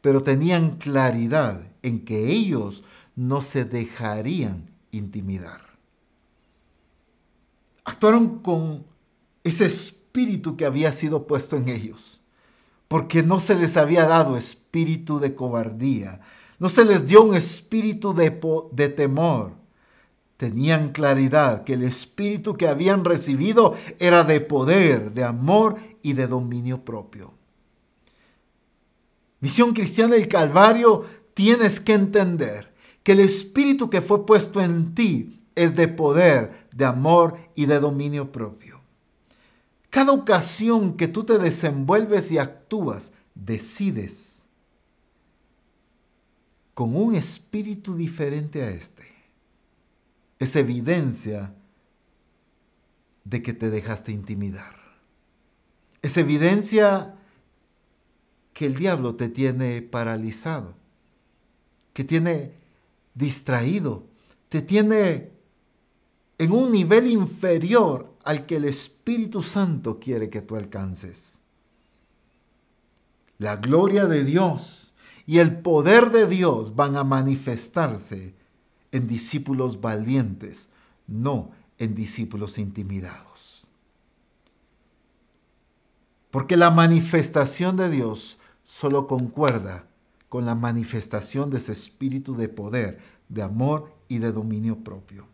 pero 0.00 0.22
tenían 0.22 0.78
claridad 0.78 1.66
en 1.82 2.02
que 2.02 2.30
ellos 2.30 2.82
no 3.14 3.42
se 3.42 3.66
dejarían 3.66 4.70
intimidar. 4.90 5.60
Actuaron 7.84 8.38
con 8.38 8.86
ese 9.44 9.66
espíritu 9.66 10.56
que 10.56 10.64
había 10.64 10.92
sido 10.92 11.26
puesto 11.26 11.58
en 11.58 11.68
ellos, 11.68 12.22
porque 12.88 13.22
no 13.22 13.38
se 13.38 13.56
les 13.56 13.76
había 13.76 14.06
dado 14.06 14.38
espíritu 14.38 15.18
de 15.18 15.34
cobardía, 15.34 16.22
no 16.58 16.70
se 16.70 16.86
les 16.86 17.06
dio 17.06 17.22
un 17.22 17.34
espíritu 17.34 18.14
de, 18.14 18.40
de 18.72 18.88
temor, 18.88 19.52
tenían 20.40 20.92
claridad 20.92 21.64
que 21.64 21.74
el 21.74 21.82
espíritu 21.82 22.56
que 22.56 22.66
habían 22.66 23.04
recibido 23.04 23.76
era 23.98 24.24
de 24.24 24.40
poder, 24.40 25.12
de 25.12 25.22
amor 25.22 25.76
y 26.00 26.14
de 26.14 26.26
dominio 26.26 26.82
propio. 26.82 27.34
Misión 29.40 29.74
Cristiana 29.74 30.14
del 30.14 30.28
Calvario, 30.28 31.04
tienes 31.34 31.78
que 31.78 31.92
entender 31.92 32.72
que 33.02 33.12
el 33.12 33.20
espíritu 33.20 33.90
que 33.90 34.00
fue 34.00 34.24
puesto 34.24 34.62
en 34.62 34.94
ti 34.94 35.42
es 35.54 35.76
de 35.76 35.88
poder, 35.88 36.68
de 36.72 36.86
amor 36.86 37.36
y 37.54 37.66
de 37.66 37.78
dominio 37.78 38.32
propio. 38.32 38.80
Cada 39.90 40.12
ocasión 40.12 40.96
que 40.96 41.06
tú 41.06 41.24
te 41.24 41.36
desenvuelves 41.36 42.32
y 42.32 42.38
actúas, 42.38 43.12
decides 43.34 44.46
con 46.72 46.96
un 46.96 47.14
espíritu 47.14 47.94
diferente 47.94 48.62
a 48.62 48.70
este 48.70 49.19
es 50.40 50.56
evidencia 50.56 51.54
de 53.24 53.42
que 53.42 53.52
te 53.52 53.70
dejaste 53.70 54.10
intimidar. 54.10 54.74
Es 56.02 56.16
evidencia 56.16 57.14
que 58.54 58.64
el 58.64 58.74
diablo 58.74 59.14
te 59.16 59.28
tiene 59.28 59.82
paralizado, 59.82 60.74
que 61.92 62.04
tiene 62.04 62.54
distraído, 63.14 64.06
te 64.48 64.62
tiene 64.62 65.30
en 66.38 66.52
un 66.52 66.72
nivel 66.72 67.06
inferior 67.06 68.10
al 68.24 68.46
que 68.46 68.56
el 68.56 68.64
Espíritu 68.64 69.42
Santo 69.42 70.00
quiere 70.00 70.30
que 70.30 70.40
tú 70.40 70.56
alcances. 70.56 71.38
La 73.36 73.56
gloria 73.56 74.06
de 74.06 74.24
Dios 74.24 74.94
y 75.26 75.38
el 75.38 75.58
poder 75.60 76.10
de 76.10 76.26
Dios 76.26 76.74
van 76.74 76.96
a 76.96 77.04
manifestarse 77.04 78.39
en 78.92 79.06
discípulos 79.06 79.80
valientes, 79.80 80.68
no 81.06 81.50
en 81.78 81.94
discípulos 81.94 82.58
intimidados. 82.58 83.66
Porque 86.30 86.56
la 86.56 86.70
manifestación 86.70 87.76
de 87.76 87.90
Dios 87.90 88.38
solo 88.64 89.06
concuerda 89.06 89.86
con 90.28 90.46
la 90.46 90.54
manifestación 90.54 91.50
de 91.50 91.58
ese 91.58 91.72
espíritu 91.72 92.36
de 92.36 92.48
poder, 92.48 93.00
de 93.28 93.42
amor 93.42 93.92
y 94.08 94.18
de 94.18 94.30
dominio 94.30 94.78
propio. 94.78 95.26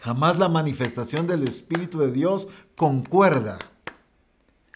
Jamás 0.00 0.38
la 0.38 0.48
manifestación 0.48 1.26
del 1.26 1.48
Espíritu 1.48 2.00
de 2.00 2.12
Dios 2.12 2.48
concuerda, 2.76 3.58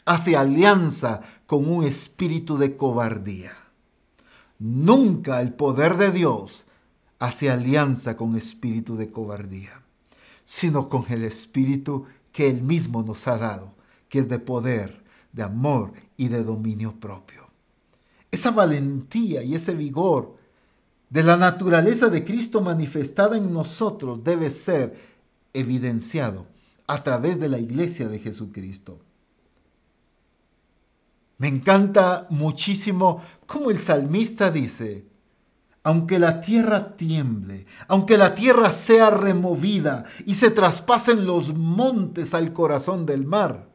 hace 0.05 0.37
alianza 0.37 1.21
con 1.47 1.71
un 1.71 1.85
espíritu 1.85 2.57
de 2.57 2.77
cobardía. 2.77 3.53
Nunca 4.59 5.41
el 5.41 5.53
poder 5.53 5.99
de 5.99 6.11
Dios 6.11 6.65
hace 7.21 7.51
alianza 7.51 8.17
con 8.17 8.35
espíritu 8.35 8.97
de 8.97 9.13
cobardía, 9.13 9.83
sino 10.45 10.89
con 10.89 11.05
el 11.11 11.23
espíritu 11.23 12.07
que 12.33 12.49
Él 12.49 12.63
mismo 12.63 13.03
nos 13.03 13.29
ha 13.29 13.37
dado, 13.37 13.73
que 14.09 14.19
es 14.19 14.29
de 14.29 14.39
poder, 14.39 15.05
de 15.33 15.43
amor 15.43 15.93
y 16.17 16.29
de 16.29 16.43
dominio 16.43 16.99
propio. 16.99 17.49
Esa 18.33 18.51
valentía 18.51 19.43
y 19.43 19.55
ese 19.55 19.75
vigor 19.75 20.37
de 21.11 21.23
la 21.23 21.37
naturaleza 21.37 22.09
de 22.09 22.25
Cristo 22.25 22.63
manifestada 22.63 23.37
en 23.37 23.53
nosotros 23.53 24.25
debe 24.25 24.51
ser 24.51 24.97
evidenciado 25.53 26.47
a 26.87 27.03
través 27.03 27.39
de 27.39 27.49
la 27.49 27.59
iglesia 27.59 28.09
de 28.09 28.19
Jesucristo. 28.19 28.99
Me 31.37 31.49
encanta 31.49 32.27
muchísimo 32.31 33.23
cómo 33.47 33.71
el 33.71 33.79
salmista 33.79 34.51
dice, 34.51 35.10
aunque 35.83 36.19
la 36.19 36.41
tierra 36.41 36.97
tiemble, 36.97 37.67
aunque 37.89 38.19
la 38.19 38.35
tierra 38.35 38.71
sea 38.71 39.11
removida 39.11 40.05
y 40.27 40.35
se 40.35 40.51
traspasen 40.51 41.27
los 41.27 41.55
montes 41.55 42.35
al 42.35 42.53
corazón 42.53 43.07
del 43.07 43.25
mar. 43.25 43.69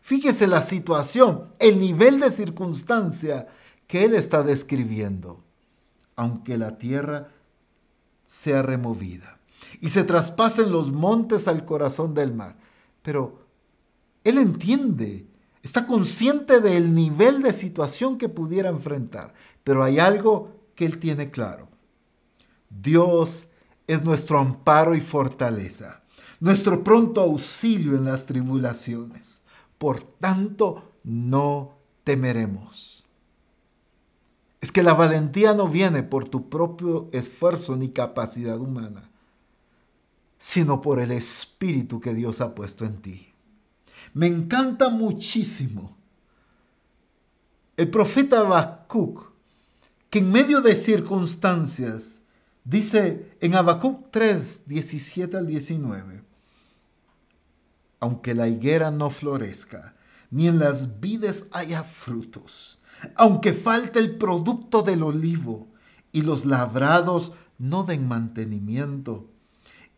Fíjese 0.00 0.46
la 0.46 0.62
situación, 0.62 1.48
el 1.58 1.78
nivel 1.78 2.20
de 2.20 2.30
circunstancia 2.30 3.48
que 3.86 4.04
él 4.04 4.14
está 4.14 4.42
describiendo. 4.42 5.44
Aunque 6.16 6.56
la 6.56 6.78
tierra 6.78 7.28
sea 8.24 8.62
removida 8.62 9.38
y 9.80 9.90
se 9.90 10.04
traspasen 10.04 10.72
los 10.72 10.92
montes 10.92 11.48
al 11.48 11.64
corazón 11.64 12.14
del 12.14 12.32
mar. 12.32 12.56
Pero 13.02 13.40
él 14.24 14.38
entiende, 14.38 15.26
está 15.62 15.86
consciente 15.86 16.60
del 16.60 16.94
nivel 16.94 17.42
de 17.42 17.52
situación 17.52 18.18
que 18.18 18.28
pudiera 18.28 18.70
enfrentar. 18.70 19.34
Pero 19.64 19.82
hay 19.84 19.98
algo 19.98 20.61
que 20.74 20.84
Él 20.84 20.98
tiene 20.98 21.30
claro. 21.30 21.68
Dios 22.68 23.46
es 23.86 24.02
nuestro 24.02 24.38
amparo 24.38 24.94
y 24.94 25.00
fortaleza. 25.00 25.98
nuestro 26.40 26.82
pronto 26.82 27.20
auxilio 27.20 27.96
en 27.96 28.04
las 28.04 28.26
tribulaciones. 28.26 29.44
Por 29.78 30.02
tanto, 30.02 30.92
no 31.04 31.78
temeremos. 32.02 33.06
Es 34.60 34.72
que 34.72 34.82
la 34.82 34.94
valentía 34.94 35.54
no 35.54 35.68
viene 35.68 36.02
por 36.02 36.28
tu 36.28 36.48
propio 36.48 37.08
esfuerzo 37.12 37.76
ni 37.76 37.90
capacidad 37.90 38.58
humana, 38.58 39.08
sino 40.36 40.80
por 40.80 40.98
el 40.98 41.12
espíritu 41.12 42.00
que 42.00 42.12
Dios 42.12 42.40
ha 42.40 42.56
puesto 42.56 42.84
en 42.84 43.00
ti. 43.02 43.32
Me 44.12 44.26
encanta 44.26 44.88
muchísimo 44.88 45.96
el 47.76 47.90
profeta 47.90 48.40
Habacuc, 48.40 49.31
que 50.12 50.18
en 50.18 50.30
medio 50.30 50.60
de 50.60 50.76
circunstancias, 50.76 52.20
dice 52.64 53.34
en 53.40 53.54
Habacuc 53.54 54.10
3, 54.10 54.64
17 54.66 55.38
al 55.38 55.46
19, 55.46 56.22
aunque 57.98 58.34
la 58.34 58.46
higuera 58.46 58.90
no 58.90 59.08
florezca, 59.08 59.94
ni 60.30 60.48
en 60.48 60.58
las 60.58 61.00
vides 61.00 61.46
haya 61.50 61.82
frutos, 61.82 62.78
aunque 63.14 63.54
falte 63.54 64.00
el 64.00 64.18
producto 64.18 64.82
del 64.82 65.02
olivo, 65.02 65.68
y 66.12 66.20
los 66.20 66.44
labrados 66.44 67.32
no 67.56 67.82
den 67.82 68.06
mantenimiento, 68.06 69.30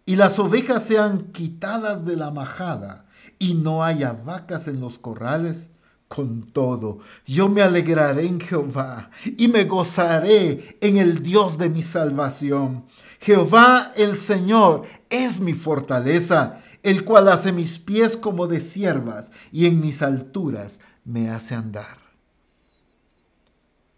y 0.06 0.14
las 0.14 0.38
ovejas 0.38 0.84
sean 0.84 1.32
quitadas 1.32 2.04
de 2.04 2.14
la 2.14 2.30
majada, 2.30 3.06
y 3.40 3.54
no 3.54 3.82
haya 3.82 4.12
vacas 4.12 4.68
en 4.68 4.78
los 4.78 4.96
corrales, 4.96 5.70
con 6.14 6.42
todo, 6.42 7.00
yo 7.26 7.48
me 7.48 7.60
alegraré 7.60 8.24
en 8.24 8.38
Jehová 8.38 9.10
y 9.36 9.48
me 9.48 9.64
gozaré 9.64 10.78
en 10.80 10.98
el 10.98 11.24
Dios 11.24 11.58
de 11.58 11.68
mi 11.68 11.82
salvación. 11.82 12.84
Jehová 13.18 13.92
el 13.96 14.16
Señor 14.16 14.84
es 15.10 15.40
mi 15.40 15.54
fortaleza, 15.54 16.62
el 16.84 17.04
cual 17.04 17.28
hace 17.28 17.50
mis 17.50 17.80
pies 17.80 18.16
como 18.16 18.46
de 18.46 18.60
siervas 18.60 19.32
y 19.50 19.66
en 19.66 19.80
mis 19.80 20.02
alturas 20.02 20.78
me 21.04 21.30
hace 21.30 21.56
andar. 21.56 21.98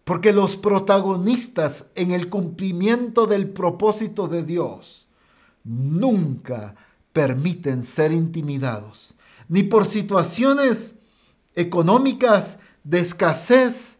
Porque 0.04 0.32
los 0.32 0.56
protagonistas 0.56 1.90
en 1.96 2.12
el 2.12 2.30
cumplimiento 2.30 3.26
del 3.26 3.50
propósito 3.50 4.26
de 4.26 4.42
Dios 4.42 5.06
nunca 5.64 6.76
permiten 7.12 7.82
ser 7.82 8.12
intimidados, 8.12 9.14
ni 9.48 9.64
por 9.64 9.84
situaciones 9.84 10.94
económicas, 11.56 12.60
de 12.84 13.00
escasez, 13.00 13.96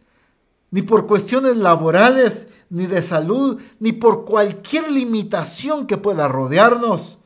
ni 0.71 0.81
por 0.81 1.07
cuestiones 1.07 1.57
laborales, 1.57 2.47
ni 2.69 2.85
de 2.85 3.01
salud, 3.01 3.61
ni 3.79 3.91
por 3.91 4.25
cualquier 4.25 4.91
limitación 4.91 5.87
que 5.87 5.97
pueda 5.97 6.27
rodearnos. 6.27 7.19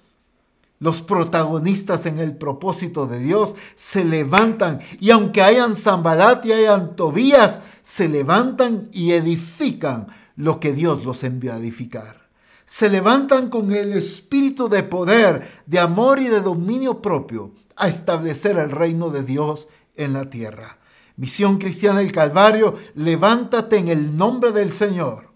Los 0.79 1.01
protagonistas 1.01 2.07
en 2.07 2.17
el 2.17 2.35
propósito 2.35 3.05
de 3.05 3.19
Dios 3.19 3.55
se 3.75 4.03
levantan 4.03 4.79
y 4.99 5.11
aunque 5.11 5.43
hayan 5.43 5.75
Zambalat 5.75 6.43
y 6.45 6.53
hayan 6.53 6.95
Tobías, 6.95 7.61
se 7.83 8.09
levantan 8.09 8.89
y 8.91 9.11
edifican 9.11 10.07
lo 10.35 10.59
que 10.59 10.73
Dios 10.73 11.05
los 11.05 11.23
envió 11.23 11.53
a 11.53 11.57
edificar. 11.57 12.21
Se 12.65 12.89
levantan 12.89 13.49
con 13.49 13.71
el 13.73 13.91
espíritu 13.91 14.69
de 14.69 14.81
poder, 14.81 15.47
de 15.67 15.77
amor 15.77 16.19
y 16.19 16.29
de 16.29 16.41
dominio 16.41 17.01
propio 17.01 17.51
a 17.75 17.87
establecer 17.87 18.57
el 18.57 18.71
reino 18.71 19.09
de 19.09 19.23
Dios 19.23 19.67
en 19.95 20.13
la 20.13 20.29
tierra. 20.29 20.77
Misión 21.17 21.57
Cristiana 21.57 21.99
del 21.99 22.11
Calvario, 22.11 22.77
levántate 22.95 23.77
en 23.77 23.89
el 23.89 24.17
nombre 24.17 24.51
del 24.51 24.71
Señor 24.71 25.29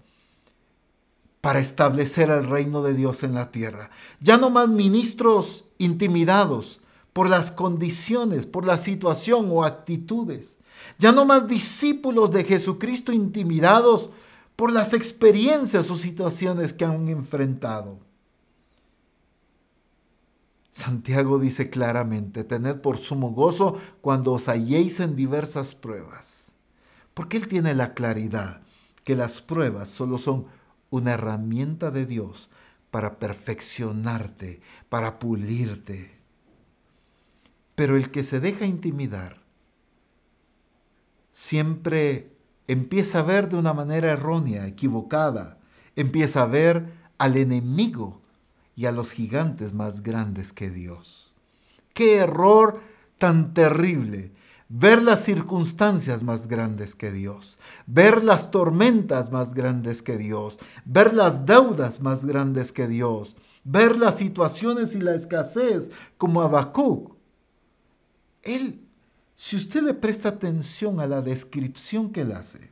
para 1.41 1.59
establecer 1.59 2.29
el 2.29 2.47
reino 2.47 2.81
de 2.81 2.95
Dios 2.95 3.23
en 3.23 3.35
la 3.35 3.51
tierra. 3.51 3.91
Ya 4.19 4.37
no 4.37 4.49
más 4.49 4.67
ministros 4.67 5.65
intimidados 5.77 6.81
por 7.13 7.29
las 7.29 7.51
condiciones, 7.51 8.45
por 8.45 8.65
la 8.65 8.77
situación 8.77 9.47
o 9.51 9.63
actitudes. 9.63 10.57
Ya 10.97 11.11
no 11.11 11.23
más 11.23 11.47
discípulos 11.47 12.31
de 12.31 12.43
Jesucristo 12.43 13.11
intimidados 13.11 14.09
por 14.55 14.71
las 14.71 14.93
experiencias 14.93 15.91
o 15.91 15.95
situaciones 15.95 16.73
que 16.73 16.85
han 16.85 17.07
enfrentado. 17.09 17.99
Santiago 20.75 21.39
dice 21.39 21.69
claramente, 21.69 22.43
tened 22.43 22.81
por 22.81 22.97
sumo 22.97 23.31
gozo 23.31 23.79
cuando 24.01 24.33
os 24.33 24.49
halléis 24.49 24.99
en 24.99 25.15
diversas 25.15 25.73
pruebas. 25.73 26.57
Porque 27.13 27.37
Él 27.37 27.47
tiene 27.47 27.73
la 27.73 27.93
claridad 27.93 28.61
que 29.05 29.15
las 29.15 29.39
pruebas 29.39 29.87
solo 29.87 30.17
son 30.17 30.47
una 30.89 31.13
herramienta 31.13 31.91
de 31.91 32.05
Dios 32.05 32.49
para 32.91 33.19
perfeccionarte, 33.19 34.59
para 34.89 35.17
pulirte. 35.17 36.19
Pero 37.75 37.95
el 37.95 38.11
que 38.11 38.23
se 38.23 38.41
deja 38.41 38.65
intimidar 38.65 39.37
siempre 41.29 42.35
empieza 42.67 43.19
a 43.19 43.23
ver 43.23 43.47
de 43.47 43.55
una 43.55 43.73
manera 43.73 44.11
errónea, 44.11 44.67
equivocada, 44.67 45.57
empieza 45.95 46.43
a 46.43 46.47
ver 46.47 46.91
al 47.17 47.37
enemigo 47.37 48.24
y 48.75 48.85
a 48.85 48.91
los 48.91 49.11
gigantes 49.11 49.73
más 49.73 50.01
grandes 50.01 50.51
que 50.51 50.69
Dios. 50.69 51.33
Qué 51.93 52.17
error 52.17 52.81
tan 53.17 53.53
terrible 53.53 54.31
ver 54.67 55.01
las 55.01 55.23
circunstancias 55.23 56.23
más 56.23 56.47
grandes 56.47 56.95
que 56.95 57.11
Dios, 57.11 57.57
ver 57.85 58.23
las 58.23 58.51
tormentas 58.51 59.31
más 59.31 59.53
grandes 59.53 60.01
que 60.01 60.17
Dios, 60.17 60.57
ver 60.85 61.13
las 61.13 61.45
deudas 61.45 62.01
más 62.01 62.25
grandes 62.25 62.71
que 62.71 62.87
Dios, 62.87 63.37
ver 63.63 63.97
las 63.97 64.17
situaciones 64.17 64.95
y 64.95 64.99
la 64.99 65.15
escasez 65.15 65.91
como 66.17 66.41
Habacuc. 66.41 67.15
Él, 68.41 68.81
si 69.35 69.55
usted 69.55 69.81
le 69.83 69.93
presta 69.93 70.29
atención 70.29 70.99
a 70.99 71.07
la 71.07 71.21
descripción 71.21 72.11
que 72.11 72.21
él 72.21 72.31
hace, 72.31 72.71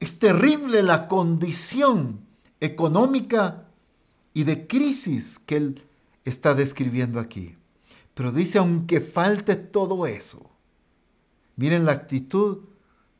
es 0.00 0.18
terrible 0.18 0.82
la 0.82 1.08
condición 1.08 2.20
económica 2.60 3.63
y 4.34 4.44
de 4.44 4.66
crisis 4.66 5.38
que 5.38 5.56
él 5.56 5.82
está 6.24 6.54
describiendo 6.54 7.20
aquí. 7.20 7.56
Pero 8.14 8.32
dice, 8.32 8.58
aunque 8.58 9.00
falte 9.00 9.56
todo 9.56 10.06
eso, 10.06 10.50
miren 11.56 11.84
la 11.86 11.92
actitud 11.92 12.58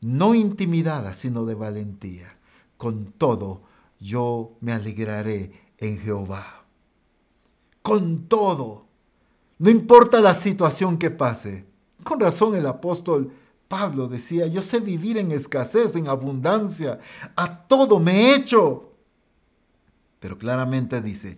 no 0.01 0.35
intimidada, 0.35 1.13
sino 1.13 1.45
de 1.45 1.55
valentía. 1.55 2.37
Con 2.77 3.13
todo, 3.13 3.63
yo 3.99 4.55
me 4.59 4.73
alegraré 4.73 5.51
en 5.79 5.99
Jehová. 5.99 6.65
Con 7.81 8.27
todo. 8.27 8.85
No 9.57 9.69
importa 9.69 10.19
la 10.19 10.35
situación 10.35 10.97
que 10.97 11.11
pase. 11.11 11.65
Con 12.03 12.19
razón 12.19 12.55
el 12.55 12.65
apóstol 12.65 13.31
Pablo 13.67 14.07
decía, 14.07 14.47
yo 14.47 14.61
sé 14.61 14.79
vivir 14.79 15.17
en 15.17 15.31
escasez, 15.31 15.95
en 15.95 16.07
abundancia. 16.07 16.99
A 17.35 17.67
todo 17.67 17.99
me 17.99 18.11
he 18.13 18.35
hecho 18.35 18.94
pero 20.25 20.39
claramente 20.39 21.01
dice, 21.01 21.37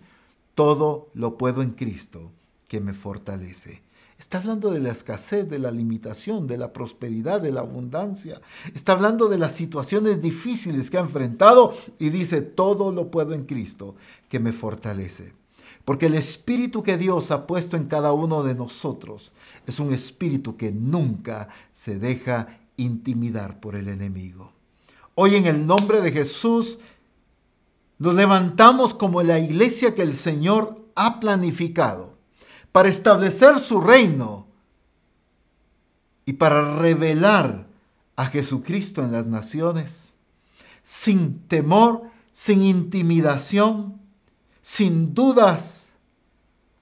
todo 0.54 1.10
lo 1.12 1.36
puedo 1.36 1.60
en 1.60 1.72
Cristo 1.72 2.32
que 2.68 2.80
me 2.80 2.94
fortalece. 2.94 3.82
Está 4.18 4.38
hablando 4.38 4.70
de 4.70 4.80
la 4.80 4.92
escasez, 4.92 5.46
de 5.50 5.58
la 5.58 5.70
limitación, 5.70 6.46
de 6.46 6.56
la 6.56 6.72
prosperidad, 6.72 7.42
de 7.42 7.52
la 7.52 7.60
abundancia. 7.60 8.40
Está 8.74 8.92
hablando 8.92 9.28
de 9.28 9.36
las 9.36 9.52
situaciones 9.52 10.22
difíciles 10.22 10.88
que 10.88 10.96
ha 10.96 11.02
enfrentado 11.02 11.76
y 11.98 12.08
dice, 12.08 12.40
todo 12.40 12.90
lo 12.90 13.10
puedo 13.10 13.34
en 13.34 13.44
Cristo 13.44 13.94
que 14.30 14.40
me 14.40 14.54
fortalece. 14.54 15.34
Porque 15.84 16.06
el 16.06 16.14
espíritu 16.14 16.82
que 16.82 16.96
Dios 16.96 17.30
ha 17.30 17.46
puesto 17.46 17.76
en 17.76 17.88
cada 17.88 18.12
uno 18.12 18.42
de 18.42 18.54
nosotros 18.54 19.32
es 19.66 19.80
un 19.80 19.92
espíritu 19.92 20.56
que 20.56 20.72
nunca 20.72 21.50
se 21.72 21.98
deja 21.98 22.58
intimidar 22.78 23.60
por 23.60 23.76
el 23.76 23.88
enemigo. 23.88 24.54
Hoy 25.14 25.34
en 25.34 25.44
el 25.44 25.66
nombre 25.66 26.00
de 26.00 26.10
Jesús 26.10 26.78
nos 27.98 28.14
levantamos 28.14 28.94
como 28.94 29.22
la 29.22 29.38
iglesia 29.38 29.94
que 29.94 30.02
el 30.02 30.14
Señor 30.14 30.78
ha 30.94 31.20
planificado 31.20 32.14
para 32.70 32.88
establecer 32.88 33.58
su 33.58 33.80
reino 33.80 34.46
y 36.24 36.34
para 36.34 36.78
revelar 36.78 37.66
a 38.14 38.26
Jesucristo 38.26 39.02
en 39.02 39.12
las 39.12 39.26
naciones, 39.26 40.14
sin 40.82 41.40
temor, 41.48 42.02
sin 42.32 42.62
intimidación, 42.62 44.00
sin 44.62 45.14
dudas, 45.14 45.88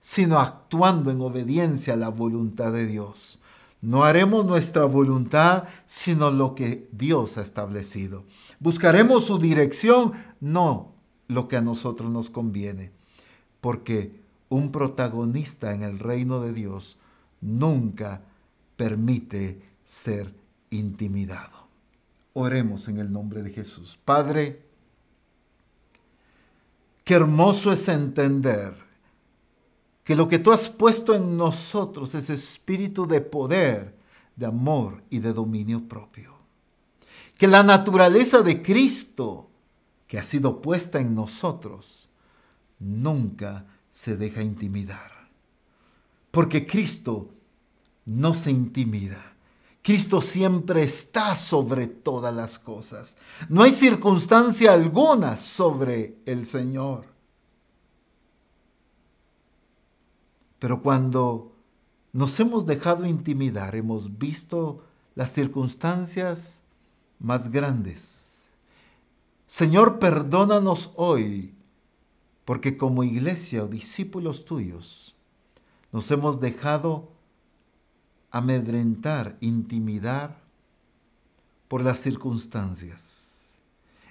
sino 0.00 0.38
actuando 0.38 1.10
en 1.10 1.20
obediencia 1.20 1.94
a 1.94 1.96
la 1.96 2.08
voluntad 2.08 2.72
de 2.72 2.86
Dios. 2.86 3.38
No 3.80 4.04
haremos 4.04 4.44
nuestra 4.44 4.84
voluntad, 4.84 5.64
sino 5.86 6.30
lo 6.30 6.54
que 6.54 6.88
Dios 6.92 7.38
ha 7.38 7.42
establecido. 7.42 8.24
Buscaremos 8.58 9.26
su 9.26 9.38
dirección, 9.38 10.12
no 10.40 10.95
lo 11.28 11.48
que 11.48 11.56
a 11.56 11.62
nosotros 11.62 12.10
nos 12.10 12.30
conviene, 12.30 12.92
porque 13.60 14.20
un 14.48 14.70
protagonista 14.70 15.74
en 15.74 15.82
el 15.82 15.98
reino 15.98 16.40
de 16.40 16.52
Dios 16.52 16.98
nunca 17.40 18.22
permite 18.76 19.60
ser 19.84 20.32
intimidado. 20.70 21.66
Oremos 22.32 22.88
en 22.88 22.98
el 22.98 23.12
nombre 23.12 23.42
de 23.42 23.50
Jesús. 23.50 23.98
Padre, 24.04 24.62
qué 27.04 27.14
hermoso 27.14 27.72
es 27.72 27.88
entender 27.88 28.74
que 30.04 30.14
lo 30.14 30.28
que 30.28 30.38
tú 30.38 30.52
has 30.52 30.68
puesto 30.68 31.14
en 31.14 31.36
nosotros 31.36 32.14
es 32.14 32.30
espíritu 32.30 33.06
de 33.06 33.20
poder, 33.20 33.96
de 34.36 34.46
amor 34.46 35.02
y 35.10 35.18
de 35.18 35.32
dominio 35.32 35.88
propio. 35.88 36.36
Que 37.36 37.48
la 37.48 37.62
naturaleza 37.62 38.42
de 38.42 38.62
Cristo 38.62 39.50
que 40.06 40.18
ha 40.18 40.22
sido 40.22 40.62
puesta 40.62 41.00
en 41.00 41.14
nosotros 41.14 42.08
nunca 42.78 43.66
se 43.88 44.16
deja 44.16 44.42
intimidar. 44.42 45.10
Porque 46.30 46.66
Cristo 46.66 47.30
no 48.04 48.34
se 48.34 48.50
intimida. 48.50 49.32
Cristo 49.82 50.20
siempre 50.20 50.82
está 50.82 51.36
sobre 51.36 51.86
todas 51.86 52.34
las 52.34 52.58
cosas. 52.58 53.16
No 53.48 53.62
hay 53.62 53.70
circunstancia 53.70 54.72
alguna 54.72 55.36
sobre 55.36 56.18
el 56.26 56.44
Señor. 56.44 57.04
Pero 60.58 60.82
cuando 60.82 61.52
nos 62.12 62.38
hemos 62.40 62.66
dejado 62.66 63.06
intimidar, 63.06 63.76
hemos 63.76 64.18
visto 64.18 64.82
las 65.14 65.32
circunstancias 65.32 66.62
más 67.18 67.50
grandes. 67.50 68.25
Señor, 69.46 70.00
perdónanos 70.00 70.92
hoy, 70.96 71.54
porque 72.44 72.76
como 72.76 73.04
iglesia 73.04 73.62
o 73.62 73.68
discípulos 73.68 74.44
tuyos, 74.44 75.14
nos 75.92 76.10
hemos 76.10 76.40
dejado 76.40 77.12
amedrentar, 78.30 79.36
intimidar 79.40 80.42
por 81.68 81.82
las 81.82 82.00
circunstancias. 82.00 83.60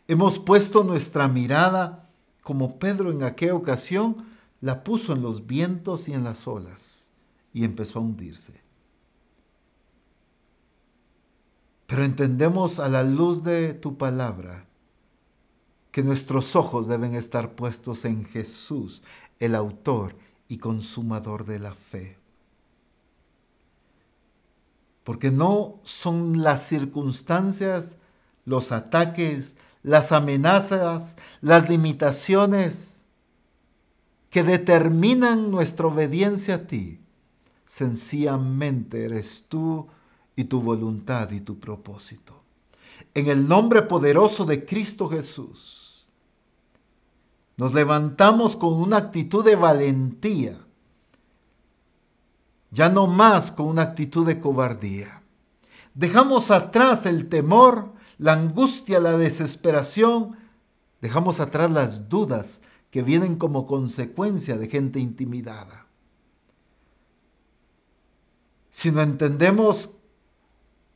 Hemos 0.07 0.39
puesto 0.39 0.83
nuestra 0.83 1.27
mirada, 1.27 2.09
como 2.41 2.79
Pedro 2.79 3.11
en 3.11 3.23
aquella 3.23 3.55
ocasión, 3.55 4.25
la 4.61 4.83
puso 4.83 5.13
en 5.13 5.21
los 5.21 5.45
vientos 5.47 6.07
y 6.07 6.13
en 6.13 6.23
las 6.23 6.47
olas 6.47 7.11
y 7.53 7.65
empezó 7.65 7.99
a 7.99 8.03
hundirse. 8.03 8.61
Pero 11.87 12.03
entendemos 12.03 12.79
a 12.79 12.87
la 12.89 13.03
luz 13.03 13.43
de 13.43 13.73
tu 13.73 13.97
palabra 13.97 14.64
que 15.95 16.03
nuestros 16.03 16.57
ojos 16.57 16.89
deben 16.89 17.15
estar 17.15 17.55
puestos 17.55 18.03
en 18.03 18.25
Jesús, 18.25 19.01
el 19.39 19.55
autor 19.55 20.17
y 20.49 20.57
consumador 20.57 21.45
de 21.45 21.57
la 21.57 21.73
fe. 21.73 22.17
Porque 25.05 25.31
no 25.31 25.79
son 25.83 26.43
las 26.43 26.67
circunstancias, 26.67 27.95
los 28.43 28.73
ataques, 28.73 29.55
las 29.83 30.11
amenazas, 30.11 31.15
las 31.39 31.69
limitaciones 31.69 33.05
que 34.29 34.43
determinan 34.43 35.49
nuestra 35.49 35.87
obediencia 35.87 36.55
a 36.55 36.67
ti. 36.67 36.99
Sencillamente 37.65 39.05
eres 39.05 39.45
tú 39.47 39.87
y 40.35 40.43
tu 40.43 40.59
voluntad 40.59 41.31
y 41.31 41.39
tu 41.39 41.57
propósito. 41.57 42.43
En 43.13 43.29
el 43.29 43.47
nombre 43.47 43.81
poderoso 43.81 44.43
de 44.43 44.65
Cristo 44.65 45.07
Jesús, 45.07 45.83
nos 47.57 47.73
levantamos 47.73 48.57
con 48.57 48.73
una 48.73 48.97
actitud 48.97 49.43
de 49.43 49.55
valentía, 49.55 50.59
ya 52.71 52.89
no 52.89 53.07
más 53.07 53.51
con 53.51 53.67
una 53.67 53.83
actitud 53.83 54.25
de 54.25 54.39
cobardía. 54.39 55.21
Dejamos 55.93 56.51
atrás 56.51 57.05
el 57.05 57.29
temor, 57.29 57.93
la 58.17 58.33
angustia, 58.33 58.99
la 58.99 59.17
desesperación, 59.17 60.37
dejamos 61.01 61.39
atrás 61.39 61.71
las 61.71 62.09
dudas, 62.09 62.61
que 62.91 63.01
vienen 63.01 63.35
como 63.35 63.67
consecuencia 63.67 64.57
de 64.57 64.69
gente 64.69 64.99
intimidada. 64.99 65.85
Si 68.69 68.89
no 68.89 69.01
entendemos 69.01 69.91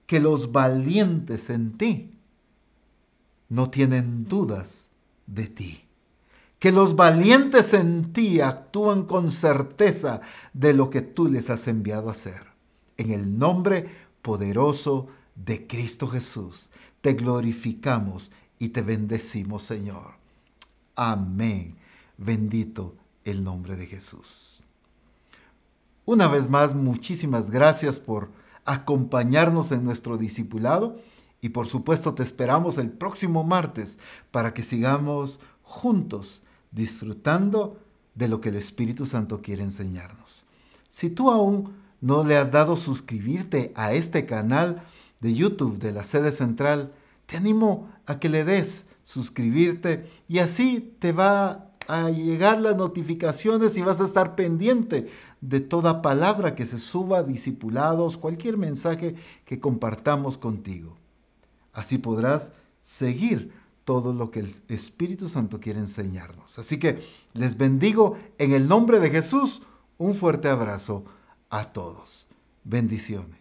que 0.05 0.19
los 0.19 0.53
valientes 0.53 1.49
en 1.49 1.77
ti 1.77 2.17
no 3.49 3.69
tienen 3.69 4.25
dudas 4.25 4.89
de 5.27 5.47
ti. 5.47 5.88
Que 6.59 6.71
los 6.71 6.95
valientes 6.95 7.73
en 7.73 8.13
ti 8.13 8.41
actúan 8.41 9.05
con 9.05 9.31
certeza 9.31 10.21
de 10.53 10.73
lo 10.73 10.89
que 10.89 11.01
tú 11.01 11.27
les 11.27 11.49
has 11.49 11.67
enviado 11.67 12.09
a 12.09 12.11
hacer. 12.11 12.47
En 12.97 13.11
el 13.11 13.39
nombre 13.39 13.89
poderoso 14.21 15.07
de 15.35 15.65
Cristo 15.65 16.07
Jesús, 16.07 16.69
te 17.01 17.13
glorificamos 17.13 18.31
y 18.59 18.69
te 18.69 18.81
bendecimos, 18.81 19.63
Señor. 19.63 20.15
Amén. 20.95 21.77
Bendito 22.17 22.95
el 23.23 23.43
nombre 23.43 23.77
de 23.77 23.85
Jesús. 23.85 24.61
Una 26.05 26.27
vez 26.27 26.49
más, 26.49 26.75
muchísimas 26.75 27.49
gracias 27.49 27.99
por 27.99 28.31
acompañarnos 28.65 29.71
en 29.71 29.83
nuestro 29.83 30.17
discipulado 30.17 30.99
y 31.41 31.49
por 31.49 31.67
supuesto 31.67 32.13
te 32.13 32.23
esperamos 32.23 32.77
el 32.77 32.91
próximo 32.91 33.43
martes 33.43 33.97
para 34.31 34.53
que 34.53 34.63
sigamos 34.63 35.39
juntos 35.63 36.41
disfrutando 36.71 37.79
de 38.15 38.27
lo 38.27 38.41
que 38.41 38.49
el 38.49 38.55
Espíritu 38.55 39.05
Santo 39.05 39.41
quiere 39.41 39.63
enseñarnos. 39.63 40.45
Si 40.87 41.09
tú 41.09 41.31
aún 41.31 41.73
no 42.01 42.23
le 42.23 42.37
has 42.37 42.51
dado 42.51 42.77
suscribirte 42.77 43.71
a 43.75 43.93
este 43.93 44.25
canal 44.25 44.83
de 45.19 45.33
YouTube 45.33 45.77
de 45.79 45.91
la 45.91 46.03
sede 46.03 46.31
central, 46.31 46.91
te 47.25 47.37
animo 47.37 47.89
a 48.05 48.19
que 48.19 48.29
le 48.29 48.43
des 48.43 48.85
suscribirte 49.03 50.09
y 50.27 50.39
así 50.39 50.95
te 50.99 51.11
va 51.11 51.69
a 51.87 52.09
llegar 52.11 52.61
las 52.61 52.75
notificaciones 52.75 53.75
y 53.75 53.81
vas 53.81 53.99
a 53.99 54.03
estar 54.03 54.35
pendiente 54.35 55.09
de 55.41 55.59
toda 55.59 56.01
palabra 56.01 56.53
que 56.53 56.65
se 56.65 56.77
suba, 56.77 57.23
discipulados, 57.23 58.17
cualquier 58.17 58.57
mensaje 58.57 59.15
que 59.45 59.59
compartamos 59.59 60.37
contigo. 60.37 60.95
Así 61.73 61.97
podrás 61.97 62.51
seguir 62.81 63.51
todo 63.89 64.13
lo 64.13 64.29
que 64.29 64.41
el 64.41 64.53
Espíritu 64.67 65.27
Santo 65.27 65.59
quiere 65.59 65.79
enseñarnos. 65.79 66.59
Así 66.59 66.77
que 66.77 67.07
les 67.33 67.57
bendigo 67.57 68.19
en 68.37 68.53
el 68.53 68.67
nombre 68.67 68.99
de 68.99 69.09
Jesús. 69.09 69.63
Un 69.97 70.13
fuerte 70.13 70.47
abrazo 70.47 71.05
a 71.49 71.73
todos. 71.73 72.27
Bendiciones. 72.63 73.38